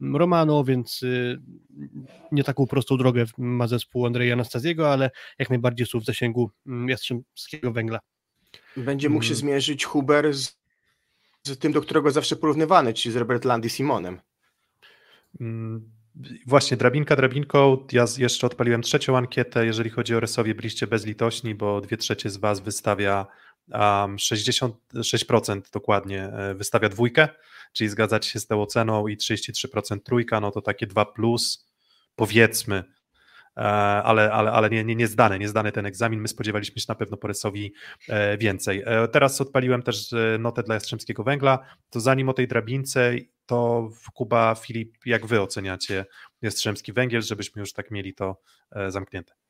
Romano, 0.00 0.64
więc 0.64 1.02
y, 1.02 1.40
nie 2.32 2.44
taką 2.44 2.66
prostą 2.66 2.96
drogę 2.96 3.24
ma 3.38 3.66
zespół 3.66 4.06
Andrzeja 4.06 4.32
Anastaziego, 4.32 4.92
ale 4.92 5.10
jak 5.38 5.50
najbardziej 5.50 5.86
są 5.86 6.00
w 6.00 6.04
zasięgu 6.04 6.50
mm, 6.66 6.88
Jastrzębskiego 6.88 7.72
Węgla. 7.72 7.98
Będzie 8.76 9.08
mógł 9.08 9.24
się 9.24 9.30
mm. 9.30 9.40
zmierzyć 9.40 9.84
Huber 9.84 10.34
z, 10.34 10.56
z, 11.42 11.58
tym, 11.58 11.72
do 11.72 11.80
którego 11.80 12.10
zawsze 12.10 12.36
porównywany, 12.36 12.94
czyli 12.94 13.12
z 13.12 13.16
Robert 13.16 13.44
Landy 13.44 13.70
Simonem. 13.70 14.20
Mm, 15.40 15.90
właśnie, 16.46 16.76
drabinka 16.76 17.16
drabinką. 17.16 17.86
Ja 17.92 18.04
jeszcze 18.18 18.46
odpaliłem 18.46 18.82
trzecią 18.82 19.16
ankietę. 19.16 19.66
Jeżeli 19.66 19.90
chodzi 19.90 20.14
o 20.14 20.20
Resowie, 20.20 20.54
byliście 20.54 20.86
bezlitośni, 20.86 21.54
bo 21.54 21.80
dwie 21.80 21.96
trzecie 21.96 22.30
z 22.30 22.36
Was 22.36 22.60
wystawia 22.60 23.26
um, 23.72 24.16
66% 24.16 25.60
dokładnie 25.72 26.22
e, 26.22 26.54
wystawia 26.54 26.88
dwójkę, 26.88 27.28
czyli 27.72 27.90
zgadzać 27.90 28.26
się 28.26 28.40
z 28.40 28.46
tą 28.46 28.62
oceną 28.62 29.06
i 29.06 29.16
33% 29.16 30.00
trójka, 30.04 30.40
no 30.40 30.50
to 30.50 30.62
takie 30.62 30.86
2 30.86 31.04
plus, 31.04 31.66
powiedzmy, 32.16 32.84
e, 33.56 33.60
ale, 34.02 34.32
ale, 34.32 34.52
ale 34.52 34.70
nie, 34.70 34.84
nie, 34.84 34.96
nie 34.96 35.06
zdany, 35.06 35.38
nie 35.38 35.48
zdany 35.48 35.72
ten 35.72 35.86
egzamin. 35.86 36.20
My 36.20 36.28
spodziewaliśmy 36.28 36.80
się 36.80 36.86
na 36.88 36.94
pewno 36.94 37.16
po 37.16 37.28
Rysowi 37.28 37.74
e, 38.08 38.38
więcej. 38.38 38.84
Teraz 39.12 39.40
odpaliłem 39.40 39.82
też 39.82 40.14
notę 40.38 40.62
dla 40.62 40.74
Jastrzębskiego 40.74 41.24
Węgla, 41.24 41.58
to 41.90 42.00
zanim 42.00 42.28
o 42.28 42.32
tej 42.32 42.48
drabince, 42.48 43.14
to 43.46 43.90
Kuba, 44.14 44.54
Filip, 44.54 44.96
jak 45.06 45.26
wy 45.26 45.40
oceniacie 45.40 46.04
Jastrzębski 46.42 46.92
Węgiel, 46.92 47.22
żebyśmy 47.22 47.60
już 47.60 47.72
tak 47.72 47.90
mieli 47.90 48.14
to 48.14 48.40
zamknięte? 48.88 49.45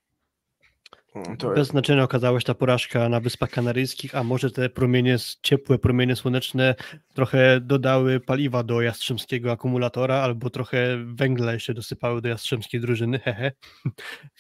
Mm, 1.17 1.37
to... 1.37 1.51
Bez 1.51 1.69
znaczenia 1.69 2.03
okazała 2.03 2.41
się 2.41 2.47
ta 2.47 2.55
porażka 2.55 3.09
na 3.09 3.21
Wyspach 3.21 3.51
Kanaryjskich, 3.51 4.15
a 4.15 4.25
może 4.25 4.51
te 4.51 4.69
promienie, 4.69 5.17
ciepłe 5.43 5.79
promienie 5.79 6.17
słoneczne 6.17 6.75
trochę 7.15 7.61
dodały 7.61 8.21
paliwa 8.21 8.63
do 8.63 8.83
jastrzębskiego 8.83 9.53
akumulatora, 9.53 10.15
albo 10.15 10.51
trochę 10.51 11.05
węgla 11.05 11.53
jeszcze 11.53 11.75
dosypały 11.75 12.23
do 12.23 12.29
jastrzębskiej 12.29 12.81
drużyny, 12.81 13.19
hehe. 13.25 13.53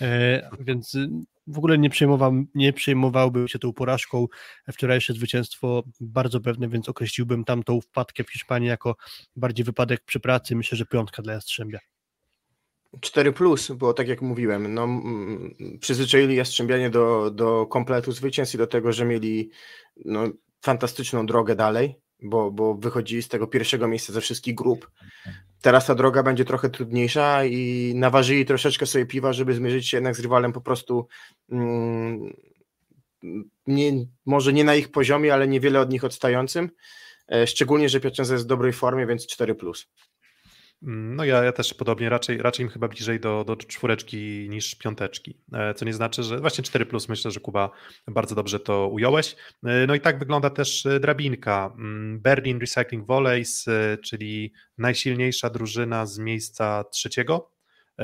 E, 0.00 0.50
więc 0.60 0.94
y, 0.94 1.08
w 1.46 1.58
ogóle 1.58 1.78
nie, 1.78 1.90
przejmował, 1.90 2.32
nie 2.54 2.72
przejmowałbym 2.72 3.48
się 3.48 3.58
tą 3.58 3.72
porażką. 3.72 4.26
Wczorajsze 4.72 5.12
zwycięstwo 5.12 5.82
bardzo 6.00 6.40
pewne, 6.40 6.68
więc 6.68 6.88
określiłbym 6.88 7.44
tamtą 7.44 7.80
wpadkę 7.80 8.24
w 8.24 8.30
Hiszpanii 8.30 8.68
jako 8.68 8.96
bardziej 9.36 9.64
wypadek 9.64 10.00
przy 10.04 10.20
pracy. 10.20 10.56
Myślę, 10.56 10.78
że 10.78 10.86
piątka 10.86 11.22
dla 11.22 11.32
Jastrzębia. 11.32 11.78
4 13.00 13.32
plus, 13.32 13.72
bo 13.72 13.94
tak 13.94 14.08
jak 14.08 14.22
mówiłem, 14.22 14.74
no, 14.74 14.88
przyzwyczaili 15.80 16.36
Jastrzębianie 16.36 16.90
do, 16.90 17.30
do 17.30 17.66
kompletu 17.66 18.12
zwycięstw 18.12 18.54
i 18.54 18.58
do 18.58 18.66
tego, 18.66 18.92
że 18.92 19.04
mieli 19.04 19.50
no, 20.04 20.24
fantastyczną 20.62 21.26
drogę 21.26 21.56
dalej, 21.56 21.96
bo, 22.22 22.50
bo 22.50 22.74
wychodzili 22.74 23.22
z 23.22 23.28
tego 23.28 23.46
pierwszego 23.46 23.88
miejsca 23.88 24.12
ze 24.12 24.20
wszystkich 24.20 24.54
grup. 24.54 24.90
Teraz 25.60 25.86
ta 25.86 25.94
droga 25.94 26.22
będzie 26.22 26.44
trochę 26.44 26.70
trudniejsza 26.70 27.44
i 27.44 27.92
naważyli 27.96 28.44
troszeczkę 28.44 28.86
sobie 28.86 29.06
piwa, 29.06 29.32
żeby 29.32 29.54
zmierzyć 29.54 29.88
się 29.88 29.96
jednak 29.96 30.16
z 30.16 30.20
rywalem 30.20 30.52
po 30.52 30.60
prostu 30.60 31.08
mm, 31.52 32.32
nie, 33.66 33.92
może 34.26 34.52
nie 34.52 34.64
na 34.64 34.74
ich 34.74 34.90
poziomie, 34.90 35.34
ale 35.34 35.48
niewiele 35.48 35.80
od 35.80 35.90
nich 35.90 36.04
odstającym. 36.04 36.70
E, 37.32 37.46
szczególnie, 37.46 37.88
że 37.88 38.00
Piacenza 38.00 38.32
jest 38.32 38.44
w 38.44 38.48
dobrej 38.48 38.72
formie, 38.72 39.06
więc 39.06 39.26
4 39.26 39.54
plus. 39.54 39.86
No 40.82 41.24
ja, 41.24 41.44
ja 41.44 41.52
też 41.52 41.74
podobnie, 41.74 42.08
raczej, 42.08 42.38
raczej 42.38 42.64
im 42.64 42.70
chyba 42.70 42.88
bliżej 42.88 43.20
do, 43.20 43.44
do 43.44 43.56
czwóreczki 43.56 44.46
niż 44.50 44.74
piąteczki, 44.74 45.40
e, 45.52 45.74
co 45.74 45.84
nie 45.84 45.92
znaczy, 45.92 46.22
że 46.22 46.38
właśnie 46.38 46.64
4 46.64 46.86
plus 46.86 47.08
myślę, 47.08 47.30
że 47.30 47.40
Kuba 47.40 47.70
bardzo 48.08 48.34
dobrze 48.34 48.60
to 48.60 48.88
ująłeś. 48.88 49.36
E, 49.64 49.86
no 49.86 49.94
i 49.94 50.00
tak 50.00 50.18
wygląda 50.18 50.50
też 50.50 50.86
e, 50.86 51.00
drabinka. 51.00 51.74
Mm, 51.78 52.20
Berlin 52.20 52.60
Recycling 52.60 53.06
Volleys, 53.06 53.66
czyli 54.04 54.52
najsilniejsza 54.78 55.50
drużyna 55.50 56.06
z 56.06 56.18
miejsca 56.18 56.84
trzeciego, 56.84 57.52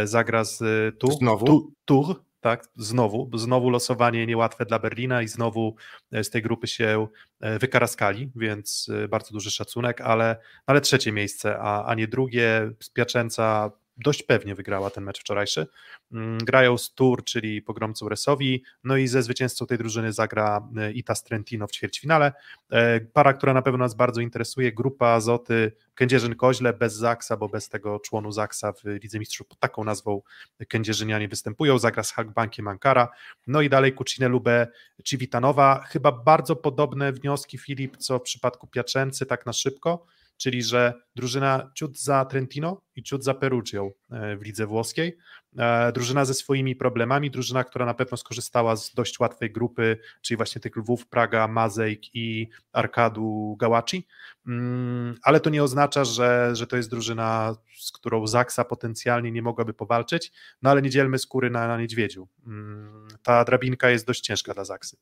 zagra 0.05 0.45
z 0.45 0.59
tu, 0.99 1.11
Znowu? 1.11 1.47
Tu, 1.47 1.75
Tur, 1.85 2.25
tak, 2.43 2.69
znowu, 2.77 3.31
znowu 3.35 3.71
losowanie 3.71 4.27
niełatwe 4.27 4.67
dla 4.67 4.79
Berlina 4.79 5.23
i 5.23 5.29
znowu 5.29 5.77
e, 6.13 6.25
z 6.25 6.31
tej 6.31 6.43
grupy 6.43 6.67
się 6.67 7.07
e, 7.41 7.59
wykaraskali, 7.59 8.31
więc 8.37 8.91
e, 9.05 9.09
bardzo 9.09 9.33
duży 9.33 9.51
szacunek, 9.51 10.01
ale, 10.01 10.37
ale 10.67 10.81
trzecie 10.81 11.13
miejsce, 11.13 11.59
a, 11.59 11.85
a 11.85 11.95
nie 11.95 12.09
drugie, 12.09 12.71
Piacenza 12.95 13.71
dość 13.97 14.23
pewnie 14.23 14.55
wygrała 14.55 14.91
ten 14.91 15.05
mecz 15.05 15.21
wczorajszy. 15.21 15.67
Mm, 16.13 16.39
grają 16.39 16.79
z 16.79 16.95
Tour, 16.95 17.25
czyli 17.25 17.63
pogromcą 17.63 18.09
Resowi, 18.09 18.63
no 18.85 18.97
i 18.97 19.09
ze 19.09 19.23
zwycięzcą 19.23 19.67
tej 19.67 19.79
drużyny 19.79 20.13
zagra 20.13 20.69
e, 20.77 20.93
Itas 20.93 21.25
Trentino 21.25 21.67
w 21.67 21.73
ćwierćfinale. 21.73 22.33
E, 22.71 23.01
para, 23.01 23.33
która 23.33 23.55
na 23.55 23.63
pewno 23.63 23.79
nas 23.79 23.95
bardzo 23.95 24.21
interesuje, 24.21 24.73
grupa 24.73 25.07
Azoty 25.07 25.73
Kędzierzyn-Koźle 26.01 26.79
bez 26.79 26.95
Zaksa, 26.95 27.37
bo 27.37 27.49
bez 27.49 27.69
tego 27.69 28.01
członu 28.01 28.33
Zaksa 28.33 28.73
w 28.73 28.85
Lidze 28.85 29.19
Mistrzów 29.19 29.47
pod 29.47 29.59
taką 29.59 29.85
nazwą 29.85 30.23
Kędzierzynianie 30.69 31.29
występują, 31.29 31.79
zagra 31.79 32.03
z 32.03 32.13
Hackbankiem 32.13 32.69
Ankara, 32.69 33.09
no 33.47 33.61
i 33.61 33.69
dalej 33.69 33.93
Kucinę 33.93 34.29
Lubę 34.29 34.67
Civitanowa, 35.05 35.85
chyba 35.89 36.13
bardzo 36.13 36.57
podobne 36.57 37.13
wnioski 37.13 37.59
Filip, 37.59 37.97
co 37.97 38.19
w 38.19 38.23
przypadku 38.23 38.67
Piacency, 38.67 39.27
tak 39.27 39.47
na 39.47 39.53
szybko, 39.53 40.07
czyli 40.37 40.63
że 40.63 40.95
drużyna 41.17 41.71
ciut 41.75 41.99
za 41.99 42.25
Trentino 42.25 42.83
i 42.97 43.03
ciut 43.03 43.25
za 43.25 43.35
Perugią 43.35 43.91
e, 44.11 44.37
w 44.37 44.43
lidze 44.43 44.67
włoskiej. 44.67 45.19
E, 45.59 45.93
drużyna 45.93 46.25
ze 46.25 46.35
swoimi 46.35 46.77
problemami, 46.77 47.31
drużyna, 47.31 47.65
która 47.65 47.87
na 47.87 47.95
pewno 47.95 48.17
skorzystała 48.17 48.77
z 48.77 48.95
dość 48.95 49.21
łatwej 49.21 49.53
grupy, 49.53 49.99
czyli 50.23 50.37
właśnie 50.37 50.61
tych 50.61 50.77
Lwów, 50.77 51.07
Praga, 51.07 51.49
Mazejk 51.49 52.15
i 52.15 52.49
Arkadu 52.73 53.57
Gałaci, 53.61 54.07
mm, 54.47 55.15
ale 55.23 55.41
to 55.41 55.51
nie 55.51 55.63
oznacza, 55.63 56.05
że, 56.05 56.51
że 56.57 56.67
to 56.67 56.77
jest 56.77 56.91
drużyna, 56.91 57.57
z 57.81 57.93
którą 57.93 58.27
Zaksa 58.27 58.65
potencjalnie 58.65 59.33
nie 59.33 59.43
mogłaby 59.43 59.75
powalczyć, 59.75 60.33
no 60.63 60.71
ale 60.71 60.83
nie 60.83 60.91
dzielmy 60.91 61.19
skóry 61.19 61.51
na, 61.51 61.69
na 61.69 61.79
niedźwiedziu. 61.79 62.29
Mm, 62.47 63.09
ta 63.23 63.45
drabinka 63.45 63.91
jest 63.91 64.07
dość 64.07 64.21
ciężka 64.21 64.55
dla 64.55 64.65
Zaksy. 64.65 64.97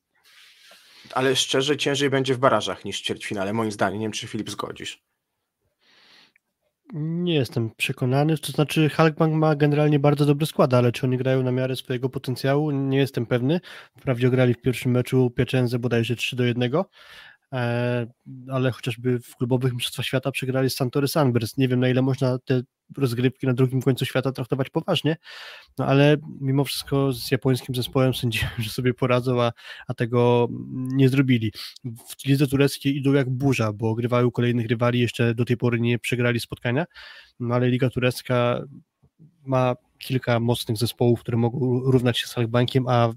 Ale 1.13 1.37
szczerze, 1.37 1.77
ciężej 1.77 2.11
będzie 2.11 2.35
w 2.35 2.39
barażach 2.39 2.85
niż 2.85 3.01
w 3.01 3.03
ćwierćfinale, 3.05 3.53
moim 3.53 3.73
zdaniem. 3.73 3.99
Nie 3.99 4.05
wiem, 4.05 4.13
czy 4.13 4.27
Filip 4.27 4.51
zgodzisz. 4.51 5.10
Nie 6.93 7.35
jestem 7.35 7.71
przekonany, 7.77 8.39
to 8.39 8.53
znaczy 8.53 8.89
Halkbank 8.89 9.35
ma 9.35 9.57
generalnie 9.57 9.99
bardzo 9.99 10.27
dobry 10.27 10.47
skład, 10.47 10.75
ale 10.75 10.93
czy 10.93 11.07
oni 11.07 11.17
grają 11.17 11.43
na 11.43 11.53
miarę 11.53 11.77
swojego 11.77 12.09
potencjału, 12.09 12.71
nie 12.71 12.99
jestem 12.99 13.27
pewny. 13.27 13.61
Wprawdzie 13.99 14.31
grali 14.31 14.55
w 14.55 14.61
pierwszym 14.61 14.93
meczu 14.93 15.31
Pieczędze 15.31 15.79
bodajże 15.79 16.17
3 16.17 16.37
do 16.37 16.45
1, 16.45 16.75
E, 16.75 16.85
ale 18.51 18.71
chociażby 18.73 19.21
w 19.21 19.37
klubowych 19.37 19.73
mistrzostwach 19.73 20.07
świata 20.07 20.31
przegrali 20.31 20.71
z 20.71 20.77
Santory 20.77 21.09
Sunburst. 21.09 21.59
Nie 21.59 21.69
wiem, 21.69 21.81
na 21.81 21.89
ile 21.89 22.03
można 22.03 22.39
te 22.39 22.63
rozgrywki 22.99 23.47
na 23.47 23.55
drugim 23.55 23.83
końcu 23.83 24.05
świata 24.05 24.33
traktować 24.33 24.71
poważnie, 24.71 25.17
no 25.79 25.87
ale 25.87 26.17
mimo 26.41 26.65
wszystko 26.65 27.13
z 27.13 27.31
japońskim 27.31 27.75
zespołem 27.75 28.15
sądziłem, 28.15 28.51
że 28.59 28.71
sobie 28.71 28.95
poradzą, 28.95 29.43
a, 29.43 29.53
a 29.87 29.95
tego 29.95 30.49
nie 30.73 31.09
zrobili. 31.09 31.53
W 31.85 32.27
lidze 32.27 32.47
tureckiej 32.47 32.97
idą 32.97 33.13
jak 33.13 33.31
burza, 33.31 33.73
bo 33.73 33.95
grywają 33.95 34.31
kolejnych 34.31 34.67
rywali, 34.67 35.01
jeszcze 35.01 35.35
do 35.35 35.45
tej 35.45 35.57
pory 35.57 35.81
nie 35.81 35.99
przegrali 35.99 36.41
spotkania, 36.41 36.85
no 37.41 37.55
ale 37.55 37.69
Liga 37.69 37.91
Turecka 37.91 38.65
ma 39.45 39.75
kilka 39.99 40.41
mocnych 40.41 40.77
zespołów, 40.77 41.21
które 41.21 41.39
mogą 41.39 41.81
równać 41.81 42.19
się 42.19 42.27
z 42.27 42.33
Halkbankiem, 42.35 42.89
a 42.89 43.13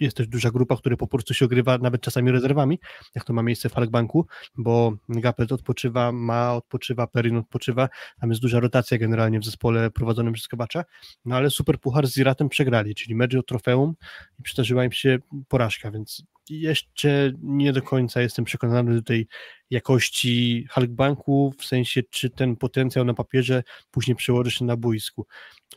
jest 0.00 0.16
też 0.16 0.28
duża 0.28 0.50
grupa, 0.50 0.76
która 0.76 0.96
po 0.96 1.06
prostu 1.06 1.34
się 1.34 1.44
ogrywa 1.44 1.78
nawet 1.78 2.00
czasami 2.00 2.30
rezerwami, 2.30 2.78
jak 3.14 3.24
to 3.24 3.32
ma 3.32 3.42
miejsce 3.42 3.68
w 3.68 3.74
Halkbanku, 3.74 4.26
bo 4.56 4.92
Gapet 5.08 5.52
odpoczywa, 5.52 6.12
Ma 6.12 6.54
odpoczywa, 6.54 7.06
Perin 7.06 7.36
odpoczywa, 7.36 7.88
tam 8.20 8.30
jest 8.30 8.42
duża 8.42 8.60
rotacja 8.60 8.98
generalnie 8.98 9.40
w 9.40 9.44
zespole 9.44 9.90
prowadzonym 9.90 10.32
przez 10.32 10.48
Kabacza, 10.48 10.84
no 11.24 11.36
ale 11.36 11.50
Super 11.50 11.80
Puchar 11.80 12.06
z 12.06 12.14
Ziratem 12.14 12.48
przegrali, 12.48 12.94
czyli 12.94 13.14
mecz 13.14 13.34
o 13.34 13.42
trofeum 13.42 13.94
i 14.38 14.42
przydarzyła 14.42 14.84
im 14.84 14.92
się 14.92 15.18
porażka, 15.48 15.90
więc 15.90 16.22
jeszcze 16.50 17.32
nie 17.42 17.72
do 17.72 17.82
końca 17.82 18.20
jestem 18.20 18.44
przekonany 18.44 18.94
do 18.94 19.02
tej 19.02 19.26
jakości 19.70 20.66
Halkbanku, 20.70 21.54
w 21.58 21.64
sensie 21.64 22.02
czy 22.10 22.30
ten 22.30 22.56
potencjał 22.56 23.04
na 23.04 23.14
papierze 23.14 23.62
później 23.90 24.16
przełoży 24.16 24.50
się 24.50 24.64
na 24.64 24.76
boisku. 24.76 25.26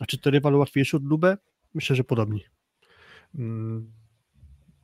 A 0.00 0.06
czy 0.06 0.18
to 0.18 0.30
rywal 0.30 0.54
łatwiejszy 0.54 0.96
od 0.96 1.04
Lubę? 1.04 1.36
Myślę, 1.74 1.96
że 1.96 2.04
podobnie. 2.04 2.50
Mm, 3.34 3.92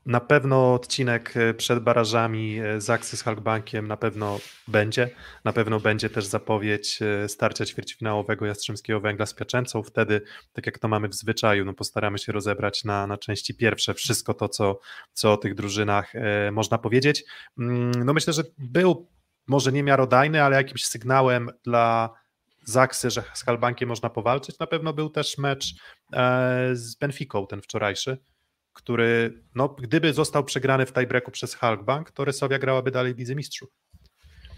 na 0.08 0.20
pewno 0.20 0.74
odcinek 0.74 1.36
e, 1.36 1.54
przed 1.54 1.78
barażami 1.78 2.58
e, 2.58 2.80
Zaksy 2.80 3.16
z 3.16 3.22
Halkbankiem 3.22 3.88
na 3.88 3.96
pewno 3.96 4.38
będzie. 4.68 5.10
Na 5.44 5.52
pewno 5.52 5.80
będzie 5.80 6.10
też 6.10 6.24
zapowiedź 6.24 6.98
e, 7.02 7.28
starcia 7.28 7.66
ćwierćfinałowego 7.66 8.46
Jastrzębskiego 8.46 9.00
Węgla 9.00 9.26
z 9.26 9.34
Piaczęcą. 9.34 9.82
Wtedy, 9.82 10.20
tak 10.52 10.66
jak 10.66 10.78
to 10.78 10.88
mamy 10.88 11.08
w 11.08 11.14
zwyczaju, 11.14 11.64
no 11.64 11.74
postaramy 11.74 12.18
się 12.18 12.32
rozebrać 12.32 12.84
na, 12.84 13.06
na 13.06 13.18
części 13.18 13.54
pierwsze 13.54 13.94
wszystko 13.94 14.34
to, 14.34 14.48
co, 14.48 14.78
co 15.12 15.32
o 15.32 15.36
tych 15.36 15.54
drużynach 15.54 16.12
można 16.52 16.78
powiedzieć. 16.78 17.24
Mm, 17.58 18.04
no 18.04 18.12
myślę, 18.12 18.32
że 18.32 18.42
był 18.58 19.08
może 19.46 19.72
nie 19.72 19.82
miarodajny, 19.82 20.42
ale 20.42 20.56
jakimś 20.56 20.84
sygnałem 20.84 21.50
dla 21.64 22.10
Zaksy, 22.64 23.10
że 23.10 23.22
z 23.34 23.44
Halkbankiem 23.44 23.88
można 23.88 24.10
powalczyć. 24.10 24.58
Na 24.58 24.66
pewno 24.66 24.92
był 24.92 25.10
też 25.10 25.38
mecz 25.38 25.74
z 26.72 26.94
Benficą, 26.94 27.46
ten 27.46 27.62
wczorajszy 27.62 28.18
który, 28.78 29.42
no, 29.54 29.68
gdyby 29.68 30.12
został 30.12 30.44
przegrany 30.44 30.86
w 30.86 30.92
tiebreaku 30.92 31.30
przez 31.30 31.54
Halkbank, 31.54 32.10
to 32.10 32.24
Resowia 32.24 32.58
grałaby 32.58 32.90
dalej 32.90 33.14
w 33.14 33.18
Lidze 33.18 33.34
Mistrzów. 33.34 33.70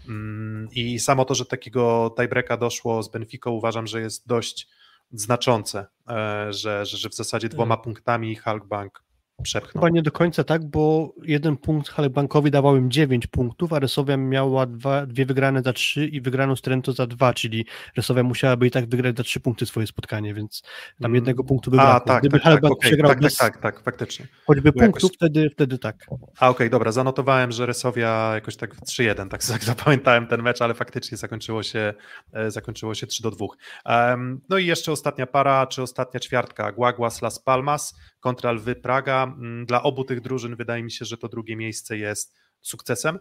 Mm, 0.07 0.67
I 0.71 0.99
samo 0.99 1.25
to, 1.25 1.35
że 1.35 1.45
takiego 1.45 2.15
tiebreaka 2.17 2.57
doszło 2.57 3.03
z 3.03 3.11
Benficą, 3.11 3.51
uważam, 3.51 3.87
że 3.87 4.01
jest 4.01 4.27
dość 4.27 4.67
znaczące, 5.11 5.87
e, 6.09 6.53
że, 6.53 6.85
że, 6.85 6.97
że 6.97 7.09
w 7.09 7.15
zasadzie 7.15 7.49
dwoma 7.49 7.75
mm. 7.75 7.83
punktami 7.83 8.35
Halkbank 8.35 9.03
przepchnął. 9.41 9.81
Chyba 9.81 9.89
nie 9.89 10.01
do 10.01 10.11
końca 10.11 10.43
tak, 10.43 10.65
bo 10.65 11.13
jeden 11.23 11.57
punkt 11.57 11.89
Halbankowi 11.89 12.51
dawał 12.51 12.77
im 12.77 12.91
9 12.91 13.27
punktów, 13.27 13.73
a 13.73 13.79
Resowia 13.79 14.17
miała 14.17 14.65
dwa, 14.65 15.05
dwie 15.05 15.25
wygrane 15.25 15.61
za 15.61 15.73
3 15.73 16.07
i 16.07 16.21
wygraną 16.21 16.55
z 16.55 16.61
Trento 16.61 16.93
za 16.93 17.07
2, 17.07 17.33
czyli 17.33 17.65
Resowia 17.97 18.23
musiałaby 18.23 18.67
i 18.67 18.71
tak 18.71 18.89
wygrać 18.89 19.17
za 19.17 19.23
3 19.23 19.39
punkty 19.39 19.65
swoje 19.65 19.87
spotkanie, 19.87 20.33
więc 20.33 20.61
tam 21.01 21.11
mm. 21.11 21.15
jednego 21.15 21.43
punktu 21.43 21.71
by 21.71 21.77
brakło. 21.77 21.93
A, 21.93 21.99
tak, 21.99 22.19
Gdyby 22.19 22.39
tak, 22.39 22.61
tak, 22.61 22.71
okay. 22.71 22.89
przegrał 22.89 23.09
tak, 23.09 23.17
tak 23.17 23.23
bez 23.23 23.37
tak, 23.37 23.53
tak, 23.53 23.61
tak, 23.75 23.83
faktycznie. 23.83 24.27
choćby 24.45 24.73
punktów, 24.73 25.03
jakoś... 25.03 25.15
wtedy, 25.15 25.49
wtedy 25.49 25.77
tak. 25.77 26.05
A 26.09 26.15
okej, 26.15 26.27
okay, 26.49 26.69
dobra, 26.69 26.91
zanotowałem, 26.91 27.51
że 27.51 27.65
Resowia 27.65 28.31
jakoś 28.33 28.55
tak 28.55 28.75
3-1, 28.75 29.29
tak 29.33 29.43
zapamiętałem 29.43 30.27
ten 30.27 30.41
mecz, 30.41 30.61
ale 30.61 30.73
faktycznie 30.73 31.17
zakończyło 31.17 31.63
się, 31.63 31.93
e, 32.33 32.51
zakończyło 32.51 32.95
się 32.95 33.07
3 33.07 33.23
do 33.23 33.31
2. 33.31 33.45
Um, 33.85 34.41
no 34.49 34.57
i 34.57 34.65
jeszcze 34.65 34.91
ostatnia 34.91 35.27
para, 35.27 35.67
czy 35.67 35.81
ostatnia 35.81 36.19
ćwiartka, 36.19 36.71
Guaguas 36.71 37.21
Las 37.21 37.39
Palmas 37.39 37.95
kontra 38.21 38.51
Lwy 38.51 38.75
Praga. 38.75 39.23
Mm, 39.23 39.65
dla 39.65 39.83
obu 39.83 40.03
tych 40.03 40.21
drużyn 40.21 40.55
wydaje 40.55 40.83
mi 40.83 40.91
się, 40.91 41.05
że 41.05 41.17
to 41.17 41.27
drugie 41.27 41.55
miejsce 41.55 41.97
jest 41.97 42.35
sukcesem. 42.61 43.19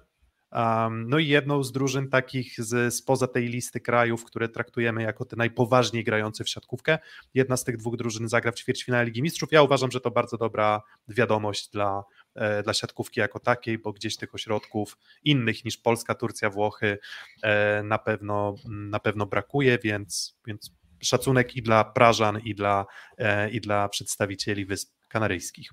no 1.07 1.19
i 1.19 1.29
jedną 1.29 1.63
z 1.63 1.73
drużyn 1.73 2.09
takich 2.09 2.61
z, 2.61 2.95
spoza 2.95 3.27
tej 3.27 3.49
listy 3.49 3.81
krajów, 3.81 4.25
które 4.25 4.49
traktujemy 4.49 5.03
jako 5.03 5.25
te 5.25 5.37
najpoważniej 5.37 6.05
grające 6.05 6.45
w 6.45 6.49
siatkówkę. 6.49 6.99
Jedna 7.35 7.57
z 7.57 7.65
tych 7.65 7.77
dwóch 7.77 7.97
drużyn 7.97 8.29
zagra 8.29 8.53
w 8.53 8.55
ćwierćfinale 8.55 9.05
Ligi 9.05 9.23
Mistrzów. 9.23 9.53
Ja 9.53 9.63
uważam, 9.63 9.91
że 9.91 10.01
to 10.01 10.11
bardzo 10.11 10.37
dobra 10.37 10.83
wiadomość 11.09 11.71
dla, 11.71 12.05
e, 12.35 12.63
dla 12.63 12.75
siatkówki 12.75 13.21
jako 13.21 13.41
takiej, 13.41 13.79
bo 13.79 13.93
gdzieś 13.93 14.17
tych 14.17 14.35
ośrodków 14.35 14.99
innych 15.25 15.65
niż 15.65 15.77
Polska, 15.79 16.15
Turcja, 16.15 16.51
Włochy 16.51 16.99
e, 17.43 17.83
na 17.83 17.99
pewno, 17.99 18.55
na 18.69 19.01
pewno 19.01 19.27
brakuje, 19.27 19.79
więc, 19.79 20.39
więc 20.47 20.80
szacunek 21.03 21.57
i 21.57 21.63
dla 21.63 21.85
Prażan, 21.85 22.41
i 22.41 22.55
dla, 22.55 22.87
e, 23.19 23.51
i 23.51 23.61
dla 23.61 23.89
przedstawicieli 23.89 24.67
Wysp 24.67 24.93
Kanaryjskich. 25.09 25.71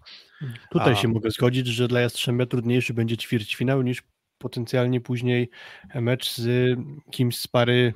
Tutaj 0.72 0.94
A... 0.94 0.96
się 0.96 1.08
mogę 1.08 1.32
zgodzić, 1.32 1.68
że 1.68 1.88
dla 1.88 2.02
Jastrzębia 2.02 2.46
trudniejszy 2.46 2.94
będzie 2.94 3.18
ćwierćfinał 3.18 3.82
niż 3.82 4.04
potencjalnie 4.38 5.02
później 5.02 5.50
mecz 5.96 6.36
z 6.36 6.78
kimś 7.12 7.38
z 7.38 7.48
pary 7.48 7.94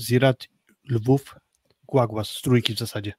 Zirat, 0.00 0.48
Lwów, 0.90 1.34
Głagłas, 1.86 2.28
z 2.30 2.42
trójki 2.42 2.74
w 2.74 2.78
zasadzie. 2.78 3.12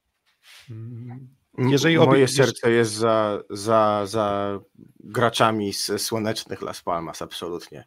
Jeżeli 1.58 1.96
Moje 1.96 2.28
serce 2.28 2.70
jest 2.70 2.92
za, 2.92 3.40
za, 3.50 4.06
za 4.06 4.58
graczami 5.00 5.72
z 5.72 6.02
słonecznych 6.02 6.62
Las 6.62 6.82
Palmas, 6.82 7.22
absolutnie. 7.22 7.84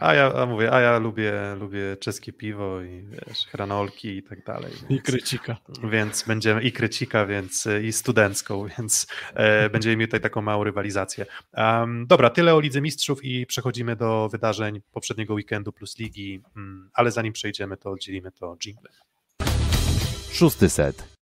A 0.00 0.14
ja 0.14 0.32
a 0.32 0.46
mówię, 0.46 0.72
a 0.72 0.80
ja 0.80 0.98
lubię, 0.98 1.32
lubię 1.58 1.96
czeskie 2.00 2.32
piwo 2.32 2.82
i 2.82 3.02
wiesz, 3.02 3.46
hranolki 3.46 4.16
i 4.16 4.22
tak 4.22 4.44
dalej. 4.44 4.72
Więc, 4.72 4.90
I 4.90 5.02
krycika. 5.02 5.56
Więc 5.90 6.22
będziemy, 6.22 6.62
i 6.62 6.72
krycika, 6.72 7.26
więc 7.26 7.68
i 7.82 7.92
studencką, 7.92 8.66
więc 8.78 9.06
e, 9.34 9.70
będziemy 9.70 9.96
mieli 9.96 10.08
tutaj 10.08 10.20
taką 10.20 10.42
małą 10.42 10.64
rywalizację. 10.64 11.26
Um, 11.56 12.06
dobra, 12.06 12.30
tyle 12.30 12.54
o 12.54 12.60
Lidze 12.60 12.80
Mistrzów 12.80 13.24
i 13.24 13.46
przechodzimy 13.46 13.96
do 13.96 14.28
wydarzeń 14.28 14.80
poprzedniego 14.92 15.34
weekendu 15.34 15.72
plus 15.72 15.98
ligi, 15.98 16.42
um, 16.56 16.90
ale 16.94 17.10
zanim 17.10 17.32
przejdziemy, 17.32 17.76
to 17.76 17.90
oddzielimy 17.90 18.32
to 18.32 18.56
jingle. 18.64 18.90
Szósty 20.32 20.68
set. 20.68 21.12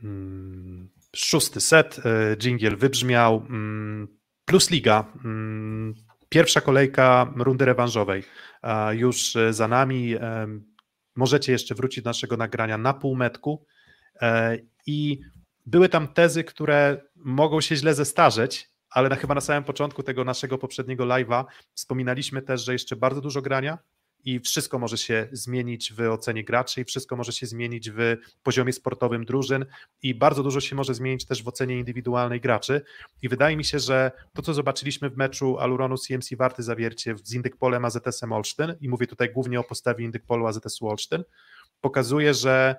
Hmm, 0.00 0.88
szósty 1.16 1.60
set, 1.60 1.98
e, 1.98 2.36
jingle 2.36 2.76
wybrzmiał. 2.76 3.40
Hmm, 3.40 4.15
Plus 4.46 4.70
Liga. 4.70 5.12
Mm, 5.24 5.94
pierwsza 6.28 6.60
kolejka 6.60 7.32
rundy 7.36 7.64
rewanżowej 7.64 8.22
już 8.92 9.36
e, 9.36 9.52
za 9.52 9.68
nami. 9.68 10.14
E, 10.14 10.46
możecie 11.16 11.52
jeszcze 11.52 11.74
wrócić 11.74 12.04
do 12.04 12.10
naszego 12.10 12.36
nagrania 12.36 12.78
na 12.78 12.94
półmetku. 12.94 13.66
E, 14.22 14.58
I 14.86 15.20
były 15.66 15.88
tam 15.88 16.08
tezy, 16.08 16.44
które 16.44 17.02
mogą 17.16 17.60
się 17.60 17.76
źle 17.76 17.94
zestarzeć, 17.94 18.70
ale 18.90 19.08
na, 19.08 19.16
chyba 19.16 19.34
na 19.34 19.40
samym 19.40 19.64
początku 19.64 20.02
tego 20.02 20.24
naszego 20.24 20.58
poprzedniego 20.58 21.04
live'a 21.04 21.44
wspominaliśmy 21.74 22.42
też, 22.42 22.64
że 22.64 22.72
jeszcze 22.72 22.96
bardzo 22.96 23.20
dużo 23.20 23.42
grania, 23.42 23.78
i 24.26 24.40
wszystko 24.40 24.78
może 24.78 24.98
się 24.98 25.28
zmienić 25.32 25.92
w 25.92 26.00
ocenie 26.00 26.44
graczy 26.44 26.80
i 26.80 26.84
wszystko 26.84 27.16
może 27.16 27.32
się 27.32 27.46
zmienić 27.46 27.90
w 27.90 28.16
poziomie 28.42 28.72
sportowym 28.72 29.24
drużyn 29.24 29.66
i 30.02 30.14
bardzo 30.14 30.42
dużo 30.42 30.60
się 30.60 30.76
może 30.76 30.94
zmienić 30.94 31.26
też 31.26 31.42
w 31.42 31.48
ocenie 31.48 31.78
indywidualnej 31.78 32.40
graczy. 32.40 32.82
I 33.22 33.28
wydaje 33.28 33.56
mi 33.56 33.64
się, 33.64 33.78
że 33.78 34.12
to 34.34 34.42
co 34.42 34.54
zobaczyliśmy 34.54 35.10
w 35.10 35.16
meczu 35.16 35.58
Aluronu 35.58 35.98
CMC 35.98 36.36
Warty 36.36 36.62
Zawiercie 36.62 37.14
z 37.24 37.34
Indykpolem 37.34 37.84
AZS-em 37.84 38.32
Olsztyn 38.32 38.74
i 38.80 38.88
mówię 38.88 39.06
tutaj 39.06 39.32
głównie 39.32 39.60
o 39.60 39.64
postawie 39.64 40.04
Indykpolu 40.04 40.46
AZS-u 40.46 40.88
Olsztyn, 40.88 41.24
pokazuje, 41.80 42.34
że 42.34 42.76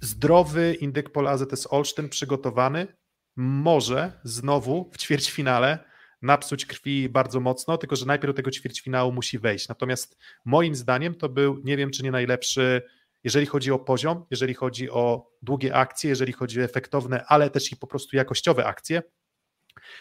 zdrowy 0.00 0.74
Indykpol 0.80 1.28
AZS 1.28 1.66
Olsztyn 1.70 2.08
przygotowany 2.08 2.86
może 3.36 4.12
znowu 4.24 4.90
w 4.92 4.98
ćwierćfinale 4.98 5.95
napsuć 6.22 6.66
krwi 6.66 7.08
bardzo 7.08 7.40
mocno, 7.40 7.78
tylko 7.78 7.96
że 7.96 8.06
najpierw 8.06 8.34
do 8.34 8.36
tego 8.36 8.50
ćwierćfinału 8.50 9.12
musi 9.12 9.38
wejść. 9.38 9.68
Natomiast 9.68 10.18
moim 10.44 10.74
zdaniem 10.74 11.14
to 11.14 11.28
był, 11.28 11.60
nie 11.64 11.76
wiem 11.76 11.90
czy 11.90 12.02
nie 12.02 12.10
najlepszy, 12.10 12.82
jeżeli 13.24 13.46
chodzi 13.46 13.72
o 13.72 13.78
poziom, 13.78 14.24
jeżeli 14.30 14.54
chodzi 14.54 14.90
o 14.90 15.30
długie 15.42 15.74
akcje, 15.74 16.10
jeżeli 16.10 16.32
chodzi 16.32 16.60
o 16.60 16.64
efektowne, 16.64 17.24
ale 17.24 17.50
też 17.50 17.72
i 17.72 17.76
po 17.76 17.86
prostu 17.86 18.16
jakościowe 18.16 18.66
akcje, 18.66 19.02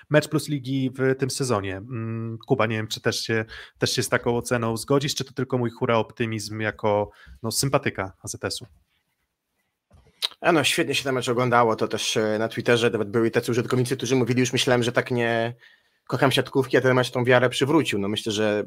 Mecz 0.09 0.27
plus 0.27 0.49
ligi 0.49 0.91
w 0.97 1.15
tym 1.15 1.29
sezonie. 1.29 1.77
Mm, 1.77 2.37
Kuba, 2.47 2.65
nie 2.65 2.75
wiem, 2.75 2.87
czy 2.87 3.01
też 3.01 3.19
się, 3.19 3.45
też 3.77 3.91
się 3.91 4.03
z 4.03 4.09
taką 4.09 4.37
oceną 4.37 4.77
zgodzisz, 4.77 5.15
czy 5.15 5.25
to 5.25 5.33
tylko 5.33 5.57
mój 5.57 5.69
hura 5.69 5.97
optymizm 5.97 6.59
jako 6.59 7.11
no, 7.43 7.51
sympatyka 7.51 8.13
AZS-u? 8.23 8.65
A 10.41 10.51
no, 10.51 10.63
świetnie 10.63 10.95
się 10.95 11.03
ten 11.03 11.15
mecz 11.15 11.29
oglądało, 11.29 11.75
to 11.75 11.87
też 11.87 12.17
e, 12.17 12.39
na 12.39 12.47
Twitterze 12.47 12.89
nawet 12.89 13.09
byli 13.09 13.31
tacy 13.31 13.51
użytkownicy, 13.51 13.97
którzy 13.97 14.15
mówili, 14.15 14.39
już 14.39 14.53
myślałem, 14.53 14.83
że 14.83 14.91
tak 14.91 15.11
nie, 15.11 15.55
kocham 16.07 16.31
siatkówki, 16.31 16.77
a 16.77 16.81
ten 16.81 16.93
mecz 16.93 17.11
tą 17.11 17.23
wiarę 17.23 17.49
przywrócił. 17.49 17.99
No 17.99 18.07
myślę, 18.07 18.31
że 18.31 18.65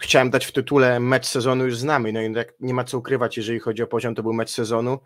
chciałem 0.00 0.30
dać 0.30 0.46
w 0.46 0.52
tytule 0.52 1.00
mecz 1.00 1.26
sezonu 1.26 1.64
już 1.64 1.78
znamy, 1.78 2.12
no 2.12 2.22
i 2.22 2.34
nie 2.60 2.74
ma 2.74 2.84
co 2.84 2.98
ukrywać, 2.98 3.36
jeżeli 3.36 3.58
chodzi 3.58 3.82
o 3.82 3.86
poziom, 3.86 4.14
to 4.14 4.22
był 4.22 4.32
mecz 4.32 4.50
sezonu. 4.50 4.98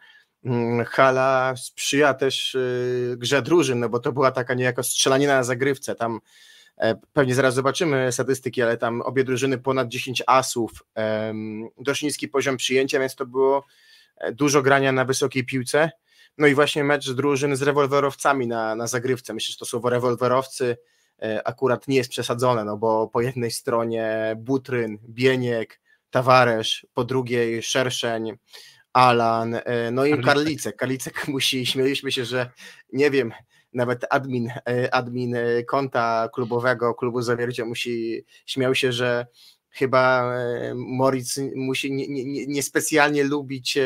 Mm, 0.44 0.84
Hala 0.84 1.54
sprzyja 1.56 2.14
też 2.14 2.54
y, 2.54 3.14
grze 3.18 3.42
drużyn, 3.42 3.80
no 3.80 3.88
bo 3.88 3.98
to 3.98 4.12
była 4.12 4.30
taka 4.30 4.54
niejako 4.54 4.82
strzelanina 4.82 5.36
na 5.36 5.44
zagrywce, 5.44 5.94
tam 5.94 6.20
e, 6.78 6.94
pewnie 7.12 7.34
zaraz 7.34 7.54
zobaczymy 7.54 8.12
statystyki, 8.12 8.62
ale 8.62 8.76
tam 8.76 9.02
obie 9.02 9.24
drużyny 9.24 9.58
ponad 9.58 9.88
10 9.88 10.22
asów, 10.26 10.70
dość 11.78 12.02
niski 12.02 12.28
poziom 12.28 12.56
przyjęcia, 12.56 13.00
więc 13.00 13.14
to 13.14 13.26
było 13.26 13.64
e, 14.16 14.32
dużo 14.32 14.62
grania 14.62 14.92
na 14.92 15.04
wysokiej 15.04 15.44
piłce, 15.44 15.90
no 16.38 16.46
i 16.46 16.54
właśnie 16.54 16.84
mecz 16.84 17.10
drużyn 17.10 17.56
z 17.56 17.62
rewolwerowcami 17.62 18.46
na, 18.46 18.74
na 18.74 18.86
zagrywce, 18.86 19.34
myślę, 19.34 19.52
że 19.52 19.58
to 19.58 19.64
słowo 19.64 19.90
rewolwerowcy 19.90 20.76
akurat 21.44 21.88
nie 21.88 21.96
jest 21.96 22.10
przesadzone, 22.10 22.64
no 22.64 22.76
bo 22.76 23.08
po 23.08 23.20
jednej 23.20 23.50
stronie 23.50 24.36
Butryn, 24.36 24.98
Bieniek, 25.08 25.80
Tawaresz, 26.10 26.86
po 26.94 27.04
drugiej 27.04 27.62
Szerszeń, 27.62 28.36
Alan, 28.92 29.54
e, 29.54 29.90
no 29.90 30.04
i 30.04 30.22
Karlicek. 30.22 30.76
Karlicek 30.76 31.28
musi, 31.28 31.66
śmieliśmy 31.66 32.12
się, 32.12 32.24
że 32.24 32.50
nie 32.92 33.10
wiem, 33.10 33.32
nawet 33.72 34.04
admin, 34.10 34.48
e, 34.68 34.94
admin 34.94 35.34
e, 35.34 35.62
konta 35.62 36.28
klubowego, 36.34 36.94
klubu 36.94 37.22
Zawiercia 37.22 37.64
musi, 37.64 38.24
śmiał 38.46 38.74
się, 38.74 38.92
że 38.92 39.26
chyba 39.70 40.34
Moritz 40.74 41.40
musi 41.54 41.92
niespecjalnie 42.48 43.20
nie, 43.20 43.24
nie 43.24 43.30
lubić 43.30 43.78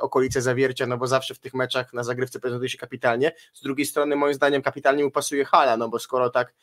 okolice 0.00 0.42
Zawiercia, 0.42 0.86
no 0.86 0.98
bo 0.98 1.06
zawsze 1.06 1.34
w 1.34 1.38
tych 1.38 1.54
meczach 1.54 1.92
na 1.92 2.02
zagrywce 2.02 2.40
prezentuje 2.40 2.68
się 2.68 2.78
kapitalnie. 2.78 3.32
Z 3.52 3.62
drugiej 3.62 3.86
strony 3.86 4.16
moim 4.16 4.34
zdaniem 4.34 4.62
kapitalnie 4.62 5.04
mu 5.04 5.10
pasuje 5.10 5.44
Hala, 5.44 5.76
no 5.76 5.88
bo 5.88 5.98
skoro 5.98 6.30
tak 6.30 6.54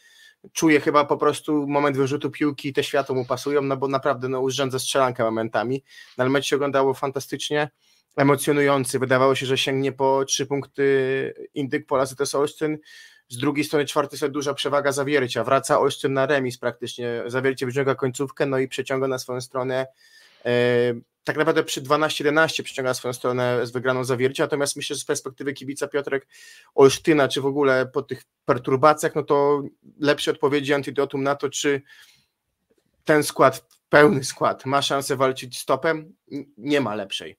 czuje 0.53 0.79
chyba 0.79 1.05
po 1.05 1.17
prostu 1.17 1.67
moment 1.67 1.97
wyrzutu 1.97 2.31
piłki, 2.31 2.73
te 2.73 2.83
światło 2.83 3.15
mu 3.15 3.25
pasują, 3.25 3.61
no 3.61 3.77
bo 3.77 3.87
naprawdę 3.87 4.29
no, 4.29 4.41
urządza 4.41 4.79
strzelankę 4.79 5.23
momentami. 5.23 5.83
No, 6.17 6.21
ale 6.21 6.29
mecz 6.29 6.45
się 6.45 6.55
oglądało 6.55 6.93
fantastycznie, 6.93 7.69
emocjonujący. 8.17 8.99
Wydawało 8.99 9.35
się, 9.35 9.45
że 9.45 9.57
sięgnie 9.57 9.91
po 9.91 10.25
trzy 10.25 10.45
punkty 10.45 11.33
Indyk 11.53 11.85
Pola 11.85 12.05
ZS 12.05 12.35
Olsztyn. 12.35 12.77
Z 13.27 13.37
drugiej 13.37 13.65
strony 13.65 13.85
czwarty 13.85 14.17
set 14.17 14.31
duża 14.31 14.53
przewaga 14.53 14.91
Zawiercia. 14.91 15.43
Wraca 15.43 15.79
Olsztyn 15.79 16.13
na 16.13 16.25
remis 16.25 16.57
praktycznie. 16.57 17.23
Zawiercie 17.27 17.65
wyciąga 17.65 17.95
końcówkę, 17.95 18.45
no 18.45 18.59
i 18.59 18.67
przeciąga 18.67 19.07
na 19.07 19.17
swoją 19.17 19.41
stronę 19.41 19.87
e, 20.45 20.93
tak 21.23 21.37
naprawdę 21.37 21.63
przy 21.63 21.81
12-11 21.81 22.63
przyciąga 22.63 22.93
swoją 22.93 23.13
stronę 23.13 23.67
z 23.67 23.71
wygraną 23.71 24.03
zawiercia, 24.03 24.43
natomiast 24.43 24.75
myślę, 24.75 24.95
że 24.95 25.01
z 25.01 25.05
perspektywy 25.05 25.53
kibica 25.53 25.87
Piotrek 25.87 26.27
Olsztyna, 26.75 27.27
czy 27.27 27.41
w 27.41 27.45
ogóle 27.45 27.85
po 27.85 28.01
tych 28.01 28.23
perturbacjach, 28.45 29.15
no 29.15 29.23
to 29.23 29.63
lepsze 29.99 30.31
odpowiedzi 30.31 30.73
antidotum 30.73 31.23
na 31.23 31.35
to, 31.35 31.49
czy 31.49 31.81
ten 33.03 33.23
skład, 33.23 33.67
pełny 33.89 34.23
skład, 34.23 34.65
ma 34.65 34.81
szansę 34.81 35.15
walczyć 35.15 35.59
stopem, 35.59 36.13
nie 36.57 36.81
ma 36.81 36.95
lepszej. 36.95 37.37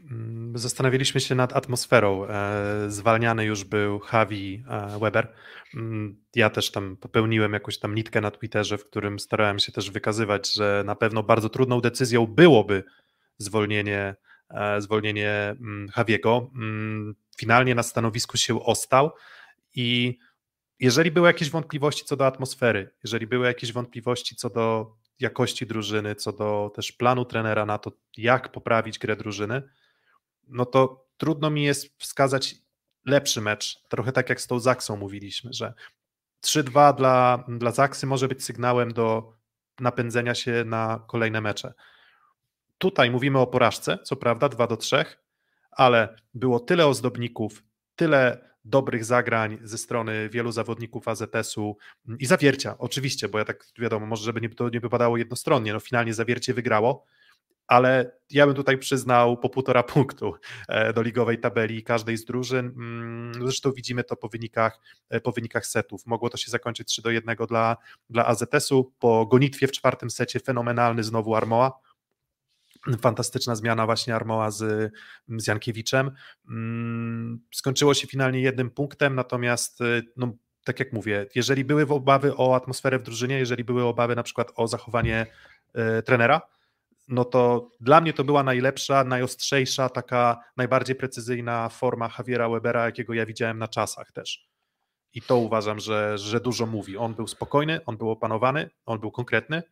Mm, 0.00 0.58
zastanawialiśmy 0.58 1.20
się 1.20 1.34
nad 1.34 1.56
atmosferą. 1.56 2.26
E, 2.26 2.84
zwalniany 2.88 3.44
już 3.44 3.64
był 3.64 4.00
Javi 4.12 4.64
e, 4.68 4.98
Weber. 4.98 5.34
Mm, 5.74 6.16
ja 6.34 6.50
też 6.50 6.70
tam 6.70 6.96
popełniłem 6.96 7.52
jakąś 7.52 7.78
tam 7.78 7.94
nitkę 7.94 8.20
na 8.20 8.30
Twitterze, 8.30 8.78
w 8.78 8.84
którym 8.84 9.18
starałem 9.18 9.58
się 9.58 9.72
też 9.72 9.90
wykazywać, 9.90 10.52
że 10.52 10.82
na 10.86 10.94
pewno 10.94 11.22
bardzo 11.22 11.48
trudną 11.48 11.80
decyzją 11.80 12.26
byłoby 12.26 12.84
zwolnienie, 13.38 14.16
e, 14.50 14.80
zwolnienie 14.80 15.30
mm, 15.30 15.88
Javiego. 15.96 16.50
Mm, 16.54 17.14
finalnie 17.38 17.74
na 17.74 17.82
stanowisku 17.82 18.36
się 18.36 18.64
ostał 18.64 19.10
i 19.74 20.18
jeżeli 20.80 21.10
były 21.10 21.28
jakieś 21.28 21.50
wątpliwości 21.50 22.04
co 22.04 22.16
do 22.16 22.26
atmosfery, 22.26 22.94
jeżeli 23.04 23.26
były 23.26 23.46
jakieś 23.46 23.72
wątpliwości 23.72 24.36
co 24.36 24.50
do 24.50 24.96
jakości 25.20 25.66
drużyny, 25.66 26.14
co 26.14 26.32
do 26.32 26.72
też 26.74 26.92
planu 26.92 27.24
trenera 27.24 27.66
na 27.66 27.78
to, 27.78 27.92
jak 28.16 28.52
poprawić 28.52 28.98
grę 28.98 29.16
drużyny, 29.16 29.62
no 30.48 30.66
to 30.66 31.08
trudno 31.16 31.50
mi 31.50 31.64
jest 31.64 31.98
wskazać 31.98 32.54
lepszy 33.04 33.40
mecz. 33.40 33.82
Trochę 33.88 34.12
tak 34.12 34.28
jak 34.28 34.40
z 34.40 34.46
tą 34.46 34.60
Zaksą 34.60 34.96
mówiliśmy, 34.96 35.52
że 35.52 35.74
3-2 36.44 36.96
dla, 36.96 37.44
dla 37.48 37.70
Zaksy 37.70 38.06
może 38.06 38.28
być 38.28 38.44
sygnałem 38.44 38.92
do 38.92 39.32
napędzenia 39.80 40.34
się 40.34 40.64
na 40.66 41.04
kolejne 41.08 41.40
mecze. 41.40 41.74
Tutaj 42.78 43.10
mówimy 43.10 43.38
o 43.38 43.46
porażce, 43.46 43.98
co 44.02 44.16
prawda 44.16 44.48
2 44.48 44.66
do 44.66 44.76
3, 44.76 45.04
ale 45.70 46.16
było 46.34 46.60
tyle 46.60 46.86
ozdobników, 46.86 47.62
tyle 47.96 48.48
dobrych 48.64 49.04
zagrań 49.04 49.58
ze 49.62 49.78
strony 49.78 50.28
wielu 50.28 50.52
zawodników 50.52 51.08
AZS-u 51.08 51.76
i 52.18 52.26
zawiercia, 52.26 52.78
oczywiście, 52.78 53.28
bo 53.28 53.38
ja 53.38 53.44
tak 53.44 53.66
wiadomo, 53.78 54.06
może 54.06 54.24
żeby 54.24 54.40
nie, 54.40 54.48
to 54.48 54.68
nie 54.68 54.80
wypadało 54.80 55.16
jednostronnie, 55.16 55.72
no 55.72 55.80
finalnie 55.80 56.14
zawiercie 56.14 56.54
wygrało, 56.54 57.04
ale 57.66 58.12
ja 58.30 58.46
bym 58.46 58.54
tutaj 58.54 58.78
przyznał 58.78 59.36
po 59.36 59.48
półtora 59.48 59.82
punktu 59.94 60.34
e, 60.68 60.92
do 60.92 61.02
ligowej 61.02 61.38
tabeli 61.38 61.82
każdej 61.82 62.16
z 62.16 62.24
drużyn. 62.24 62.66
Mm, 62.66 63.34
zresztą 63.34 63.72
widzimy 63.72 64.04
to 64.04 64.16
po 64.16 64.28
wynikach, 64.28 64.80
e, 65.10 65.20
po 65.20 65.32
wynikach 65.32 65.66
setów. 65.66 66.06
Mogło 66.06 66.30
to 66.30 66.36
się 66.36 66.50
zakończyć 66.50 66.88
3 66.88 67.02
do 67.02 67.10
1 67.10 67.36
dla, 67.48 67.76
dla 68.10 68.26
AZS-u. 68.26 68.92
Po 68.98 69.26
gonitwie 69.26 69.66
w 69.66 69.72
czwartym 69.72 70.10
secie 70.10 70.40
fenomenalny 70.40 71.02
znowu 71.02 71.34
Armoa 71.34 71.80
fantastyczna 73.02 73.54
zmiana 73.54 73.86
właśnie 73.86 74.14
Armoła 74.14 74.50
z, 74.50 74.92
z 75.28 75.46
Jankiewiczem. 75.46 76.10
Mm, 76.48 77.40
skończyło 77.54 77.94
się 77.94 78.06
finalnie 78.06 78.40
jednym 78.40 78.70
punktem, 78.70 79.14
natomiast 79.14 79.80
y, 79.80 80.02
no, 80.16 80.32
tak 80.64 80.80
jak 80.80 80.92
mówię, 80.92 81.26
jeżeli 81.34 81.64
były 81.64 81.82
obawy 81.88 82.36
o 82.36 82.56
atmosferę 82.56 82.98
w 82.98 83.02
drużynie, 83.02 83.38
jeżeli 83.38 83.64
były 83.64 83.84
obawy 83.84 84.16
na 84.16 84.22
przykład 84.22 84.52
o 84.56 84.68
zachowanie 84.68 85.26
y, 85.98 86.02
trenera, 86.02 86.40
no 87.08 87.24
to 87.24 87.70
dla 87.80 88.00
mnie 88.00 88.12
to 88.12 88.24
była 88.24 88.42
najlepsza, 88.42 89.04
najostrzejsza, 89.04 89.88
taka 89.88 90.44
najbardziej 90.56 90.96
precyzyjna 90.96 91.68
forma 91.68 92.10
Javiera 92.18 92.48
Webera, 92.48 92.84
jakiego 92.84 93.14
ja 93.14 93.26
widziałem 93.26 93.58
na 93.58 93.68
czasach 93.68 94.12
też. 94.12 94.48
I 95.14 95.22
to 95.22 95.36
uważam, 95.36 95.80
że, 95.80 96.18
że 96.18 96.40
dużo 96.40 96.66
mówi. 96.66 96.96
On 96.96 97.14
był 97.14 97.26
spokojny, 97.26 97.84
on 97.84 97.96
był 97.96 98.10
opanowany, 98.10 98.70
on 98.86 99.00
był 99.00 99.10
konkretny, 99.10 99.62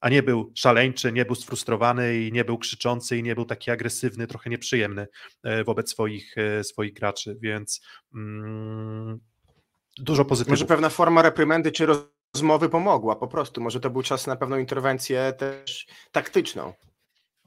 a 0.00 0.08
nie 0.08 0.22
był 0.22 0.52
szaleńczy, 0.54 1.12
nie 1.12 1.24
był 1.24 1.34
sfrustrowany 1.34 2.18
i 2.18 2.32
nie 2.32 2.44
był 2.44 2.58
krzyczący 2.58 3.18
i 3.18 3.22
nie 3.22 3.34
był 3.34 3.44
taki 3.44 3.70
agresywny, 3.70 4.26
trochę 4.26 4.50
nieprzyjemny 4.50 5.06
e, 5.42 5.64
wobec 5.64 5.90
swoich, 5.90 6.38
e, 6.38 6.64
swoich 6.64 6.92
graczy, 6.92 7.36
więc 7.40 7.80
mm, 8.14 9.20
dużo 9.98 10.24
pozytywów. 10.24 10.50
Może 10.50 10.66
pewna 10.66 10.88
forma 10.88 11.22
reprymendy 11.22 11.72
czy 11.72 11.86
rozmowy 12.34 12.68
pomogła 12.68 13.16
po 13.16 13.28
prostu, 13.28 13.60
może 13.60 13.80
to 13.80 13.90
był 13.90 14.02
czas 14.02 14.26
na 14.26 14.36
pewną 14.36 14.58
interwencję 14.58 15.32
też 15.38 15.86
taktyczną. 16.12 16.72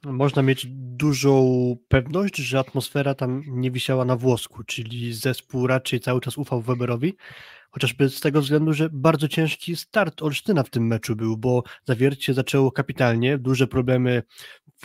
Można 0.05 0.41
mieć 0.41 0.65
dużą 0.69 1.75
pewność, 1.87 2.35
że 2.35 2.59
atmosfera 2.59 3.15
tam 3.15 3.43
nie 3.47 3.71
wisiała 3.71 4.05
na 4.05 4.15
włosku, 4.15 4.63
czyli 4.63 5.13
zespół 5.13 5.67
raczej 5.67 5.99
cały 5.99 6.21
czas 6.21 6.37
ufał 6.37 6.61
Weberowi, 6.61 7.17
Chociażby 7.74 8.09
z 8.09 8.19
tego 8.19 8.41
względu, 8.41 8.74
że 8.74 8.89
bardzo 8.91 9.28
ciężki 9.28 9.76
start 9.76 10.21
Olsztyna 10.21 10.63
w 10.63 10.69
tym 10.69 10.88
meczu 10.88 11.15
był, 11.15 11.38
bo 11.38 11.63
zawiercie 11.86 12.34
zaczęło 12.34 12.71
kapitalnie, 12.71 13.38
duże 13.38 13.67
problemy 13.67 14.24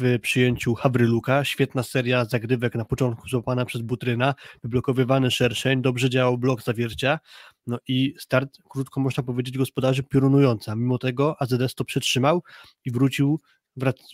w 0.01 0.19
przyjęciu 0.23 0.75
Habryluka, 0.75 1.45
świetna 1.45 1.83
seria 1.83 2.25
zagrywek 2.25 2.75
na 2.75 2.85
początku 2.85 3.29
złapana 3.29 3.65
przez 3.65 3.83
Butryna, 3.83 4.35
wyblokowywany 4.63 5.31
szerszeń, 5.31 5.83
dobrze 5.83 6.11
działał 6.11 6.39
blok 6.39 6.63
zawiercia, 6.63 7.19
no 7.67 7.79
i 7.89 8.15
start, 8.19 8.59
krótko 8.69 9.01
można 9.01 9.23
powiedzieć, 9.23 9.59
gospodarzy 9.59 10.03
piorunująca. 10.03 10.75
Mimo 10.77 10.99
tego 10.99 11.43
AZS 11.43 11.75
to 11.75 11.85
przetrzymał 11.85 12.43
i 12.85 12.91
wrócił, 12.91 13.41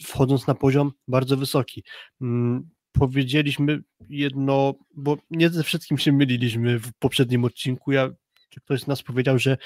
wchodząc 0.04 0.46
na 0.46 0.54
poziom 0.54 0.92
bardzo 1.08 1.36
wysoki 1.36 1.84
mm, 2.20 2.70
powiedzieliśmy 2.92 3.82
jedno, 4.08 4.74
bo 4.94 5.16
nie 5.30 5.50
ze 5.50 5.62
wszystkim 5.62 5.98
się 5.98 6.12
myliliśmy 6.12 6.78
w 6.78 6.92
poprzednim 6.98 7.44
odcinku. 7.44 7.92
Ja 7.92 8.10
czy 8.54 8.60
ktoś 8.60 8.80
z 8.80 8.86
nas 8.86 9.02
powiedział, 9.02 9.38
że 9.38 9.56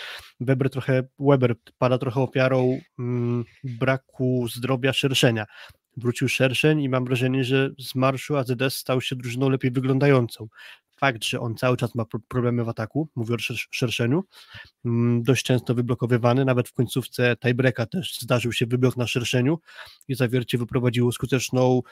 Weber 0.41 0.71
trochę, 0.71 1.03
Weber 1.19 1.55
pada 1.79 1.99
trochę 1.99 2.21
ofiarą 2.21 2.81
mm, 2.99 3.45
braku 3.65 4.47
zdrowia 4.49 4.93
szerszenia. 4.93 5.47
Wrócił 5.97 6.29
szerszeń 6.29 6.81
i 6.81 6.89
mam 6.89 7.05
wrażenie, 7.05 7.45
że 7.45 7.71
z 7.79 7.95
marszu 7.95 8.37
AZS 8.37 8.77
stał 8.77 9.01
się 9.01 9.17
drużyną 9.17 9.49
lepiej 9.49 9.71
wyglądającą. 9.71 10.49
Fakt, 11.01 11.25
że 11.25 11.41
on 11.41 11.57
cały 11.57 11.77
czas 11.77 11.95
ma 11.95 12.05
problemy 12.29 12.65
w 12.65 12.69
ataku, 12.69 13.09
mówię 13.15 13.35
o 13.35 13.39
szerszeniu, 13.71 14.25
mm, 14.85 15.23
dość 15.23 15.45
często 15.45 15.75
wyblokowywany, 15.75 16.45
nawet 16.45 16.69
w 16.69 16.73
końcówce 16.73 17.37
tiebreaka 17.37 17.87
też 17.87 18.19
zdarzył 18.21 18.53
się 18.53 18.67
wyblok 18.67 18.97
na 18.97 19.07
szerszeniu 19.07 19.59
i 20.09 20.15
zawiercie 20.15 20.59
wyprowadziło 20.59 21.13
skuteczną 21.13 21.83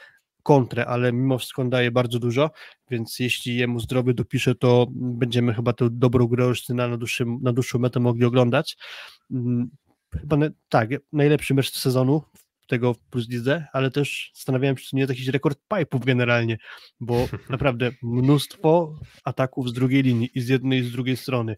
kontrę, 0.47 0.85
ale 0.85 1.13
mimo 1.13 1.37
wszystko 1.37 1.65
daje 1.65 1.91
bardzo 1.91 2.19
dużo, 2.19 2.51
więc 2.91 3.19
jeśli 3.19 3.55
jemu 3.55 3.79
zdrowy 3.79 4.13
dopisze, 4.13 4.55
to 4.55 4.87
będziemy 4.91 5.53
chyba 5.53 5.73
tę 5.73 5.87
dobrą 5.91 6.27
grę 6.27 6.45
Olsztyna 6.45 6.87
na, 6.87 6.97
dłuższym, 6.97 7.39
na 7.41 7.53
dłuższą 7.53 7.79
metę 7.79 7.99
mogli 7.99 8.25
oglądać. 8.25 8.77
Mm, 9.31 9.69
chyba 10.21 10.37
ne, 10.37 10.51
tak, 10.69 10.89
najlepszy 11.13 11.53
mecz 11.53 11.71
sezonu 11.71 12.21
tego 12.67 12.95
Plus 13.09 13.29
Lidze, 13.29 13.65
ale 13.73 13.91
też 13.91 14.31
zastanawiałem 14.35 14.77
się, 14.77 14.85
czy 14.85 14.95
nie 14.95 15.01
jest 15.01 15.09
jakiś 15.09 15.27
rekord 15.27 15.59
pipe'ów 15.73 16.05
generalnie, 16.05 16.57
bo 16.99 17.27
naprawdę 17.49 17.91
mnóstwo 18.01 18.99
ataków 19.23 19.69
z 19.69 19.73
drugiej 19.73 20.03
linii 20.03 20.29
i 20.35 20.41
z 20.41 20.47
jednej 20.47 20.79
i 20.79 20.83
z 20.83 20.91
drugiej 20.91 21.17
strony. 21.17 21.55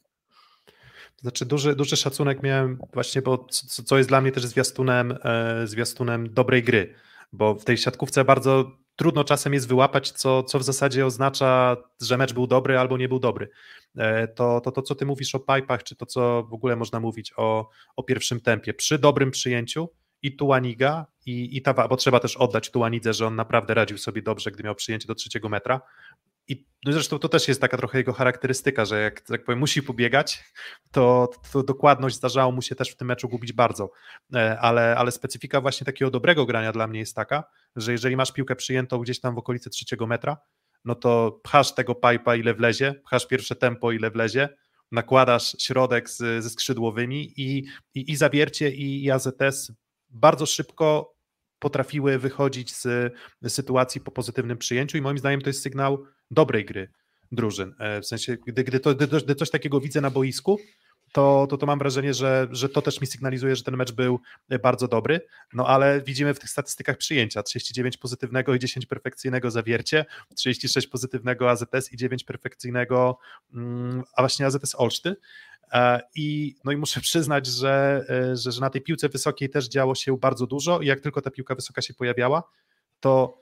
Znaczy 1.21 1.45
duży, 1.45 1.75
duży 1.75 1.97
szacunek 1.97 2.43
miałem 2.43 2.79
właśnie, 2.93 3.21
bo 3.21 3.47
co, 3.49 3.83
co 3.83 3.97
jest 3.97 4.09
dla 4.09 4.21
mnie 4.21 4.31
też 4.31 4.45
zwiastunem, 4.45 5.17
e, 5.23 5.67
zwiastunem 5.67 6.33
dobrej 6.33 6.63
gry 6.63 6.95
bo 7.32 7.55
w 7.55 7.65
tej 7.65 7.77
siatkówce 7.77 8.25
bardzo 8.25 8.71
trudno 8.95 9.23
czasem 9.23 9.53
jest 9.53 9.67
wyłapać, 9.67 10.11
co, 10.11 10.43
co 10.43 10.59
w 10.59 10.63
zasadzie 10.63 11.05
oznacza, 11.05 11.77
że 12.01 12.17
mecz 12.17 12.34
był 12.34 12.47
dobry 12.47 12.80
albo 12.80 12.97
nie 12.97 13.09
był 13.09 13.19
dobry. 13.19 13.49
E, 13.97 14.27
to, 14.27 14.61
to, 14.61 14.71
to 14.71 14.82
co 14.82 14.95
ty 14.95 15.05
mówisz 15.05 15.36
o 15.36 15.39
pipach, 15.39 15.84
czy 15.84 15.95
to, 15.95 16.05
co 16.05 16.43
w 16.43 16.53
ogóle 16.53 16.75
można 16.75 16.99
mówić 16.99 17.34
o, 17.38 17.69
o 17.95 18.03
pierwszym 18.03 18.41
tempie, 18.41 18.73
przy 18.73 18.99
dobrym 18.99 19.32
przyjęciu 19.32 19.89
i 20.21 20.36
Tuaniga 20.36 21.05
i, 21.25 21.57
i 21.57 21.61
ta, 21.61 21.88
bo 21.88 21.95
trzeba 21.95 22.19
też 22.19 22.38
oddać 22.38 22.71
Tuanidze, 22.71 23.13
że 23.13 23.27
on 23.27 23.36
naprawdę 23.36 23.73
radził 23.73 23.97
sobie 23.97 24.21
dobrze, 24.21 24.51
gdy 24.51 24.63
miał 24.63 24.75
przyjęcie 24.75 25.07
do 25.07 25.15
trzeciego 25.15 25.49
metra 25.49 25.82
i 26.50 26.70
no 26.86 26.93
zresztą 26.93 27.20
to 27.20 27.30
też 27.30 27.47
jest 27.47 27.62
taka 27.62 27.78
trochę 27.78 27.97
jego 27.97 28.14
charakterystyka, 28.14 28.86
że 28.86 29.02
jak 29.02 29.22
tak 29.22 29.43
powiem, 29.43 29.60
musi 29.60 29.84
pobiegać, 29.84 30.43
to, 30.91 31.30
to 31.52 31.64
dokładność 31.64 32.16
zdarzało 32.16 32.52
mu 32.52 32.62
się 32.62 32.76
też 32.76 32.91
w 32.91 32.95
tym 32.95 33.08
meczu 33.08 33.30
gubić 33.30 33.54
bardzo. 33.54 33.91
E, 34.36 34.60
ale, 34.60 34.95
ale 34.95 35.12
specyfika 35.12 35.62
właśnie 35.62 35.86
takiego 35.86 36.12
dobrego 36.12 36.45
grania 36.45 36.72
dla 36.72 36.88
mnie 36.88 37.00
jest 37.00 37.16
taka, 37.16 37.43
że 37.76 37.91
jeżeli 37.91 38.16
masz 38.16 38.32
piłkę 38.32 38.56
przyjętą 38.56 39.00
gdzieś 39.00 39.20
tam 39.20 39.36
w 39.36 39.38
okolicy 39.38 39.70
trzeciego 39.70 40.08
metra, 40.08 40.38
no 40.86 40.95
to 40.95 41.39
pchasz 41.43 41.76
tego 41.76 41.95
pipa 41.95 42.36
ile 42.36 42.54
wlezie, 42.54 42.93
pchasz 43.06 43.28
pierwsze 43.28 43.56
tempo 43.56 43.91
ile 43.91 44.12
wlezie, 44.12 44.50
nakładasz 44.91 45.56
środek 45.60 46.10
z, 46.10 46.43
ze 46.43 46.50
skrzydłowymi 46.50 47.34
i, 47.38 47.66
i, 47.93 48.12
i 48.12 48.16
zawiercie 48.16 48.72
i, 48.72 49.04
i 49.04 49.12
AZS 49.12 49.72
bardzo 50.10 50.45
szybko 50.45 51.16
potrafiły 51.60 52.20
wychodzić 52.20 52.76
z 52.76 53.14
sytuacji 53.47 54.01
po 54.01 54.12
pozytywnym 54.12 54.57
przyjęciu 54.57 54.97
i 54.97 55.01
moim 55.01 55.18
zdaniem 55.18 55.41
to 55.41 55.49
jest 55.49 55.62
sygnał 55.62 56.05
dobrej 56.32 56.66
gry 56.66 56.89
drużyn. 57.32 57.76
E, 57.80 58.01
w 58.01 58.05
sensie, 58.05 58.38
gdy, 58.47 58.64
gdy, 58.64 58.80
to, 58.80 58.95
gdy, 58.95 59.36
coś 59.36 59.49
takiego 59.49 59.80
widzę 59.80 60.01
na 60.01 60.10
boisku, 60.10 60.60
to, 61.12 61.47
to, 61.49 61.57
to 61.57 61.66
mam 61.66 61.80
wrażenie, 61.80 62.14
że, 62.14 62.47
że 62.51 62.70
to 62.70 62.82
też 62.82 63.01
mi 63.01 63.07
sygnalizuje, 63.07 63.55
że 63.55 63.64
ten 63.64 63.78
mecz 63.78 63.91
był 63.91 64.20
bardzo 64.64 64.88
dobry, 64.88 65.22
no 65.53 65.68
ale 65.68 66.01
widzimy 66.01 66.34
w 66.34 66.39
tych 66.39 66.49
statystykach 66.49 66.97
przyjęcia 66.97 67.43
39 67.43 67.97
pozytywnego 67.97 68.55
i 68.55 68.60
10 68.60 68.86
perfekcyjnego 68.86 69.51
zawiercie, 69.51 70.05
36 70.36 70.88
pozytywnego 70.88 71.49
AZS 71.49 71.91
i 71.91 71.97
9 71.97 72.24
perfekcyjnego, 72.24 73.18
mm, 73.53 74.03
a 74.16 74.22
właśnie 74.22 74.45
AZS 74.45 74.76
Olszty. 74.76 75.16
E, 75.74 76.01
I, 76.15 76.55
no 76.65 76.72
i 76.72 76.78
muszę 76.78 77.01
przyznać, 77.09 77.47
że, 77.47 78.05
e, 78.09 78.36
że, 78.36 78.51
że 78.51 78.61
na 78.61 78.70
tej 78.70 78.82
piłce 78.82 79.09
wysokiej 79.09 79.49
też 79.49 79.67
działo 79.67 79.95
się 79.95 80.17
bardzo 80.17 80.47
dużo 80.47 80.80
i 80.80 80.86
jak 80.86 80.99
tylko 80.99 81.22
ta 81.22 81.32
piłka 81.32 81.55
wysoka 81.55 81.82
się 81.82 81.93
pojawiała, 81.93 82.43
to 82.99 83.39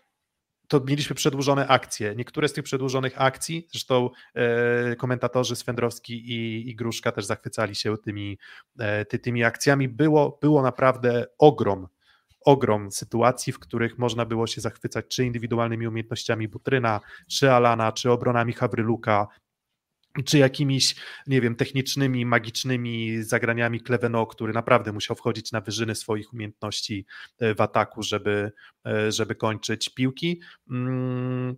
to 0.68 0.82
mieliśmy 0.88 1.16
przedłużone 1.16 1.68
akcje. 1.68 2.16
Niektóre 2.16 2.48
z 2.48 2.54
tych 2.54 2.64
przedłużonych 2.64 3.22
akcji, 3.22 3.68
zresztą 3.72 4.10
e, 4.34 4.96
komentatorzy 4.96 5.56
Swędrowski 5.56 6.14
i, 6.14 6.70
i 6.70 6.76
Gruszka 6.76 7.12
też 7.12 7.26
zachwycali 7.26 7.76
się 7.76 7.98
tymi, 7.98 8.38
e, 8.80 9.06
ty, 9.06 9.20
tymi 9.20 9.44
akcjami. 9.44 9.90
Było, 9.90 10.40
było 10.42 10.62
naprawdę 10.62 11.26
ogrom, 11.38 11.88
ogrom 12.46 12.92
sytuacji, 12.92 13.54
w 13.54 13.60
których 13.60 13.98
można 13.98 14.26
było 14.26 14.48
się 14.48 14.62
zachwycać 14.62 15.06
czy 15.08 15.26
indywidualnymi 15.26 15.88
umiejętnościami 15.88 16.48
Butryna, 16.48 17.00
czy 17.30 17.52
Alana, 17.52 17.92
czy 17.92 18.12
obronami 18.12 18.54
Hawryluka, 18.54 19.28
czy 20.26 20.38
jakimiś, 20.38 20.96
nie 21.28 21.42
wiem, 21.42 21.56
technicznymi, 21.56 22.26
magicznymi 22.26 23.24
zagraniami 23.24 23.82
Kleveno, 23.82 24.28
który 24.28 24.54
naprawdę 24.54 24.92
musiał 24.92 25.16
wchodzić 25.16 25.52
na 25.52 25.62
wyżyny 25.62 25.96
swoich 25.96 26.34
umiejętności 26.34 27.06
e, 27.40 27.56
w 27.56 27.62
ataku, 27.62 28.04
żeby, 28.04 28.52
e, 28.86 29.12
żeby 29.12 29.36
kończyć 29.36 29.90
piłki. 29.90 30.42
Mm, 30.70 31.58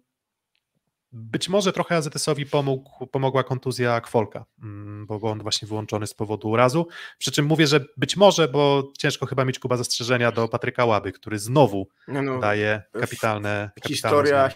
być 1.12 1.49
może 1.49 1.74
trochę 1.74 1.95
AZS-owi 1.95 2.45
pomógł, 2.45 3.07
pomogła 3.07 3.43
kontuzja 3.43 4.01
Kwolka, 4.01 4.45
mm, 4.64 5.05
bo, 5.05 5.20
bo 5.20 5.32
on 5.32 5.39
właśnie 5.39 5.68
wyłączony 5.68 6.07
z 6.07 6.14
powodu 6.14 6.49
urazu. 6.49 6.88
Przy 7.18 7.32
czym 7.32 7.45
mówię, 7.45 7.68
że 7.68 7.86
być 7.97 8.18
może, 8.18 8.47
bo 8.47 8.91
ciężko 8.97 9.26
chyba 9.26 9.45
mieć 9.45 9.60
Kuba 9.60 9.78
zastrzeżenia 9.78 10.32
do 10.32 10.47
Patryka 10.47 10.86
Łaby, 10.86 11.12
który 11.12 11.39
znowu 11.39 11.88
no, 12.07 12.22
no, 12.22 12.39
kapitalne, 12.39 12.91
kapitalne 13.01 13.72
historia, 13.88 14.49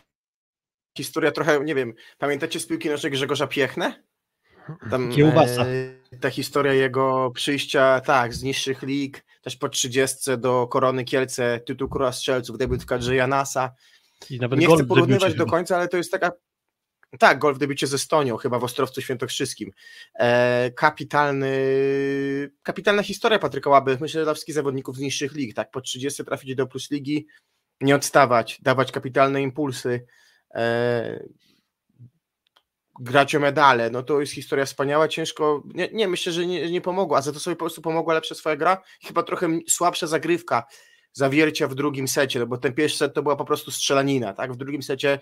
historia 0.98 1.32
trochę, 1.32 1.64
nie 1.64 1.76
wiem, 1.76 1.94
pamiętacie 2.18 2.60
z 2.60 2.68
piłki 2.68 2.90
nożnej 2.90 3.12
Grzegorza 3.12 3.48
Piechnę? 3.48 4.04
Tam, 4.90 5.12
Kiełbasa. 5.12 5.66
E, 5.66 6.18
ta 6.22 6.30
historia 6.30 6.74
jego 6.74 7.32
przyjścia, 7.32 8.00
tak, 8.00 8.34
z 8.34 8.44
niższych 8.44 8.82
lig, 8.82 9.26
też 9.42 9.56
po 9.56 9.70
30 9.70 10.38
do 10.38 10.68
Korony 10.68 11.04
Kielce, 11.04 11.60
tytuł 11.60 11.90
Króla 11.90 12.12
Strzelców, 12.12 12.58
debiut 12.58 12.84
w 12.84 12.86
kadrze 12.86 13.16
Janasa. 13.16 13.72
nie 14.30 14.68
chcę 14.68 14.86
porównywać 14.86 15.36
do 15.36 15.46
końca, 15.46 15.76
ale 15.76 15.88
to 15.88 15.98
jest 15.98 16.12
taka 16.12 16.32
tak, 17.20 17.40
gol 17.40 17.54
w 17.54 17.58
debiucie 17.58 17.88
ze 17.88 17.96
Estonią, 17.96 18.38
chyba 18.38 18.60
w 18.60 18.64
Ostrowcu 18.64 19.02
Świętokrzyskim. 19.02 19.72
E, 20.20 20.72
kapitalny, 20.72 21.52
kapitalna 22.64 23.04
historia 23.04 23.40
Patryka 23.40 23.70
Łaby, 23.70 23.98
myślę, 24.02 24.22
że 24.22 24.24
dla 24.24 24.34
wszystkich 24.34 24.56
zawodników 24.56 24.98
z 24.98 25.00
niższych 25.00 25.34
lig, 25.34 25.56
tak, 25.56 25.72
po 25.72 25.82
30 25.82 26.26
trafić 26.26 26.56
do 26.56 26.68
Plus 26.68 26.92
Ligi, 26.92 27.28
nie 27.82 27.96
odstawać, 27.96 28.62
dawać 28.62 28.92
kapitalne 28.92 29.42
impulsy, 29.42 30.06
grać 33.00 33.36
o 33.36 33.40
medale, 33.40 33.90
no 33.90 34.04
to 34.04 34.20
jest 34.20 34.34
historia 34.34 34.66
wspaniała, 34.66 35.08
ciężko, 35.08 35.64
nie, 35.66 35.90
nie 35.94 36.08
myślę, 36.08 36.32
że 36.32 36.46
nie, 36.46 36.72
nie 36.72 36.82
pomogło, 36.82 37.18
a 37.18 37.22
za 37.22 37.34
to 37.34 37.40
sobie 37.40 37.56
po 37.56 37.60
prostu 37.66 37.82
pomogła 37.82 38.14
lepsza 38.14 38.36
swoja 38.36 38.56
gra, 38.56 38.82
chyba 39.04 39.24
trochę 39.24 39.60
słabsza 39.68 40.08
zagrywka 40.08 40.64
zawiercia 41.14 41.68
w 41.68 41.76
drugim 41.76 42.08
secie, 42.08 42.40
no 42.40 42.48
bo 42.48 42.58
ten 42.58 42.74
pierwszy 42.74 42.98
set 42.98 43.14
to 43.14 43.24
była 43.24 43.36
po 43.36 43.46
prostu 43.46 43.72
strzelanina, 43.72 44.34
tak, 44.34 44.54
w 44.54 44.56
drugim 44.56 44.84
secie 44.84 45.20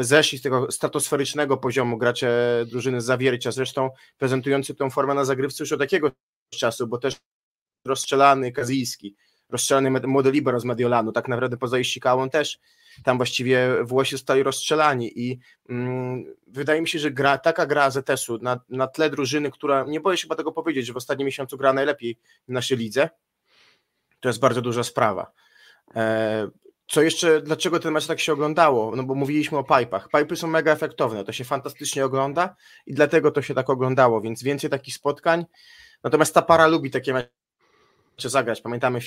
zeszli 0.00 0.38
z 0.38 0.42
tego 0.42 0.72
stratosferycznego 0.72 1.56
poziomu 1.56 1.98
gracze 1.98 2.64
drużyny 2.66 3.00
zawiercia, 3.00 3.52
zresztą 3.52 3.90
prezentujący 4.18 4.74
tą 4.74 4.90
formę 4.90 5.14
na 5.14 5.24
zagrywce 5.24 5.62
już 5.64 5.72
od 5.72 5.80
jakiegoś 5.80 6.12
czasu, 6.58 6.86
bo 6.86 6.98
też 6.98 7.16
rozstrzelany 7.86 8.52
Kazijski, 8.52 9.16
rozstrzelany 9.54 9.90
młody 9.90 10.30
libero 10.30 10.60
z 10.60 10.64
Mediolanu, 10.64 11.12
tak 11.12 11.28
naprawdę 11.28 11.56
poza 11.56 11.78
Ishikałą 11.78 12.30
też 12.30 12.58
tam 13.02 13.16
właściwie 13.16 13.84
Włosi 13.84 14.10
zostali 14.16 14.42
rozstrzelani 14.42 15.20
i 15.20 15.38
mm, 15.68 16.24
wydaje 16.46 16.80
mi 16.80 16.88
się, 16.88 16.98
że 16.98 17.10
gra, 17.10 17.38
taka 17.38 17.66
gra 17.66 17.90
ZS-u 17.90 18.38
na, 18.38 18.60
na 18.68 18.86
tle 18.86 19.10
drużyny, 19.10 19.50
która, 19.50 19.84
nie 19.88 20.00
boję 20.00 20.16
się 20.16 20.22
chyba 20.22 20.34
tego 20.34 20.52
powiedzieć, 20.52 20.86
że 20.86 20.92
w 20.92 20.96
ostatnim 20.96 21.26
miesiącu 21.26 21.56
gra 21.56 21.72
najlepiej 21.72 22.18
w 22.48 22.52
naszej 22.52 22.78
lidze, 22.78 23.10
to 24.20 24.28
jest 24.28 24.40
bardzo 24.40 24.62
duża 24.62 24.82
sprawa. 24.84 25.32
E, 25.94 26.48
co 26.86 27.02
jeszcze, 27.02 27.40
dlaczego 27.40 27.80
ten 27.80 27.92
mecz 27.92 28.06
tak 28.06 28.20
się 28.20 28.32
oglądało? 28.32 28.96
No 28.96 29.02
bo 29.02 29.14
mówiliśmy 29.14 29.58
o 29.58 29.64
pipach. 29.64 30.08
Pipy 30.18 30.36
są 30.36 30.46
mega 30.46 30.72
efektowne, 30.72 31.24
to 31.24 31.32
się 31.32 31.44
fantastycznie 31.44 32.04
ogląda 32.04 32.56
i 32.86 32.94
dlatego 32.94 33.30
to 33.30 33.42
się 33.42 33.54
tak 33.54 33.70
oglądało, 33.70 34.20
więc 34.20 34.42
więcej 34.42 34.70
takich 34.70 34.94
spotkań. 34.94 35.44
Natomiast 36.04 36.34
ta 36.34 36.42
para 36.42 36.66
lubi 36.66 36.90
takie 36.90 37.12
mecze 37.12 37.43
mecze 38.16 38.30
zagrać. 38.30 38.60
Pamiętamy 38.60 38.98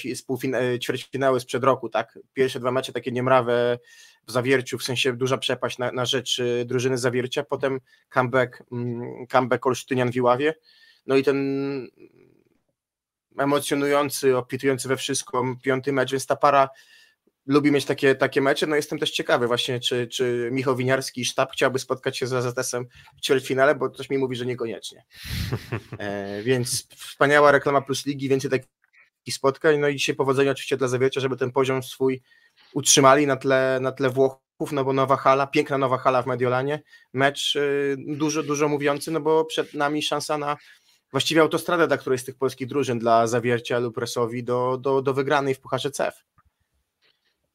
e, 0.53 0.79
ćwierćfinały 0.79 1.39
sprzed 1.39 1.63
roku, 1.63 1.89
tak? 1.89 2.19
Pierwsze 2.33 2.59
dwa 2.59 2.71
mecze 2.71 2.93
takie 2.93 3.11
niemrawe 3.11 3.79
w 4.27 4.31
zawierciu, 4.31 4.77
w 4.77 4.83
sensie 4.83 5.13
duża 5.13 5.37
przepaść 5.37 5.77
na, 5.77 5.91
na 5.91 6.05
rzecz 6.05 6.39
e, 6.39 6.65
drużyny 6.65 6.97
zawiercia, 6.97 7.43
potem 7.43 7.79
comeback, 8.09 8.63
mm, 8.71 9.27
comeback 9.27 9.65
Olsztynian 9.65 10.11
w 10.11 10.15
Iławie. 10.15 10.53
No 11.07 11.15
i 11.15 11.23
ten 11.23 11.87
emocjonujący, 13.37 14.37
opitujący 14.37 14.87
we 14.87 14.97
wszystko 14.97 15.55
piąty 15.63 15.93
mecz, 15.93 16.11
więc 16.11 16.25
ta 16.25 16.35
para 16.35 16.69
lubi 17.47 17.71
mieć 17.71 17.85
takie, 17.85 18.15
takie 18.15 18.41
mecze. 18.41 18.67
No 18.67 18.75
jestem 18.75 18.99
też 18.99 19.11
ciekawy 19.11 19.47
właśnie, 19.47 19.79
czy, 19.79 20.07
czy 20.07 20.49
Michał 20.51 20.75
Winiarski 20.75 21.21
i 21.21 21.25
sztab 21.25 21.51
chciałby 21.51 21.79
spotkać 21.79 22.17
się 22.17 22.27
z 22.27 22.33
AZS-em 22.33 22.85
w 23.17 23.21
ćwierćfinale, 23.21 23.75
bo 23.75 23.89
ktoś 23.89 24.09
mi 24.09 24.17
mówi, 24.17 24.35
że 24.35 24.45
niekoniecznie. 24.45 25.05
E, 25.99 26.43
więc 26.43 26.87
wspaniała 26.95 27.51
reklama 27.51 27.81
Plus 27.81 28.05
Ligi, 28.05 28.29
więcej 28.29 28.51
takich 28.51 28.76
spotkań. 29.31 29.79
No 29.79 29.87
i 29.87 29.95
dzisiaj 29.95 30.15
powodzenia 30.15 30.51
oczywiście 30.51 30.77
dla 30.77 30.87
Zawiercia, 30.87 31.21
żeby 31.21 31.37
ten 31.37 31.51
poziom 31.51 31.83
swój 31.83 32.21
utrzymali 32.73 33.27
na 33.27 33.35
tle, 33.35 33.79
na 33.81 33.91
tle 33.91 34.09
Włochów, 34.09 34.71
no 34.71 34.83
bo 34.83 34.93
nowa 34.93 35.15
hala, 35.15 35.47
piękna 35.47 35.77
nowa 35.77 35.97
hala 35.97 36.21
w 36.21 36.27
Mediolanie, 36.27 36.83
mecz 37.13 37.55
y, 37.55 37.95
dużo, 38.07 38.43
dużo 38.43 38.67
mówiący, 38.67 39.11
no 39.11 39.19
bo 39.19 39.45
przed 39.45 39.73
nami 39.73 40.01
szansa 40.01 40.37
na 40.37 40.57
właściwie 41.11 41.41
autostradę 41.41 41.87
dla 41.87 41.97
którejś 41.97 42.21
z 42.21 42.25
tych 42.25 42.35
polskich 42.35 42.67
drużyn, 42.67 42.99
dla 42.99 43.27
Zawiercia 43.27 43.79
lub 43.79 43.97
Resowi 43.97 44.43
do, 44.43 44.77
do, 44.77 45.01
do 45.01 45.13
wygranej 45.13 45.55
w 45.55 45.59
Pucharze 45.59 45.91
CEF. 45.91 46.23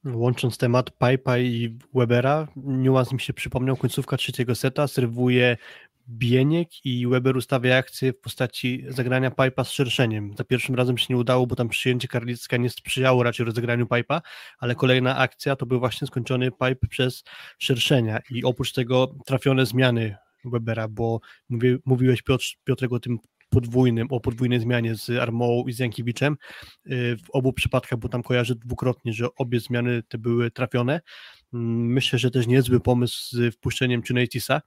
Łącząc 0.05 0.59
temat 0.59 0.91
Pipa 0.91 1.39
i 1.39 1.79
Webera, 1.95 2.49
niuans 2.57 3.13
mi 3.13 3.21
się 3.21 3.33
przypomniał, 3.33 3.77
końcówka 3.77 4.17
trzeciego 4.17 4.55
seta, 4.55 4.89
serwuje 4.89 5.57
Bieniek 6.13 6.69
i 6.85 7.07
Weber 7.07 7.37
ustawia 7.37 7.77
akcję 7.77 8.13
w 8.13 8.21
postaci 8.21 8.85
zagrania 8.89 9.31
pipa 9.31 9.65
z 9.65 9.71
szerszeniem. 9.71 10.35
Za 10.39 10.45
pierwszym 10.45 10.75
razem 10.75 10.99
się 10.99 11.07
nie 11.11 11.17
udało, 11.17 11.47
bo 11.47 11.57
tam 11.57 11.69
przyjęcie 11.69 12.09
Karlicka 12.09 12.57
nie 12.57 12.71
sprzyjało 12.71 13.23
raczej 13.23 13.47
rozegraniu 13.47 13.87
pipa, 13.87 14.23
ale 14.59 14.75
kolejna 14.75 15.17
akcja 15.17 15.57
to 15.57 15.67
był 15.67 15.79
właśnie 15.79 16.07
skończony 16.07 16.51
pipe 16.51 16.87
przez 16.89 17.25
szerszenia 17.59 18.21
i 18.31 18.45
oprócz 18.45 18.73
tego 18.73 19.15
trafione 19.27 19.67
zmiany 19.67 20.17
Webera, 20.45 20.89
bo 20.89 21.21
mówi, 21.49 21.77
mówiłeś 21.85 22.23
Piotr, 22.23 22.45
Piotrek 22.65 22.93
o 22.93 23.01
tym 23.01 23.19
podwójnym, 23.51 24.07
o 24.11 24.21
podwójnej 24.21 24.61
zmianie 24.61 24.95
z 24.95 25.11
Armołą 25.11 25.67
i 25.67 25.73
z 25.73 25.79
Jankiewiczem. 25.79 26.37
Y, 26.87 27.17
w 27.25 27.31
obu 27.31 27.53
przypadkach, 27.53 27.99
bo 27.99 28.09
tam 28.09 28.23
kojarzę 28.23 28.55
dwukrotnie, 28.55 29.13
że 29.13 29.35
obie 29.35 29.61
zmiany 29.61 30.03
te 30.03 30.19
były 30.19 30.51
trafione. 30.51 31.01
Mm, 31.55 31.87
myślę, 31.87 32.19
że 32.19 32.31
też 32.31 32.47
niezły 32.47 32.81
pomysł 32.81 33.37
z 33.37 33.55
wpuszczeniem 33.55 34.03
Chunatisa, 34.09 34.61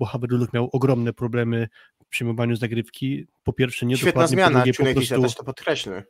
bo 0.00 0.06
Haberuluk 0.06 0.52
miał 0.52 0.68
ogromne 0.72 1.12
problemy 1.12 1.68
w 2.04 2.08
przyjmowaniu 2.08 2.56
zagrywki. 2.56 3.26
Po 3.42 3.52
pierwsze, 3.52 3.86
nie 3.86 3.96
Świetna 3.96 4.26
zmiana, 4.26 4.64
po 4.78 4.84
prostu... 4.92 5.22
też 5.22 5.34
to 5.34 5.44
podkreślmy. 5.44 6.02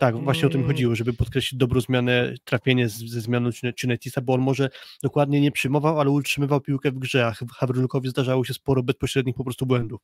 Tak, 0.00 0.24
właśnie 0.24 0.46
o 0.46 0.50
tym 0.50 0.60
mm. 0.60 0.72
chodziło, 0.72 0.94
żeby 0.94 1.12
podkreślić 1.12 1.58
dobrą 1.58 1.80
zmianę, 1.80 2.34
trafienie 2.44 2.88
ze 2.88 3.20
zmianą 3.20 3.50
Chinetisa, 3.80 4.20
bo 4.20 4.34
on 4.34 4.40
może 4.40 4.70
dokładnie 5.02 5.40
nie 5.40 5.52
przyjmował, 5.52 6.00
ale 6.00 6.10
utrzymywał 6.10 6.60
piłkę 6.60 6.90
w 6.90 6.98
grze, 6.98 7.26
a 7.26 7.34
Hawrylukowi 7.54 8.08
zdarzało 8.08 8.44
się 8.44 8.54
sporo 8.54 8.82
bezpośrednich 8.82 9.36
po 9.36 9.44
prostu 9.44 9.66
błędów. 9.66 10.00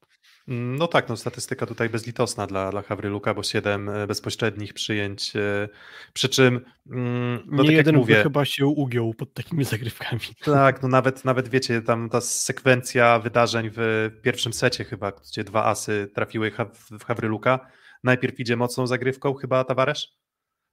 Mm, 0.49 0.77
no 0.77 0.89
tak, 0.89 1.09
no 1.09 1.17
statystyka 1.17 1.67
tutaj 1.67 1.89
bezlitosna 1.89 2.47
dla, 2.47 2.71
dla 2.71 2.83
Hawryluka, 2.83 3.35
bo 3.35 3.43
7 3.43 3.89
e, 3.89 4.07
bezpośrednich 4.07 4.75
przyjęć, 4.75 5.37
e, 5.37 5.69
przy 6.13 6.29
czym 6.29 6.61
mm, 6.91 7.43
no 7.47 7.63
nie 7.63 7.69
tak 7.69 7.77
jeden 7.77 7.97
mówię, 7.97 8.23
chyba 8.23 8.45
się 8.45 8.67
ugiął 8.67 9.15
pod 9.15 9.35
takimi 9.35 9.65
zagrywkami. 9.65 10.21
Tak, 10.45 10.83
no 10.83 10.89
nawet, 10.89 11.25
nawet 11.25 11.49
wiecie, 11.49 11.83
tam 11.83 12.09
ta 12.09 12.21
sekwencja 12.21 13.19
wydarzeń 13.19 13.71
w 13.73 14.11
pierwszym 14.23 14.53
secie 14.53 14.85
chyba, 14.85 15.13
gdzie 15.13 15.45
dwa 15.45 15.65
asy 15.65 16.11
trafiły 16.15 16.53
w 16.99 17.05
Hawryluka, 17.05 17.61
najpierw 18.07 18.41
idzie 18.41 18.57
mocną 18.57 18.87
zagrywką 18.87 19.35
chyba 19.35 19.65
Tavaresz, 19.65 20.17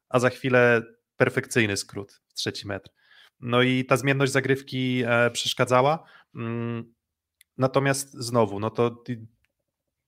a 0.10 0.20
za 0.20 0.30
chwilę 0.30 0.82
perfekcyjny 1.18 1.78
skrót 1.78 2.22
trzeci 2.36 2.68
metr. 2.68 2.90
No 3.40 3.62
i 3.62 3.86
ta 3.86 3.98
zmienność 3.98 4.32
zagrywki 4.32 5.04
e, 5.08 5.32
przeszkadzała. 5.32 6.04
Mm, 6.36 6.94
natomiast 7.58 8.14
znowu, 8.14 8.60
no 8.60 8.70
to 8.70 9.04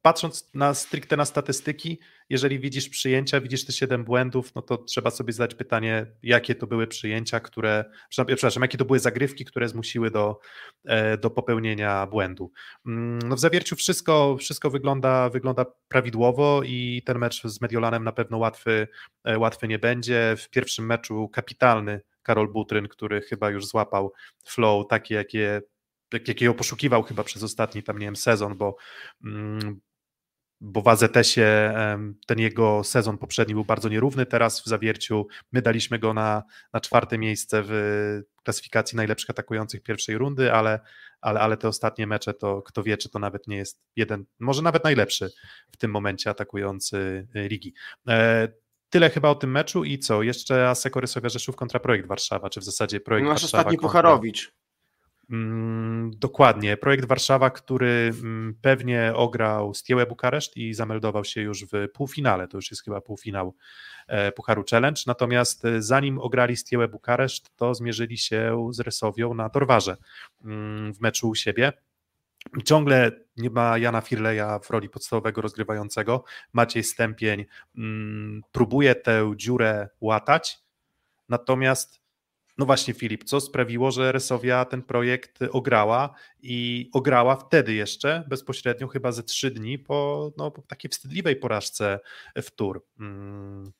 patrząc 0.06 0.50
na 0.54 0.74
stricte 0.74 1.18
na 1.18 1.26
statystyki, 1.26 2.00
jeżeli 2.30 2.60
widzisz 2.60 2.90
przyjęcia, 2.90 3.42
widzisz 3.42 3.66
te 3.66 3.74
7 3.74 4.04
błędów, 4.04 4.56
no 4.56 4.62
to 4.62 4.78
trzeba 4.78 5.12
sobie 5.12 5.34
zadać 5.34 5.56
pytanie, 5.56 6.06
jakie 6.24 6.56
to 6.56 6.68
były 6.68 6.88
przyjęcia, 6.88 7.40
które, 7.40 7.86
przepraszam, 8.10 8.64
jakie 8.64 8.78
to 8.78 8.86
były 8.86 9.00
zagrywki, 9.00 9.46
które 9.46 9.70
zmusiły 9.70 10.12
do, 10.12 10.40
e, 10.86 11.18
do 11.18 11.30
popełnienia 11.30 12.08
błędu. 12.08 12.52
Mm, 12.86 13.20
no 13.20 13.36
w 13.36 13.40
zawierciu 13.40 13.76
wszystko, 13.76 14.38
wszystko 14.38 14.70
wygląda, 14.70 15.30
wygląda 15.30 15.66
prawidłowo 15.88 16.62
i 16.66 17.02
ten 17.06 17.18
mecz 17.18 17.44
z 17.44 17.62
Mediolanem 17.62 18.04
na 18.04 18.12
pewno 18.12 18.38
łatwy, 18.38 18.88
e, 19.24 19.40
łatwy 19.40 19.68
nie 19.68 19.80
będzie. 19.80 20.36
W 20.38 20.50
pierwszym 20.50 20.86
meczu 20.86 21.30
kapitalny 21.30 22.02
Karol 22.24 22.52
Butryn, 22.52 22.88
który 22.88 23.22
chyba 23.22 23.50
już 23.50 23.66
złapał 23.66 24.14
flow 24.44 24.88
takie, 24.88 25.16
jakie 25.16 25.62
jakiego 26.14 26.54
poszukiwał 26.54 27.04
chyba 27.04 27.24
przez 27.24 27.44
ostatni 27.44 27.84
tam, 27.84 27.98
nie 27.98 28.06
wiem, 28.06 28.16
sezon, 28.16 28.58
bo, 28.58 28.76
mm, 29.26 29.80
bo 30.62 30.82
w 30.82 30.88
AZS-ie 30.88 31.74
ten 32.28 32.40
jego 32.40 32.84
sezon 32.84 33.18
poprzedni 33.18 33.54
był 33.54 33.66
bardzo 33.66 33.90
nierówny, 33.90 34.26
teraz 34.26 34.62
w 34.62 34.66
zawierciu 34.66 35.28
my 35.52 35.62
daliśmy 35.62 36.00
go 36.00 36.14
na, 36.14 36.44
na 36.74 36.82
czwarte 36.82 37.18
miejsce 37.18 37.64
w 37.66 38.22
klasyfikacji 38.44 38.96
najlepszych 38.96 39.30
atakujących 39.30 39.84
pierwszej 39.84 40.18
rundy, 40.18 40.54
ale, 40.54 40.80
ale, 41.22 41.40
ale 41.40 41.58
te 41.58 41.68
ostatnie 41.68 42.08
mecze 42.08 42.34
to 42.34 42.62
kto 42.62 42.84
wie, 42.84 42.98
czy 42.98 43.10
to 43.10 43.20
nawet 43.20 43.48
nie 43.48 43.58
jest 43.58 43.82
jeden, 43.96 44.26
może 44.40 44.62
nawet 44.62 44.84
najlepszy 44.84 45.30
w 45.72 45.78
tym 45.78 45.92
momencie 45.92 46.30
atakujący 46.30 47.28
y, 47.36 47.48
ligi. 47.48 47.74
E, 48.08 48.48
tyle 48.90 49.10
chyba 49.10 49.30
o 49.30 49.36
tym 49.36 49.52
meczu 49.52 49.84
i 49.84 50.00
co? 50.00 50.24
Jeszcze 50.24 50.70
Aseko 50.70 51.00
Rysowia 51.00 51.30
Rzeszów 51.30 51.56
kontra 51.56 51.80
Projekt 51.80 52.08
Warszawa, 52.08 52.50
czy 52.50 52.60
w 52.60 52.64
zasadzie 52.64 53.00
Projekt 53.00 53.28
Nasz 53.28 53.42
Warszawa 53.42 53.62
ostatni 53.62 53.78
kontra... 53.78 54.02
Pucharowicz. 54.02 54.54
Mm, 55.30 56.12
dokładnie. 56.18 56.78
Projekt 56.78 57.06
Warszawa, 57.06 57.50
który 57.50 58.12
mm, 58.22 58.56
pewnie 58.62 59.14
ograł 59.16 59.74
Stiełę 59.74 60.06
Bukareszt 60.06 60.58
i 60.58 60.74
zameldował 60.74 61.26
się 61.26 61.42
już 61.42 61.66
w 61.66 61.90
półfinale. 61.94 62.48
To 62.48 62.58
już 62.58 62.72
jest 62.72 62.84
chyba 62.84 63.02
półfinał 63.02 63.56
e, 64.08 64.32
Pucharu 64.32 64.64
Challenge. 64.72 65.02
Natomiast 65.08 65.66
e, 65.66 65.82
zanim 65.82 66.20
ograli 66.20 66.58
Stiełę 66.58 66.88
Bukareszt, 66.88 67.56
to 67.56 67.76
zmierzyli 67.76 68.18
się 68.18 68.68
z 68.72 68.80
Resowią 68.80 69.34
na 69.34 69.50
Torwarze 69.50 69.98
mm, 70.46 70.94
w 70.94 71.02
meczu 71.02 71.30
u 71.30 71.36
siebie. 71.36 71.74
Ciągle 72.66 73.12
nie 73.38 73.50
ma 73.50 73.78
Jana 73.78 74.02
Firleja 74.02 74.60
w 74.60 74.70
roli 74.70 74.90
podstawowego 74.90 75.42
rozgrywającego. 75.42 76.24
Maciej 76.54 76.84
Stępień 76.84 77.46
próbuje 78.52 78.96
tę 78.96 79.34
dziurę 79.36 79.90
łatać, 80.02 80.60
natomiast 81.30 82.05
no 82.58 82.66
właśnie, 82.66 82.94
Filip, 82.94 83.24
co 83.24 83.42
sprawiło, 83.42 83.92
że 83.92 84.12
Resowia 84.12 84.66
ten 84.66 84.82
projekt 84.82 85.40
ograła 85.52 86.16
i 86.42 86.90
ograła 86.94 87.36
wtedy 87.36 87.74
jeszcze 87.74 88.24
bezpośrednio, 88.28 88.88
chyba 88.88 89.12
ze 89.12 89.24
trzy 89.24 89.52
dni 89.52 89.80
po, 89.80 90.32
no, 90.38 90.52
po 90.52 90.62
takiej 90.62 90.90
wstydliwej 90.90 91.36
porażce 91.36 92.00
w 92.36 92.52
Tur. 92.52 92.86
Hmm. 92.98 93.72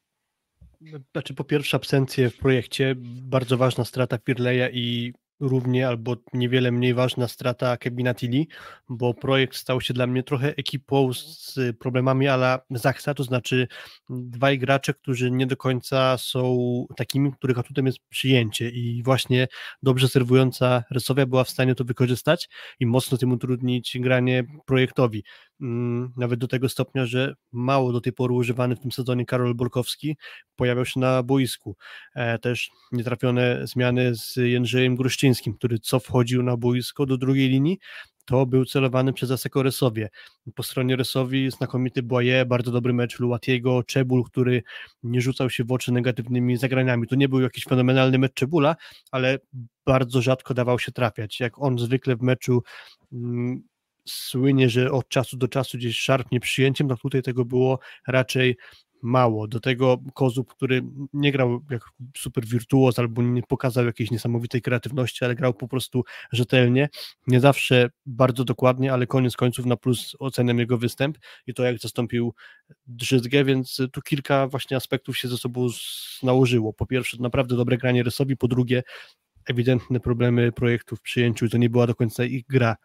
Znaczy, 1.12 1.34
po 1.34 1.44
pierwsze, 1.44 1.78
absencje 1.78 2.30
w 2.30 2.38
projekcie, 2.38 2.96
bardzo 3.22 3.58
ważna 3.58 3.86
strata 3.86 4.18
Pirleja 4.18 4.70
i 4.70 5.14
równie 5.40 5.88
albo 5.88 6.16
niewiele 6.34 6.72
mniej 6.72 6.94
ważna 6.94 7.28
strata 7.28 7.78
Kevina 7.78 8.14
Tilly, 8.14 8.46
bo 8.90 9.14
projekt 9.14 9.56
stał 9.56 9.82
się 9.82 9.94
dla 9.94 10.08
mnie 10.08 10.24
trochę 10.24 10.56
ekipą 10.56 11.14
z 11.14 11.60
problemami 11.80 12.28
ala 12.28 12.60
Zachsa, 12.70 13.14
to 13.14 13.24
znaczy 13.24 13.68
dwaj 14.10 14.60
gracze, 14.60 14.94
którzy 14.94 15.32
nie 15.32 15.48
do 15.48 15.58
końca 15.58 16.18
są 16.18 16.86
takimi, 16.98 17.34
których 17.34 17.60
atutem 17.60 17.86
jest 17.86 18.00
przyjęcie 18.10 18.70
i 18.70 19.04
właśnie 19.04 19.48
dobrze 19.84 20.08
serwująca 20.08 20.84
Resowia 20.92 21.26
była 21.26 21.44
w 21.44 21.50
stanie 21.50 21.76
to 21.76 21.84
wykorzystać 21.84 22.50
i 22.80 22.86
mocno 22.86 23.18
tym 23.18 23.32
utrudnić 23.32 23.98
granie 24.00 24.44
projektowi. 24.66 25.24
Mm, 25.62 26.12
nawet 26.18 26.40
do 26.40 26.48
tego 26.48 26.70
stopnia, 26.70 27.06
że 27.06 27.36
mało 27.52 27.92
do 27.92 28.02
tej 28.02 28.14
pory 28.14 28.34
używany 28.34 28.76
w 28.76 28.80
tym 28.80 28.92
sezonie 28.92 29.26
Karol 29.26 29.56
Bolkowski 29.56 30.18
pojawiał 30.56 30.86
się 30.86 31.00
na 31.00 31.24
boisku. 31.24 31.76
E, 32.16 32.40
też 32.40 32.72
nietrafione 32.92 33.68
zmiany 33.68 34.16
z 34.16 34.36
Jędrzejem 34.36 34.96
Gruszczyńskim, 34.96 35.54
który 35.54 35.80
co 35.80 36.00
wchodził 36.00 36.44
na 36.44 36.58
boisko 36.58 37.06
do 37.06 37.18
drugiej 37.18 37.50
linii, 37.50 37.80
to 38.26 38.46
był 38.46 38.66
celowany 38.66 39.14
przez 39.14 39.32
Aseko 39.32 39.64
Resowie. 39.64 40.10
Po 40.56 40.64
stronie 40.64 40.96
Resowi 40.96 41.52
znakomity 41.52 42.04
Boye, 42.04 42.46
bardzo 42.46 42.72
dobry 42.72 42.94
mecz 42.94 43.20
Luatiego, 43.20 43.84
Czebul, 43.84 44.24
który 44.24 44.64
nie 45.04 45.22
rzucał 45.22 45.50
się 45.50 45.64
w 45.64 45.72
oczy 45.72 45.92
negatywnymi 45.92 46.58
zagraniami. 46.58 47.08
To 47.08 47.16
nie 47.16 47.30
był 47.30 47.42
jakiś 47.42 47.64
fenomenalny 47.64 48.18
mecz 48.18 48.34
Czebula, 48.34 48.76
ale 49.12 49.40
bardzo 49.86 50.22
rzadko 50.22 50.54
dawał 50.54 50.80
się 50.80 50.92
trafiać. 50.92 51.40
Jak 51.40 51.62
on 51.62 51.80
zwykle 51.80 52.16
w 52.16 52.22
meczu 52.22 52.64
mm, 53.14 53.64
słynie, 54.08 54.70
że 54.70 54.92
od 54.92 55.10
czasu 55.10 55.38
do 55.38 55.48
czasu 55.48 55.78
gdzieś 55.78 56.00
szarpnie 56.00 56.40
przyjęciem, 56.40 56.88
no 56.88 56.98
tutaj 56.98 57.22
tego 57.22 57.46
było 57.46 57.80
raczej 58.08 58.58
mało. 59.06 59.48
Do 59.48 59.60
tego 59.60 59.98
Kozub, 60.14 60.54
który 60.54 60.82
nie 61.14 61.32
grał 61.32 61.62
jak 61.70 61.90
super 62.18 62.46
wirtuoz 62.46 63.00
albo 63.00 63.22
nie 63.22 63.44
pokazał 63.44 63.86
jakiejś 63.86 64.12
niesamowitej 64.12 64.62
kreatywności, 64.62 65.26
ale 65.26 65.36
grał 65.36 65.54
po 65.54 65.68
prostu 65.68 66.04
rzetelnie, 66.32 66.90
nie 67.28 67.40
zawsze 67.40 67.90
bardzo 68.06 68.44
dokładnie, 68.44 68.94
ale 68.94 69.08
koniec 69.08 69.36
końców 69.36 69.66
na 69.66 69.78
plus 69.78 70.16
oceniam 70.20 70.60
jego 70.60 70.78
występ 70.78 71.18
i 71.48 71.54
to 71.54 71.64
jak 71.64 71.80
zastąpił 71.80 72.34
Drzyzgę, 72.88 73.44
więc 73.44 73.82
tu 73.92 74.02
kilka 74.02 74.48
właśnie 74.48 74.78
aspektów 74.78 75.18
się 75.18 75.28
ze 75.28 75.38
sobą 75.38 75.68
nałożyło. 76.24 76.74
Po 76.74 76.86
pierwsze 76.86 77.18
naprawdę 77.20 77.56
dobre 77.56 77.78
granie 77.78 78.04
Rysowi, 78.04 78.38
po 78.38 78.48
drugie 78.48 78.84
ewidentne 79.46 80.00
problemy 80.00 80.52
projektu 80.52 80.96
w 80.96 81.02
przyjęciu, 81.02 81.50
to 81.50 81.58
nie 81.58 81.70
była 81.70 81.88
do 81.88 81.96
końca 81.96 82.24
ich 82.24 82.46
gra 82.48 82.76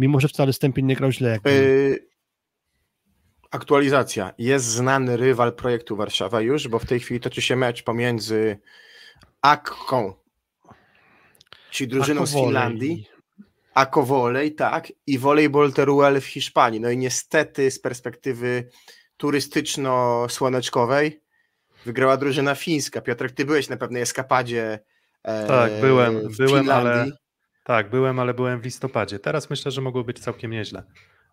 mimo 0.00 0.20
że 0.20 0.28
wcale 0.28 0.52
Stępień 0.52 0.86
nie 0.86 0.96
grał 0.96 1.12
źle. 1.12 1.38
Yy, 1.44 2.06
aktualizacja. 3.50 4.34
Jest 4.38 4.66
znany 4.66 5.16
rywal 5.16 5.52
projektu 5.52 5.96
Warszawa 5.96 6.40
już, 6.40 6.68
bo 6.68 6.78
w 6.78 6.86
tej 6.86 7.00
chwili 7.00 7.20
toczy 7.20 7.42
się 7.42 7.56
mecz 7.56 7.82
pomiędzy 7.82 8.58
Akką, 9.42 10.14
czyli 11.70 11.90
drużyną 11.90 12.26
z 12.26 12.34
Finlandii, 12.34 13.08
Ako 13.74 14.02
Volley, 14.02 14.54
tak, 14.54 14.92
i 15.06 15.18
Volleyball 15.18 15.72
Teruel 15.72 16.20
w 16.20 16.26
Hiszpanii. 16.26 16.80
No 16.80 16.90
i 16.90 16.96
niestety 16.96 17.70
z 17.70 17.78
perspektywy 17.78 18.68
turystyczno-słoneczkowej 19.16 21.20
wygrała 21.86 22.16
drużyna 22.16 22.54
fińska. 22.54 23.00
Piotrek, 23.00 23.32
ty 23.32 23.44
byłeś 23.44 23.68
na 23.68 23.76
pewnej 23.76 24.02
eskapadzie 24.02 24.78
e, 25.22 25.46
Tak, 25.46 25.72
byłem, 25.80 26.28
byłem, 26.38 26.70
ale 26.70 27.06
tak, 27.70 27.90
byłem, 27.90 28.18
ale 28.18 28.34
byłem 28.34 28.60
w 28.60 28.64
listopadzie. 28.64 29.18
Teraz 29.18 29.50
myślę, 29.50 29.70
że 29.70 29.80
mogło 29.80 30.04
być 30.04 30.18
całkiem 30.18 30.50
nieźle. 30.50 30.82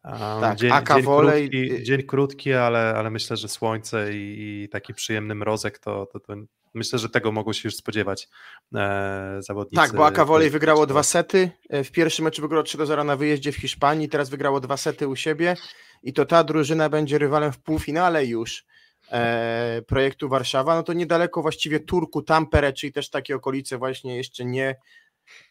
Um, 0.04 0.18
tak, 0.42 0.58
dzień, 0.58 0.72
dzień, 0.72 1.04
krótki, 1.04 1.84
dzień 1.84 2.04
krótki, 2.04 2.54
ale, 2.54 2.94
ale 2.98 3.10
myślę, 3.10 3.38
że 3.38 3.48
słońce 3.48 4.14
i, 4.14 4.64
i 4.64 4.70
taki 4.70 4.94
przyjemny 4.94 5.36
mrozek, 5.36 5.80
to, 5.80 6.06
to, 6.06 6.20
to, 6.20 6.34
myślę, 6.74 7.00
że 7.00 7.10
tego 7.10 7.32
mogło 7.32 7.54
się 7.54 7.62
już 7.64 7.76
spodziewać 7.76 8.30
e, 8.76 9.38
zawodnicy. 9.40 9.82
Tak, 9.82 9.96
bo 9.96 10.06
Aka 10.06 10.26
Volley 10.26 10.50
wygrało 10.50 10.86
dwa 10.86 11.04
sety. 11.04 11.52
E, 11.70 11.84
w 11.84 11.92
pierwszym 11.92 12.26
meczu 12.26 12.42
wygrało 12.42 12.64
3 12.64 12.78
do 12.78 12.86
0 12.86 13.04
na 13.04 13.16
wyjeździe 13.16 13.52
w 13.52 13.56
Hiszpanii, 13.56 14.10
teraz 14.10 14.30
wygrało 14.30 14.60
dwa 14.60 14.78
sety 14.78 15.08
u 15.08 15.16
siebie 15.16 15.56
i 16.04 16.14
to 16.14 16.26
ta 16.26 16.44
drużyna 16.44 16.90
będzie 16.90 17.18
rywalem 17.18 17.52
w 17.52 17.60
półfinale 17.60 18.26
już 18.26 18.66
e, 19.12 19.82
projektu 19.88 20.30
Warszawa. 20.30 20.76
No 20.76 20.84
to 20.84 20.94
niedaleko 20.94 21.42
właściwie 21.42 21.80
Turku, 21.80 22.22
Tampere, 22.22 22.74
czyli 22.74 22.94
też 22.94 23.10
takie 23.10 23.36
okolice 23.36 23.78
właśnie 23.78 24.18
jeszcze 24.18 24.46
nie 24.46 24.76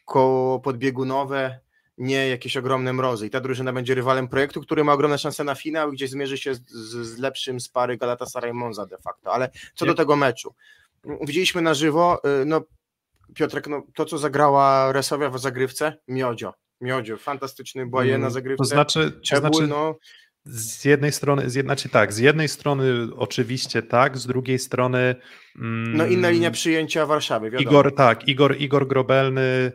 koło 0.05 0.59
podbiegunowe, 0.59 1.59
nie 1.97 2.29
jakieś 2.29 2.57
ogromne 2.57 2.93
mrozy. 2.93 3.27
I 3.27 3.29
ta 3.29 3.39
drużyna 3.39 3.73
będzie 3.73 3.95
rywalem 3.95 4.27
projektu, 4.27 4.61
który 4.61 4.83
ma 4.83 4.93
ogromne 4.93 5.17
szanse 5.17 5.43
na 5.43 5.55
finał, 5.55 5.91
gdzie 5.91 6.07
zmierzy 6.07 6.37
się 6.37 6.55
z, 6.55 6.61
z 6.69 7.17
lepszym 7.17 7.59
z 7.59 7.69
pary 7.69 7.97
Galatasaray 7.97 8.53
Monza 8.53 8.85
de 8.85 8.97
facto. 8.97 9.33
Ale 9.33 9.49
co 9.75 9.85
do 9.85 9.93
tego 9.93 10.15
meczu. 10.15 10.55
Widzieliśmy 11.21 11.61
na 11.61 11.73
żywo, 11.73 12.21
y, 12.41 12.45
no 12.45 12.61
Piotrek, 13.35 13.67
no, 13.67 13.83
to 13.95 14.05
co 14.05 14.17
zagrała 14.17 14.91
Resowia 14.91 15.29
w 15.29 15.39
zagrywce, 15.39 15.97
Miodzio. 16.07 16.53
Miodzio, 16.81 17.17
fantastyczny 17.17 17.85
boje 17.85 18.15
mm, 18.15 18.21
na 18.21 18.29
zagrywce. 18.29 18.63
To 18.63 18.65
znaczy, 18.65 19.19
to 19.31 19.37
znaczy... 19.37 19.67
no, 19.67 19.95
Z 20.49 20.85
jednej 20.85 21.11
strony, 21.11 21.49
z 21.49 21.55
jedna, 21.55 21.73
znaczy 21.73 21.89
tak, 21.89 22.13
z 22.13 22.17
jednej 22.17 22.47
strony 22.47 23.07
oczywiście 23.15 23.81
tak, 23.81 24.17
z 24.17 24.27
drugiej 24.27 24.59
strony. 24.59 25.15
Mm, 25.55 25.97
no 25.97 26.05
inna 26.05 26.29
linia 26.29 26.51
przyjęcia 26.51 27.05
Warszawy. 27.05 27.51
Wiadomo. 27.51 27.69
Igor, 27.69 27.95
tak, 27.95 28.27
Igor, 28.27 28.55
Igor 28.59 28.87
Grobelny 28.87 29.71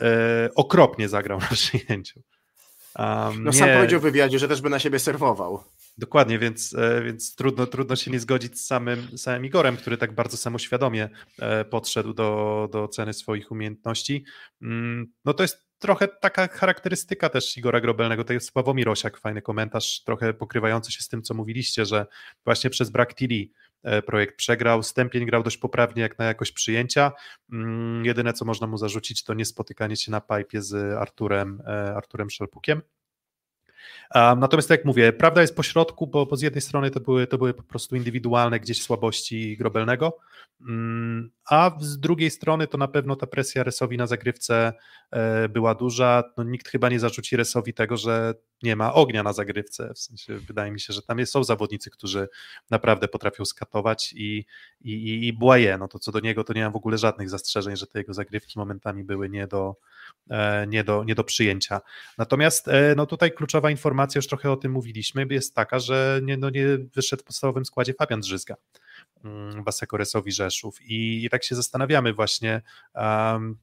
e, 0.00 0.48
okropnie 0.54 1.08
zagrał 1.08 1.38
na 1.40 1.46
przyjęciu. 1.46 2.20
Um, 2.98 3.44
no 3.44 3.50
nie, 3.50 3.58
sam 3.58 3.68
powiedział 3.68 4.00
w 4.00 4.02
wywiadzie, 4.02 4.38
że 4.38 4.48
też 4.48 4.60
by 4.60 4.70
na 4.70 4.78
siebie 4.78 4.98
serwował. 4.98 5.64
Dokładnie, 5.98 6.38
więc, 6.38 6.74
e, 6.74 7.02
więc 7.02 7.34
trudno, 7.34 7.66
trudno 7.66 7.96
się 7.96 8.10
nie 8.10 8.20
zgodzić 8.20 8.60
z 8.60 8.66
samym, 8.66 9.18
samym 9.18 9.44
Igorem, 9.44 9.76
który 9.76 9.96
tak 9.96 10.14
bardzo 10.14 10.36
samoświadomie 10.36 11.08
e, 11.38 11.64
podszedł 11.64 12.14
do, 12.14 12.68
do 12.72 12.84
oceny 12.84 13.12
swoich 13.12 13.50
umiejętności. 13.50 14.24
Mm, 14.62 15.06
no 15.24 15.34
to 15.34 15.44
jest 15.44 15.63
trochę 15.84 16.08
taka 16.08 16.48
charakterystyka 16.48 17.28
też 17.28 17.56
Igora 17.56 17.80
Grobelnego, 17.80 18.24
to 18.24 18.32
jest 18.32 18.52
Sławomir 18.52 18.88
Osiak, 18.88 19.18
fajny 19.18 19.42
komentarz, 19.42 20.02
trochę 20.04 20.34
pokrywający 20.34 20.92
się 20.92 21.02
z 21.02 21.08
tym, 21.08 21.22
co 21.22 21.34
mówiliście, 21.34 21.84
że 21.84 22.06
właśnie 22.44 22.70
przez 22.70 22.90
brak 22.90 23.14
Tilly 23.14 23.48
e, 23.82 24.02
projekt 24.02 24.36
przegrał, 24.36 24.82
Stępień 24.82 25.26
grał 25.26 25.42
dość 25.42 25.56
poprawnie 25.56 26.02
jak 26.02 26.18
na 26.18 26.24
jakość 26.24 26.52
przyjęcia, 26.52 27.12
mm, 27.52 28.04
jedyne 28.04 28.32
co 28.32 28.44
można 28.44 28.66
mu 28.66 28.78
zarzucić 28.78 29.24
to 29.24 29.34
niespotykanie 29.34 29.96
się 29.96 30.10
na 30.10 30.20
pipe 30.20 30.62
z 30.62 30.96
Arturem, 30.98 31.62
Arturem 31.96 32.30
Szelpukiem. 32.30 32.82
Natomiast 34.14 34.68
tak 34.68 34.78
jak 34.78 34.86
mówię, 34.86 35.12
prawda 35.12 35.40
jest 35.40 35.56
pośrodku, 35.56 36.06
bo, 36.06 36.26
bo 36.26 36.36
z 36.36 36.42
jednej 36.42 36.60
strony 36.60 36.90
to 36.90 37.00
były, 37.00 37.26
to 37.26 37.38
były 37.38 37.54
po 37.54 37.62
prostu 37.62 37.96
indywidualne 37.96 38.60
gdzieś 38.60 38.82
słabości 38.82 39.56
Grobelnego, 39.56 40.18
mm, 40.60 41.30
a 41.50 41.70
z 41.80 41.98
drugiej 41.98 42.30
strony 42.30 42.66
to 42.66 42.78
na 42.78 42.88
pewno 42.88 43.16
ta 43.16 43.26
presja 43.26 43.62
Resowi 43.62 43.96
na 43.96 44.06
zagrywce 44.06 44.72
e, 45.10 45.48
była 45.48 45.74
duża. 45.74 46.22
No, 46.36 46.44
nikt 46.44 46.68
chyba 46.68 46.88
nie 46.88 47.00
zarzuci 47.00 47.36
Resowi 47.36 47.74
tego, 47.74 47.96
że 47.96 48.34
nie 48.62 48.76
ma 48.76 48.94
ognia 48.94 49.22
na 49.22 49.32
zagrywce. 49.32 49.94
W 49.94 49.98
sensie 49.98 50.38
wydaje 50.38 50.72
mi 50.72 50.80
się, 50.80 50.92
że 50.92 51.02
tam 51.02 51.26
są 51.26 51.44
zawodnicy, 51.44 51.90
którzy 51.90 52.28
naprawdę 52.70 53.08
potrafią 53.08 53.44
skatować 53.44 54.12
i, 54.12 54.46
i, 54.80 54.92
i, 54.92 55.26
i 55.26 55.32
Błaje, 55.32 55.78
no 55.78 55.88
to 55.88 55.98
co 55.98 56.12
do 56.12 56.20
niego 56.20 56.44
to 56.44 56.52
nie 56.52 56.62
mam 56.62 56.72
w 56.72 56.76
ogóle 56.76 56.98
żadnych 56.98 57.30
zastrzeżeń, 57.30 57.76
że 57.76 57.86
te 57.86 57.98
jego 57.98 58.14
zagrywki 58.14 58.58
momentami 58.58 59.04
były 59.04 59.30
nie 59.30 59.46
do, 59.46 59.76
e, 60.30 60.66
nie 60.66 60.84
do, 60.84 61.04
nie 61.04 61.14
do 61.14 61.24
przyjęcia. 61.24 61.80
Natomiast 62.18 62.68
e, 62.68 62.94
no 62.96 63.06
tutaj 63.06 63.32
kluczowa 63.32 63.70
informacja, 63.70 64.18
już 64.18 64.26
trochę 64.26 64.50
o 64.50 64.56
tym 64.56 64.72
mówiliśmy, 64.72 65.26
jest 65.30 65.54
taka, 65.54 65.78
że 65.78 66.20
nie, 66.22 66.36
no 66.36 66.50
nie 66.50 66.66
wyszedł 66.94 67.22
w 67.22 67.26
podstawowym 67.26 67.64
składzie 67.64 67.94
Fabian 67.94 68.20
Drzyzga. 68.20 68.54
Mm, 69.24 69.64
Wasekoresowi 69.64 70.32
Rzeszów. 70.32 70.78
I, 70.82 71.28
tak 71.30 71.44
się 71.44 71.54
zastanawiamy 71.54 72.12
właśnie, 72.12 72.62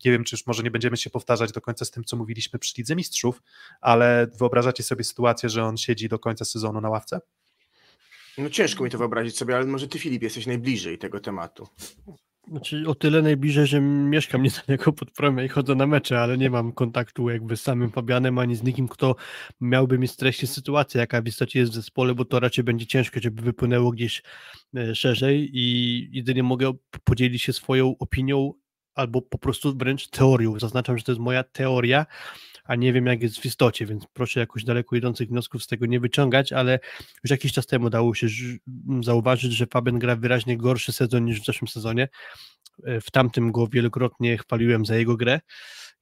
nie 0.06 0.12
wiem, 0.12 0.24
czy 0.24 0.36
już 0.36 0.48
może 0.48 0.64
nie 0.64 0.72
będziemy 0.72 0.98
się 0.98 1.10
powtarzać 1.10 1.52
do 1.52 1.62
końca 1.62 1.86
z 1.86 1.92
tym, 1.92 2.04
co 2.04 2.18
mówiliśmy 2.18 2.60
przy 2.60 2.74
Lidze 2.78 2.96
Mistrzów, 2.96 3.42
ale 3.82 4.28
wyobrażacie 4.40 4.84
sobie 4.84 5.04
sytuację, 5.04 5.50
że 5.50 5.64
on 5.64 5.78
siedzi 5.78 6.10
do 6.10 6.20
końca 6.20 6.46
sezonu 6.46 6.82
na 6.82 6.90
ławce? 6.90 7.22
No 8.38 8.50
ciężko 8.50 8.84
mi 8.84 8.90
to 8.90 8.98
wyobrazić 8.98 9.38
sobie, 9.38 9.56
ale 9.56 9.66
może 9.66 9.88
ty 9.88 10.00
Filip 10.00 10.24
jesteś 10.24 10.48
najbliżej 10.48 10.98
tego 10.98 11.20
tematu. 11.20 11.68
Znaczy 12.48 12.84
o 12.88 12.96
tyle 12.96 13.22
najbliżej, 13.22 13.68
że 13.68 13.82
mieszkam 13.82 14.44
niedaleko 14.68 14.94
pod 14.94 15.12
promie 15.12 15.46
i 15.46 15.48
chodzę 15.48 15.76
na 15.76 15.88
mecze, 15.88 16.20
ale 16.20 16.38
nie 16.38 16.50
mam 16.50 16.72
kontaktu 16.72 17.30
jakby 17.30 17.58
z 17.58 17.62
samym 17.62 17.92
Fabianem, 17.92 18.38
ani 18.38 18.56
z 18.56 18.64
nikim, 18.64 18.88
kto 18.88 19.16
miałby 19.62 20.00
mi 20.00 20.08
streścić 20.08 20.50
sytuację, 20.50 21.02
jaka 21.02 21.22
w 21.22 21.28
istocie 21.28 21.60
jest 21.60 21.72
w 21.72 21.76
zespole, 21.76 22.16
bo 22.16 22.26
to 22.26 22.40
raczej 22.40 22.64
będzie 22.64 22.88
ciężko, 22.88 23.20
żeby 23.24 23.42
wypłynęło 23.42 23.92
gdzieś 23.92 24.24
e, 24.76 24.96
szerzej 24.96 25.50
i 25.54 26.08
jedynie 26.12 26.44
mogę 26.44 26.74
podzielić 27.04 27.42
się 27.42 27.54
swoją 27.54 27.98
opinią 28.00 28.54
albo 28.96 29.22
po 29.22 29.38
prostu 29.38 29.78
wręcz 29.78 30.08
teorią. 30.08 30.60
Zaznaczam, 30.60 30.98
że 30.98 31.04
to 31.04 31.12
jest 31.12 31.22
moja 31.22 31.44
teoria, 31.44 32.06
a 32.64 32.76
nie 32.76 32.94
wiem 32.94 33.06
jak 33.06 33.22
jest 33.22 33.40
w 33.40 33.46
istocie, 33.46 33.86
więc 33.86 34.08
proszę 34.14 34.40
jakoś 34.40 34.64
daleko 34.64 34.96
idących 34.96 35.30
wniosków 35.30 35.64
z 35.64 35.68
tego 35.68 35.86
nie 35.86 36.00
wyciągać, 36.00 36.54
ale 36.54 36.80
już 37.24 37.32
jakiś 37.32 37.54
czas 37.54 37.66
temu 37.66 37.90
dało 37.90 38.16
się 38.16 38.28
zauważyć, 39.04 39.54
że 39.54 39.66
Fabian 39.68 40.00
gra 40.00 40.16
wyraźnie 40.16 40.58
gorszy 40.58 40.92
sezon 40.92 41.26
niż 41.26 41.42
w 41.42 41.46
zeszłym 41.46 41.68
sezonie. 41.68 42.08
E, 42.84 43.02
w 43.02 43.12
tamtym 43.12 43.52
go 43.52 43.68
wielokrotnie 43.68 44.38
chwaliłem 44.38 44.86
za 44.86 44.96
jego 44.96 45.18
grę 45.18 45.40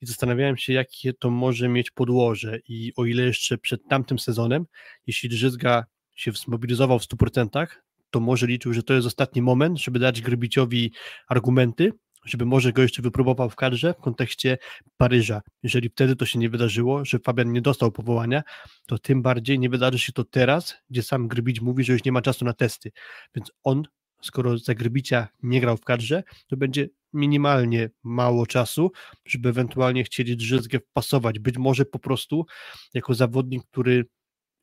i 0.02 0.06
zastanawiałem 0.06 0.58
się, 0.58 0.74
jakie 0.74 1.14
to 1.14 1.30
może 1.30 1.70
mieć 1.70 1.92
podłoże 1.92 2.60
i 2.68 2.94
o 2.96 3.06
ile 3.06 3.24
jeszcze 3.24 3.58
przed 3.58 3.88
tamtym 3.90 4.20
sezonem, 4.20 4.66
jeśli 5.08 5.30
Drzyzga 5.30 5.86
się 6.16 6.32
zmobilizował 6.32 7.00
w 7.00 7.04
100%, 7.04 7.68
to 8.10 8.20
może 8.20 8.48
liczył, 8.48 8.74
że 8.74 8.84
to 8.84 8.94
jest 8.94 9.08
ostatni 9.08 9.42
moment, 9.42 9.80
żeby 9.80 10.00
dać 10.00 10.22
Grybiciowi 10.22 10.94
argumenty, 11.28 11.92
żeby 12.26 12.46
może 12.46 12.74
go 12.74 12.82
jeszcze 12.82 13.02
wypróbował 13.02 13.50
w 13.50 13.56
kadrze 13.56 13.94
w 13.94 14.02
kontekście 14.02 14.58
Paryża. 14.98 15.42
Jeżeli 15.64 15.90
wtedy 15.90 16.16
to 16.16 16.26
się 16.26 16.40
nie 16.40 16.50
wydarzyło, 16.50 17.06
że 17.06 17.20
Fabian 17.20 17.52
nie 17.52 17.62
dostał 17.62 17.92
powołania, 17.92 18.44
to 18.88 18.98
tym 18.98 19.22
bardziej 19.22 19.60
nie 19.60 19.70
wydarzy 19.70 20.00
się 20.00 20.14
to 20.14 20.24
teraz, 20.24 20.76
gdzie 20.90 21.04
sam 21.04 21.28
Grybić 21.28 21.62
mówi, 21.62 21.84
że 21.84 21.94
już 21.94 22.04
nie 22.04 22.12
ma 22.12 22.22
czasu 22.22 22.46
na 22.46 22.54
testy. 22.54 22.92
Więc 23.36 23.52
on, 23.64 23.84
skoro 24.22 24.58
za 24.58 24.76
Grybicia 24.76 25.28
nie 25.44 25.62
grał 25.62 25.78
w 25.78 25.86
kadrze, 25.86 26.24
to 26.48 26.58
będzie 26.58 26.90
minimalnie 27.14 27.90
mało 28.04 28.46
czasu, 28.46 28.92
żeby 29.26 29.50
ewentualnie 29.50 30.04
chcieli 30.04 30.38
Drzyzgę 30.38 30.80
wpasować. 30.80 31.40
Być 31.40 31.58
może 31.58 31.86
po 31.86 32.00
prostu 32.00 32.46
jako 32.94 33.14
zawodnik, 33.14 33.64
który 33.72 34.06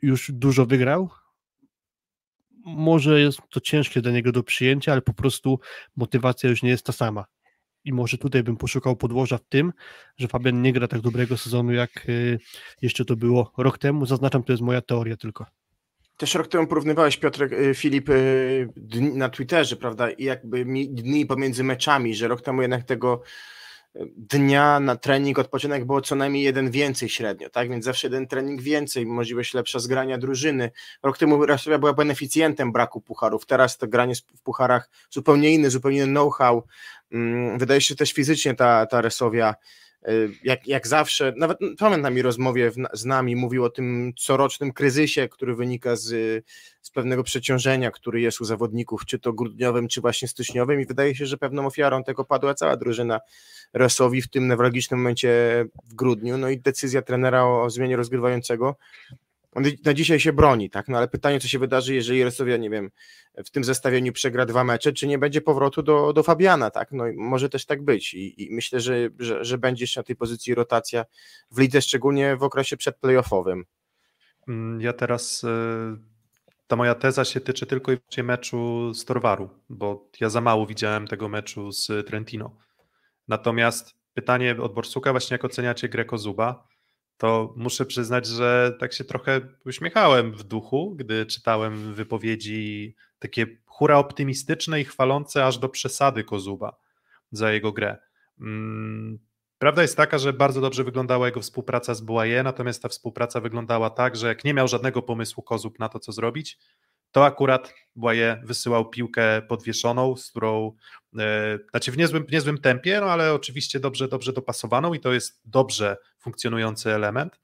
już 0.02 0.30
dużo 0.34 0.66
wygrał, 0.66 1.11
może 2.64 3.20
jest 3.20 3.40
to 3.50 3.61
ciężkie 3.61 4.00
dla 4.00 4.12
niego 4.12 4.32
do 4.32 4.42
przyjęcia, 4.42 4.92
ale 4.92 5.02
po 5.02 5.14
prostu 5.14 5.61
motywacja 5.96 6.50
już 6.50 6.62
nie 6.62 6.70
jest 6.70 6.86
ta 6.86 6.92
sama 6.92 7.24
i 7.87 7.93
może 7.93 8.18
tutaj 8.18 8.43
bym 8.43 8.57
poszukał 8.57 8.97
podłoża 8.97 9.39
w 9.39 9.45
tym, 9.45 9.72
że 10.18 10.28
Fabian 10.28 10.62
nie 10.62 10.72
gra 10.72 10.89
tak 10.89 11.01
dobrego 11.01 11.37
sezonu, 11.37 11.72
jak 11.72 12.09
y, 12.09 12.39
jeszcze 12.82 13.05
to 13.05 13.16
było 13.16 13.53
rok 13.59 13.78
temu. 13.78 14.07
Zaznaczam, 14.07 14.43
to 14.43 14.53
jest 14.53 14.62
moja 14.62 14.80
teoria 14.80 15.16
tylko. 15.16 15.47
Też 16.16 16.34
rok 16.34 16.49
temu 16.49 16.66
porównywałeś, 16.66 17.16
Piotr, 17.16 17.43
y, 17.43 17.74
Filip, 17.74 18.09
y, 18.09 18.68
na 19.14 19.28
Twitterze, 19.28 19.76
prawda, 19.76 20.11
i 20.11 20.24
jakby 20.24 20.64
dni 20.89 21.26
pomiędzy 21.26 21.64
meczami, 21.64 22.14
że 22.14 22.28
rok 22.28 22.43
temu 22.43 22.62
jednak 22.62 22.84
tego 22.84 23.22
dnia 24.16 24.80
na 24.80 24.97
trening, 24.97 25.38
odpoczynek 25.38 25.84
było 25.84 26.01
co 26.01 26.14
najmniej 26.14 26.42
jeden 26.42 26.70
więcej 26.70 27.09
średnio, 27.09 27.51
tak? 27.51 27.70
Więc 27.70 27.84
zawsze 27.84 28.07
jeden 28.07 28.26
trening 28.26 28.62
więcej, 28.62 29.07
możliwość 29.07 29.55
lepsza 29.55 29.78
zgrania 29.78 30.18
drużyny. 30.18 30.70
Rok 31.03 31.18
temu 31.18 31.47
Rasowia 31.47 31.78
była 31.78 31.92
beneficjentem 31.92 32.72
braku 32.72 33.01
pucharów, 33.01 33.47
teraz 33.47 33.78
to 33.78 33.86
granie 33.86 34.14
w 34.14 34.42
pucharach 34.42 34.90
zupełnie 35.11 35.55
inny, 35.55 35.70
zupełnie 35.70 35.99
inny 35.99 36.12
know-how. 36.12 36.62
Mm, 37.12 37.59
wydaje 37.59 37.80
się 37.80 37.97
też 37.97 38.12
fizycznie 38.12 38.55
ta, 38.55 38.86
ta 38.86 39.01
Resowia 39.01 39.55
jak, 40.44 40.66
jak 40.66 40.86
zawsze, 40.86 41.32
nawet 41.36 41.59
pamiętam 41.78 42.14
mi 42.14 42.22
rozmowie 42.22 42.72
z 42.92 43.04
nami, 43.04 43.36
mówił 43.36 43.64
o 43.64 43.70
tym 43.70 44.12
corocznym 44.16 44.72
kryzysie, 44.72 45.28
który 45.28 45.54
wynika 45.54 45.96
z, 45.96 46.44
z 46.82 46.90
pewnego 46.90 47.22
przeciążenia, 47.22 47.90
który 47.90 48.20
jest 48.20 48.40
u 48.40 48.44
zawodników, 48.44 49.07
czy 49.07 49.18
to 49.18 49.32
grudniowym, 49.32 49.88
czy 49.88 50.00
właśnie 50.00 50.28
styczniowym. 50.28 50.80
I 50.80 50.86
wydaje 50.86 51.14
się, 51.14 51.26
że 51.26 51.36
pewną 51.36 51.66
ofiarą 51.66 52.04
tego 52.04 52.24
padła 52.24 52.54
cała 52.54 52.76
drużyna 52.76 53.20
Resowi 53.72 54.22
w 54.22 54.28
tym 54.28 54.48
newralgicznym 54.48 55.00
momencie 55.00 55.64
w 55.84 55.94
grudniu, 55.94 56.38
no 56.38 56.48
i 56.48 56.59
decyzja 56.59 57.02
trenera 57.02 57.44
o, 57.44 57.62
o 57.62 57.70
zmianie 57.70 57.96
rozgrywającego 57.96 58.76
on 59.57 59.64
na 59.84 59.94
dzisiaj 59.94 60.20
się 60.20 60.32
broni, 60.32 60.70
tak? 60.70 60.88
No 60.88 60.98
ale 60.98 61.09
pytanie, 61.09 61.40
co 61.40 61.48
się 61.48 61.59
wydarzy, 61.59 61.94
jeżeli 61.94 62.24
Resowia, 62.24 62.57
nie 62.57 62.70
wiem, 62.70 62.90
w 63.44 63.50
tym 63.50 63.64
zestawieniu 63.64 64.12
przegra 64.12 64.46
dwa 64.46 64.64
mecze, 64.64 64.92
czy 64.92 65.07
nie 65.07 65.18
będzie 65.18 65.40
powrotu 65.40 65.82
do, 65.82 66.12
do 66.12 66.22
Fabiana, 66.22 66.70
tak? 66.70 66.92
No 66.92 67.04
może 67.16 67.48
też 67.48 67.66
tak 67.66 67.84
być 67.84 68.14
i, 68.14 68.44
i 68.44 68.54
myślę, 68.54 68.80
że, 68.80 69.09
że, 69.18 69.44
że 69.44 69.59
będzie 69.59 69.82
jeszcze 69.84 70.00
na 70.00 70.04
tej 70.04 70.16
pozycji 70.16 70.54
rotacja 70.54 71.04
w 71.50 71.59
lidze, 71.59 71.82
szczególnie 71.82 72.36
w 72.36 72.42
okresie 72.42 72.76
przedplayoffowym. 72.76 73.64
Mm, 74.48 74.80
ja 74.80 74.92
teraz 74.92 75.44
e, 75.44 75.96
ta 76.66 76.76
moja 76.76 76.94
teza 76.94 77.24
się 77.24 77.40
tyczy 77.40 77.66
tylko 77.66 77.92
i 77.92 77.96
wyłącznie 77.96 78.22
meczu 78.22 78.94
z 78.94 79.04
Torwaru, 79.04 79.50
bo 79.68 80.11
ja 80.20 80.30
za 80.30 80.40
mało 80.40 80.66
widziałem 80.66 81.07
tego 81.07 81.28
meczu 81.28 81.72
z 81.72 82.07
Trentino. 82.07 82.57
Natomiast 83.28 83.94
pytanie 84.14 84.57
od 84.61 84.74
Borsuka, 84.74 85.11
właśnie 85.12 85.34
jak 85.34 85.44
oceniacie 85.44 85.88
Greco 85.88 86.18
Zuba? 86.18 86.76
To 87.19 87.55
muszę 87.57 87.87
przyznać, 87.87 88.27
że 88.27 88.77
tak 88.81 88.93
się 88.93 89.05
trochę 89.05 89.41
uśmiechałem 89.67 90.33
w 90.33 90.43
duchu, 90.43 90.95
gdy 90.97 91.27
czytałem 91.27 91.95
wypowiedzi 91.95 92.95
takie 93.19 93.47
hura 93.67 93.99
optymistyczne 93.99 94.81
i 94.81 94.85
chwalące 94.85 95.47
aż 95.47 95.59
do 95.59 95.69
przesady 95.69 96.25
Kozuba 96.25 96.77
za 97.33 97.53
jego 97.53 97.73
grę. 97.73 97.97
Mm, 98.41 99.19
prawda 99.59 99.83
jest 99.83 99.97
taka, 99.97 100.19
że 100.19 100.33
bardzo 100.33 100.61
dobrze 100.61 100.85
wyglądała 100.85 101.27
jego 101.27 101.41
współpraca 101.41 101.95
z 101.95 102.01
Boaye, 102.01 102.43
natomiast 102.43 102.83
ta 102.83 102.89
współpraca 102.89 103.41
wyglądała 103.41 103.91
tak, 103.91 104.17
że 104.17 104.29
jak 104.29 104.45
nie 104.45 104.55
miał 104.55 104.69
żadnego 104.69 105.03
pomysłu 105.03 105.43
Kozub 105.43 105.79
na 105.79 105.89
to, 105.89 105.99
co 105.99 106.12
zrobić, 106.12 106.59
to 107.12 107.25
akurat 107.25 107.75
Błaje 107.95 108.43
wysyłał 108.45 108.91
piłkę 108.91 109.43
podwieszoną, 109.43 110.17
z 110.17 110.31
którą, 110.31 110.73
znaczy 111.71 111.93
w 111.93 111.97
niezłym, 111.97 112.27
w 112.27 112.33
niezłym 112.33 112.59
tempie, 112.59 113.01
no 113.01 113.07
ale 113.07 113.35
oczywiście 113.35 113.81
dobrze, 113.81 114.09
dobrze 114.09 114.33
dopasowaną 114.33 114.95
i 114.95 115.01
to 115.01 115.12
jest 115.12 115.41
dobrze 115.45 115.97
funkcjonujący 116.19 116.93
element. 116.93 117.41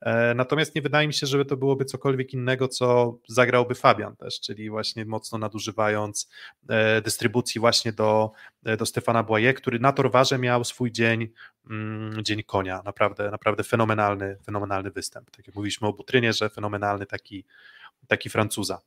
E, 0.00 0.34
natomiast 0.34 0.74
nie 0.74 0.82
wydaje 0.82 1.06
mi 1.06 1.14
się, 1.14 1.26
żeby 1.26 1.44
to 1.44 1.56
byłoby 1.56 1.84
cokolwiek 1.84 2.32
innego, 2.32 2.68
co 2.68 3.18
zagrałby 3.28 3.74
Fabian 3.74 4.16
też, 4.16 4.40
czyli 4.40 4.70
właśnie 4.70 5.04
mocno 5.04 5.38
nadużywając 5.38 6.30
e, 6.68 7.02
dystrybucji 7.02 7.60
właśnie 7.60 7.92
do, 7.92 8.32
do 8.78 8.86
Stefana 8.86 9.22
Błaje, 9.22 9.54
który 9.54 9.78
na 9.78 9.92
Torwarze 9.92 10.38
miał 10.38 10.64
swój 10.64 10.92
dzień, 10.92 11.28
mm, 11.70 12.24
dzień 12.24 12.42
konia, 12.42 12.82
naprawdę, 12.84 13.30
naprawdę 13.30 13.64
fenomenalny, 13.64 14.36
fenomenalny 14.46 14.90
występ. 14.90 15.30
Tak 15.30 15.46
jak 15.46 15.56
mówiliśmy 15.56 15.88
o 15.88 15.92
Butrynie, 15.92 16.32
że 16.32 16.50
fenomenalny 16.50 17.06
taki 17.06 17.44
taki 18.08 18.30
Francuza. 18.30 18.80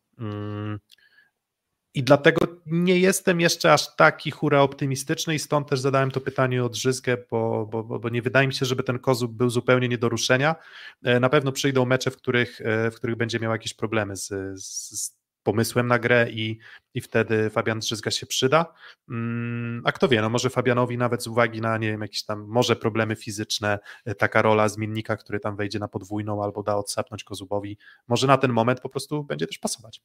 I 1.94 2.04
dlatego 2.04 2.46
nie 2.66 3.00
jestem 3.00 3.42
jeszcze 3.42 3.74
aż 3.74 3.96
taki 3.96 4.32
hura 4.32 4.62
optymistyczny 4.62 5.36
i 5.36 5.40
stąd 5.40 5.70
też 5.70 5.80
zadałem 5.80 6.12
to 6.12 6.22
pytanie 6.22 6.64
o 6.64 6.70
Drzyzgę, 6.70 7.18
bo, 7.32 7.66
bo, 7.66 7.84
bo 7.84 8.10
nie 8.10 8.22
wydaje 8.22 8.48
mi 8.48 8.54
się, 8.54 8.66
żeby 8.66 8.84
ten 8.84 9.00
Kozub 9.00 9.32
był 9.32 9.50
zupełnie 9.50 9.88
nie 9.88 9.98
do 9.98 10.10
ruszenia. 10.10 10.56
E, 11.04 11.20
na 11.20 11.30
pewno 11.30 11.52
przyjdą 11.52 11.86
mecze, 11.86 12.12
w 12.12 12.18
których, 12.18 12.62
e, 12.62 12.92
w 12.92 12.96
których 12.96 13.16
będzie 13.16 13.40
miał 13.40 13.52
jakieś 13.52 13.74
problemy 13.74 14.16
z, 14.16 14.30
z 14.62 15.18
pomysłem 15.48 15.88
na 15.88 16.00
grę 16.00 16.28
i, 16.30 16.60
i 16.94 17.02
wtedy 17.02 17.50
Fabian 17.50 17.80
Drzyzga 17.80 18.12
się 18.12 18.26
przyda. 18.26 18.74
Mm, 19.10 19.82
a 19.86 19.92
kto 19.92 20.08
wie, 20.08 20.22
no 20.22 20.30
może 20.30 20.50
Fabianowi 20.50 20.98
nawet 20.98 21.24
z 21.24 21.28
uwagi 21.28 21.62
na, 21.62 21.78
nie 21.78 21.92
wiem, 21.92 22.02
jakieś 22.02 22.24
tam 22.24 22.46
może 22.48 22.76
problemy 22.76 23.16
fizyczne, 23.16 23.80
e, 24.06 24.16
taka 24.16 24.42
rola 24.42 24.70
zmiennika, 24.70 25.18
który 25.18 25.40
tam 25.40 25.56
wejdzie 25.56 25.80
na 25.80 25.88
podwójną 25.88 26.44
albo 26.44 26.64
da 26.64 26.76
odsapnąć 26.76 27.24
Kozubowi, 27.24 27.78
może 28.08 28.28
na 28.28 28.38
ten 28.38 28.54
moment 28.54 28.80
po 28.80 28.90
prostu 28.90 29.24
będzie 29.24 29.48
też 29.48 29.58
pasować. 29.60 30.02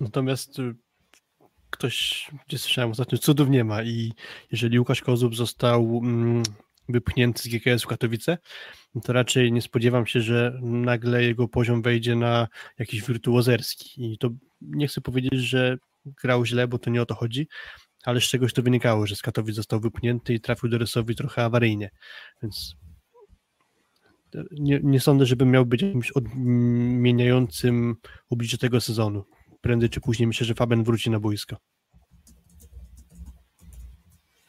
Natomiast 0.00 0.58
y, 0.58 0.74
ktoś, 1.70 2.30
gdzie 2.48 2.58
słyszałem 2.58 2.90
ostatnio, 2.90 3.18
cudów 3.18 3.48
nie 3.48 3.64
ma 3.64 3.82
i 3.82 4.12
jeżeli 4.52 4.78
Łukasz 4.78 5.02
Kozub 5.02 5.36
został 5.36 6.00
mm, 6.04 6.42
wypchnięty 6.88 7.42
z 7.42 7.48
GKS 7.48 7.82
w 7.82 7.86
Katowice, 7.86 8.38
to 9.04 9.12
raczej 9.12 9.52
nie 9.52 9.62
spodziewam 9.62 10.06
się, 10.06 10.20
że 10.20 10.58
nagle 10.62 11.22
jego 11.22 11.48
poziom 11.48 11.82
wejdzie 11.82 12.16
na 12.16 12.48
jakiś 12.78 13.02
wirtuozerski. 13.02 14.12
I 14.12 14.18
to 14.18 14.30
nie 14.60 14.86
chcę 14.86 15.00
powiedzieć, 15.00 15.40
że 15.40 15.76
grał 16.22 16.44
źle, 16.44 16.68
bo 16.68 16.78
to 16.78 16.90
nie 16.90 17.02
o 17.02 17.06
to 17.06 17.14
chodzi, 17.14 17.48
ale 18.04 18.20
z 18.20 18.24
czegoś 18.24 18.52
to 18.52 18.62
wynikało, 18.62 19.06
że 19.06 19.16
z 19.16 19.22
Katowic 19.22 19.56
został 19.56 19.80
wypchnięty 19.80 20.34
i 20.34 20.40
trafił 20.40 20.68
do 20.68 20.78
Rysowi 20.78 21.14
trochę 21.14 21.44
awaryjnie, 21.44 21.90
więc 22.42 22.76
nie, 24.50 24.80
nie 24.82 25.00
sądzę, 25.00 25.26
żeby 25.26 25.44
miał 25.44 25.66
być 25.66 25.82
jakimś 25.82 26.10
odmieniającym 26.10 27.96
oblicze 28.30 28.58
tego 28.58 28.80
sezonu 28.80 29.24
prędzej 29.64 29.90
czy 29.90 30.00
później 30.00 30.26
myślę, 30.26 30.46
że 30.46 30.54
Fabian 30.54 30.84
wróci 30.84 31.10
na 31.10 31.20
boisko. 31.20 31.56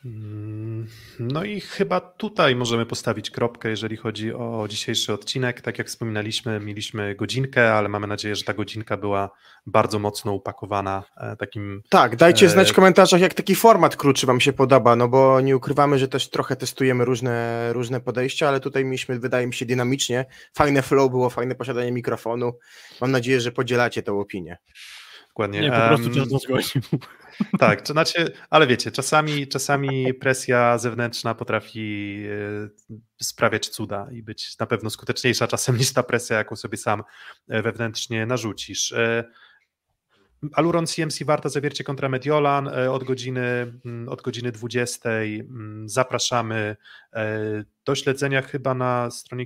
Mm, 0.06 0.88
no 1.20 1.44
i 1.44 1.60
chyba 1.60 2.00
tutaj 2.02 2.56
możemy 2.56 2.86
postawić 2.86 3.32
kropkę, 3.32 3.70
jeżeli 3.70 3.98
chodzi 3.98 4.34
o 4.34 4.66
dzisiejszy 4.70 5.14
odcinek. 5.14 5.62
Tak 5.62 5.78
jak 5.78 5.88
wspominaliśmy, 5.88 6.60
mieliśmy 6.60 7.16
godzinkę, 7.16 7.74
ale 7.74 7.90
mamy 7.90 8.08
nadzieję, 8.08 8.36
że 8.36 8.44
ta 8.44 8.54
godzinka 8.54 8.98
była 8.98 9.30
bardzo 9.66 10.00
mocno 10.00 10.34
upakowana 10.34 11.04
e, 11.18 11.36
takim. 11.36 11.82
Tak, 11.90 12.16
dajcie 12.16 12.46
e, 12.46 12.50
znać 12.50 12.72
w 12.72 12.74
komentarzach, 12.74 13.22
jak 13.22 13.34
taki 13.34 13.56
format 13.56 13.96
krótszy 13.96 14.26
Wam 14.26 14.42
się 14.42 14.54
podoba, 14.54 14.96
no 14.96 15.08
bo 15.08 15.42
nie 15.42 15.58
ukrywamy, 15.58 16.00
że 16.00 16.08
też 16.08 16.30
trochę 16.30 16.56
testujemy 16.56 17.06
różne, 17.06 17.68
różne 17.74 18.02
podejścia, 18.02 18.48
ale 18.48 18.60
tutaj 18.60 18.86
mieliśmy, 18.86 19.20
wydaje 19.20 19.48
mi 19.48 19.54
się, 19.54 19.66
dynamicznie. 19.66 20.26
Fajne 20.54 20.82
flow 20.82 21.12
było, 21.12 21.30
fajne 21.30 21.56
posiadanie 21.56 21.92
mikrofonu. 21.92 22.54
Mam 23.02 23.12
nadzieję, 23.12 23.42
że 23.42 23.52
podzielacie 23.52 24.04
tę 24.04 24.14
opinię. 24.14 24.58
Dokładnie. 25.36 25.62
Nie, 25.62 25.72
po 25.72 25.88
prostu 25.88 26.10
czas 26.10 26.42
zgłosił. 26.44 26.82
Tak, 27.60 27.82
to 27.82 27.94
znaczy, 27.94 28.32
ale 28.50 28.68
wiecie, 28.68 28.92
czasami, 28.92 29.48
czasami 29.48 30.14
presja 30.14 30.78
zewnętrzna 30.78 31.36
potrafi 31.36 32.18
e, 33.22 33.24
sprawiać 33.26 33.70
cuda 33.70 34.08
i 34.12 34.24
być 34.24 34.60
na 34.60 34.66
pewno 34.66 34.90
skuteczniejsza 34.90 35.48
czasem 35.48 35.78
niż 35.78 35.94
ta 35.94 36.04
presja, 36.04 36.38
jaką 36.38 36.56
sobie 36.56 36.78
sam 36.78 37.04
e, 37.48 37.62
wewnętrznie 37.62 38.26
narzucisz. 38.26 38.92
E, 38.92 39.24
Aluron 40.54 40.88
CMC 40.88 41.24
Warta 41.24 41.50
Zawiercie 41.50 41.84
kontra 41.84 42.10
Mediolan 42.10 42.68
od 42.68 43.04
godziny, 43.04 43.74
mm, 43.86 44.10
od 44.10 44.22
godziny 44.22 44.52
20. 44.52 45.10
Mm, 45.10 45.90
zapraszamy 45.90 46.76
do 47.86 47.96
śledzenia 47.96 48.42
chyba 48.42 48.74
na 48.74 49.12
stronie 49.12 49.46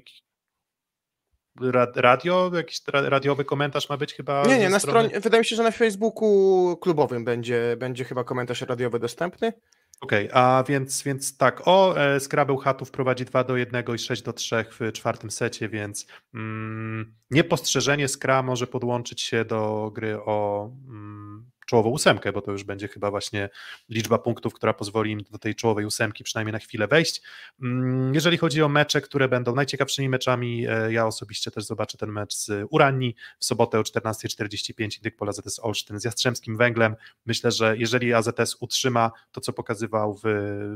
radio, 1.96 2.52
jakiś 2.54 2.82
radiowy 2.94 3.46
komentarz 3.46 3.90
ma 3.90 3.98
być 3.98 4.14
chyba? 4.14 4.44
Nie, 4.44 4.60
nie, 4.60 4.70
na 4.70 4.80
strony... 4.80 5.00
stronie, 5.00 5.22
wydaje 5.22 5.42
mi 5.42 5.46
się, 5.46 5.56
że 5.56 5.64
na 5.64 5.72
Facebooku 5.72 6.78
klubowym 6.82 7.26
będzie, 7.26 7.76
będzie 7.80 8.04
chyba 8.04 8.24
komentarz 8.24 8.62
radiowy 8.62 9.00
dostępny. 9.00 9.54
Okej, 10.02 10.30
okay, 10.30 10.42
a 10.42 10.64
więc, 10.64 11.04
więc 11.04 11.38
tak, 11.38 11.62
o, 11.66 11.98
e, 11.98 12.20
Scrabble 12.20 12.58
Hatów 12.58 12.92
prowadzi 12.92 13.26
2 13.26 13.44
do 13.44 13.58
1 13.58 13.84
i 13.96 14.00
6 14.00 14.22
do 14.22 14.34
3 14.34 14.66
w 14.80 14.92
czwartym 14.92 15.32
secie, 15.32 15.70
więc 15.70 16.08
mm, 16.34 17.14
niepostrzeżenie 17.32 18.08
Skra 18.08 18.44
może 18.44 18.68
podłączyć 18.68 19.22
się 19.22 19.46
do 19.46 19.92
gry 19.94 20.18
o 20.26 20.70
mm, 20.88 21.50
czołową 21.70 21.90
ósemkę, 21.90 22.32
bo 22.32 22.42
to 22.42 22.52
już 22.52 22.64
będzie 22.64 22.88
chyba 22.88 23.12
właśnie 23.12 23.50
liczba 23.90 24.18
punktów, 24.18 24.54
która 24.54 24.74
pozwoli 24.74 25.12
im 25.12 25.20
do 25.32 25.38
tej 25.38 25.56
czołowej 25.56 25.86
ósemki 25.86 26.24
przynajmniej 26.24 26.54
na 26.54 26.60
chwilę 26.60 26.88
wejść. 26.88 27.22
Mm, 27.62 28.14
jeżeli 28.14 28.38
chodzi 28.38 28.64
o 28.64 28.70
mecze, 28.70 29.02
które 29.02 29.28
będą 29.28 29.56
najciekawszymi 29.56 30.10
meczami, 30.10 30.68
e, 30.68 30.94
ja 30.94 31.08
osobiście 31.08 31.52
też 31.52 31.66
zobaczę 31.66 31.98
ten 31.98 32.12
mecz 32.12 32.36
z 32.36 32.68
Urani 32.70 33.16
w 33.40 33.46
sobotę 33.46 33.80
o 33.80 33.82
14.45 33.82 34.98
Indyk 34.98 35.16
Pola 35.16 35.32
ZS 35.32 35.60
Olsztyn 35.60 36.00
z 36.00 36.04
Jastrzębskim 36.04 36.58
Węglem. 36.58 36.96
Myślę, 37.26 37.52
że 37.52 37.78
jeżeli 37.78 38.14
AZS 38.14 38.58
utrzyma 38.60 39.12
to, 39.32 39.42
co 39.42 39.54
pokazywał 39.54 40.14
w, 40.14 40.22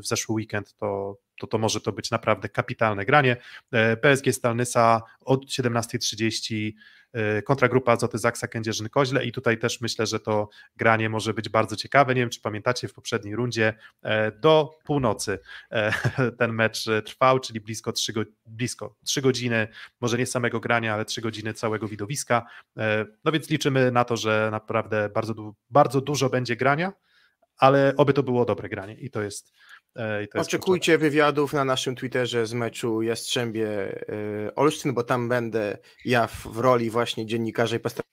w 0.02 0.08
zeszły 0.08 0.36
weekend, 0.36 0.74
to, 0.74 1.18
to 1.44 1.48
to 1.48 1.58
może 1.58 1.82
to 1.82 1.92
być 1.92 2.12
naprawdę 2.12 2.50
kapitalne 2.50 3.06
granie. 3.06 3.38
E, 3.72 3.98
PSG 3.98 4.34
Stalnysa 4.34 5.02
od 5.26 5.46
17.30 5.46 6.72
E, 7.14 7.42
kontragrupa 7.42 7.92
Azoty 7.92 8.18
Zaksa 8.18 8.48
Kędzierzyn 8.48 8.90
Koźle 8.90 9.26
i 9.26 9.32
tutaj 9.32 9.58
też 9.58 9.82
myślę, 9.82 10.06
że 10.06 10.20
to 10.20 10.50
granie 10.76 11.10
może 11.10 11.34
być 11.34 11.50
bardzo 11.50 11.76
ciekawe. 11.76 12.16
Nie 12.16 12.22
wiem, 12.22 12.30
czy 12.30 12.42
pamiętacie 12.42 12.88
w 12.88 12.94
poprzedniej 12.94 13.36
rundzie 13.36 13.74
e, 14.04 14.32
do 14.32 14.80
północy 14.84 15.40
ten 16.40 16.54
mecz 16.54 16.86
trwał, 17.06 17.40
czyli 17.40 17.62
blisko 17.62 17.92
3, 17.92 18.14
blisko 18.46 18.96
3 19.06 19.22
godziny, 19.22 19.68
może 20.02 20.18
nie 20.18 20.26
samego 20.26 20.60
grania, 20.60 20.94
ale 20.94 21.06
3 21.06 21.22
godziny 21.22 21.54
całego 21.54 21.88
widowiska. 21.88 22.46
No 23.26 23.32
więc 23.32 23.50
liczymy 23.50 23.92
na 23.92 24.04
to, 24.04 24.18
że 24.18 24.50
naprawdę 24.52 25.10
bardzo, 25.10 25.54
bardzo 25.70 26.02
dużo 26.02 26.30
będzie 26.30 26.56
grania, 26.56 26.94
ale 27.58 27.94
oby 27.98 28.14
to 28.14 28.24
było 28.24 28.46
dobre 28.46 28.70
granie 28.70 28.94
i 28.94 29.10
to 29.10 29.22
jest 29.22 29.54
E, 29.98 30.28
Oczekujcie 30.34 30.98
wywiadów 30.98 31.54
na 31.54 31.66
naszym 31.66 31.96
Twitterze 31.96 32.46
z 32.46 32.54
meczu 32.54 33.02
Jastrzębie 33.02 33.68
e, 34.48 34.56
Olsztyn, 34.56 34.94
bo 34.94 35.04
tam 35.04 35.30
będę 35.30 35.78
ja 36.06 36.28
w, 36.28 36.48
w 36.48 36.58
roli 36.58 36.90
właśnie 36.90 37.26
dziennikarza 37.26 37.76
i 37.76 37.80
postaram 37.80 38.06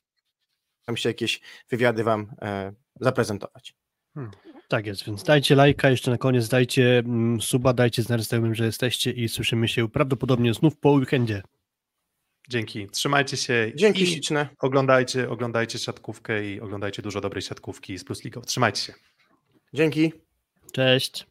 się 0.95 1.09
jakieś 1.09 1.41
wywiady 1.71 2.05
Wam 2.05 2.35
e, 2.43 2.73
zaprezentować. 3.01 3.75
Hmm. 4.15 4.33
Tak 4.69 4.87
jest, 4.87 5.05
więc 5.07 5.23
dajcie 5.23 5.55
lajka, 5.55 5.91
jeszcze 5.91 6.11
na 6.11 6.19
koniec 6.19 6.49
dajcie 6.49 6.99
mm, 6.99 7.41
suba, 7.41 7.73
dajcie 7.73 8.03
znać 8.03 8.23
znajomym, 8.23 8.55
że 8.55 8.65
jesteście 8.65 9.11
i 9.11 9.29
słyszymy 9.29 9.69
się 9.69 9.89
prawdopodobnie 9.89 10.55
znów 10.55 10.77
po 10.77 10.91
weekendzie. 10.91 11.43
Dzięki, 12.49 12.89
trzymajcie 12.89 13.37
się. 13.37 13.73
Dzięki 13.75 14.07
śliczne. 14.07 14.49
Oglądajcie, 14.59 15.31
oglądajcie 15.31 15.79
siatkówkę 15.79 16.47
i 16.47 16.61
oglądajcie 16.61 17.03
dużo 17.03 17.21
dobrej 17.21 17.43
siatkówki 17.43 17.99
z 17.99 18.05
Plus 18.05 18.25
League. 18.25 18.41
Trzymajcie 18.41 18.83
się. 18.83 18.95
Dzięki. 19.75 20.13
Cześć. 20.73 21.30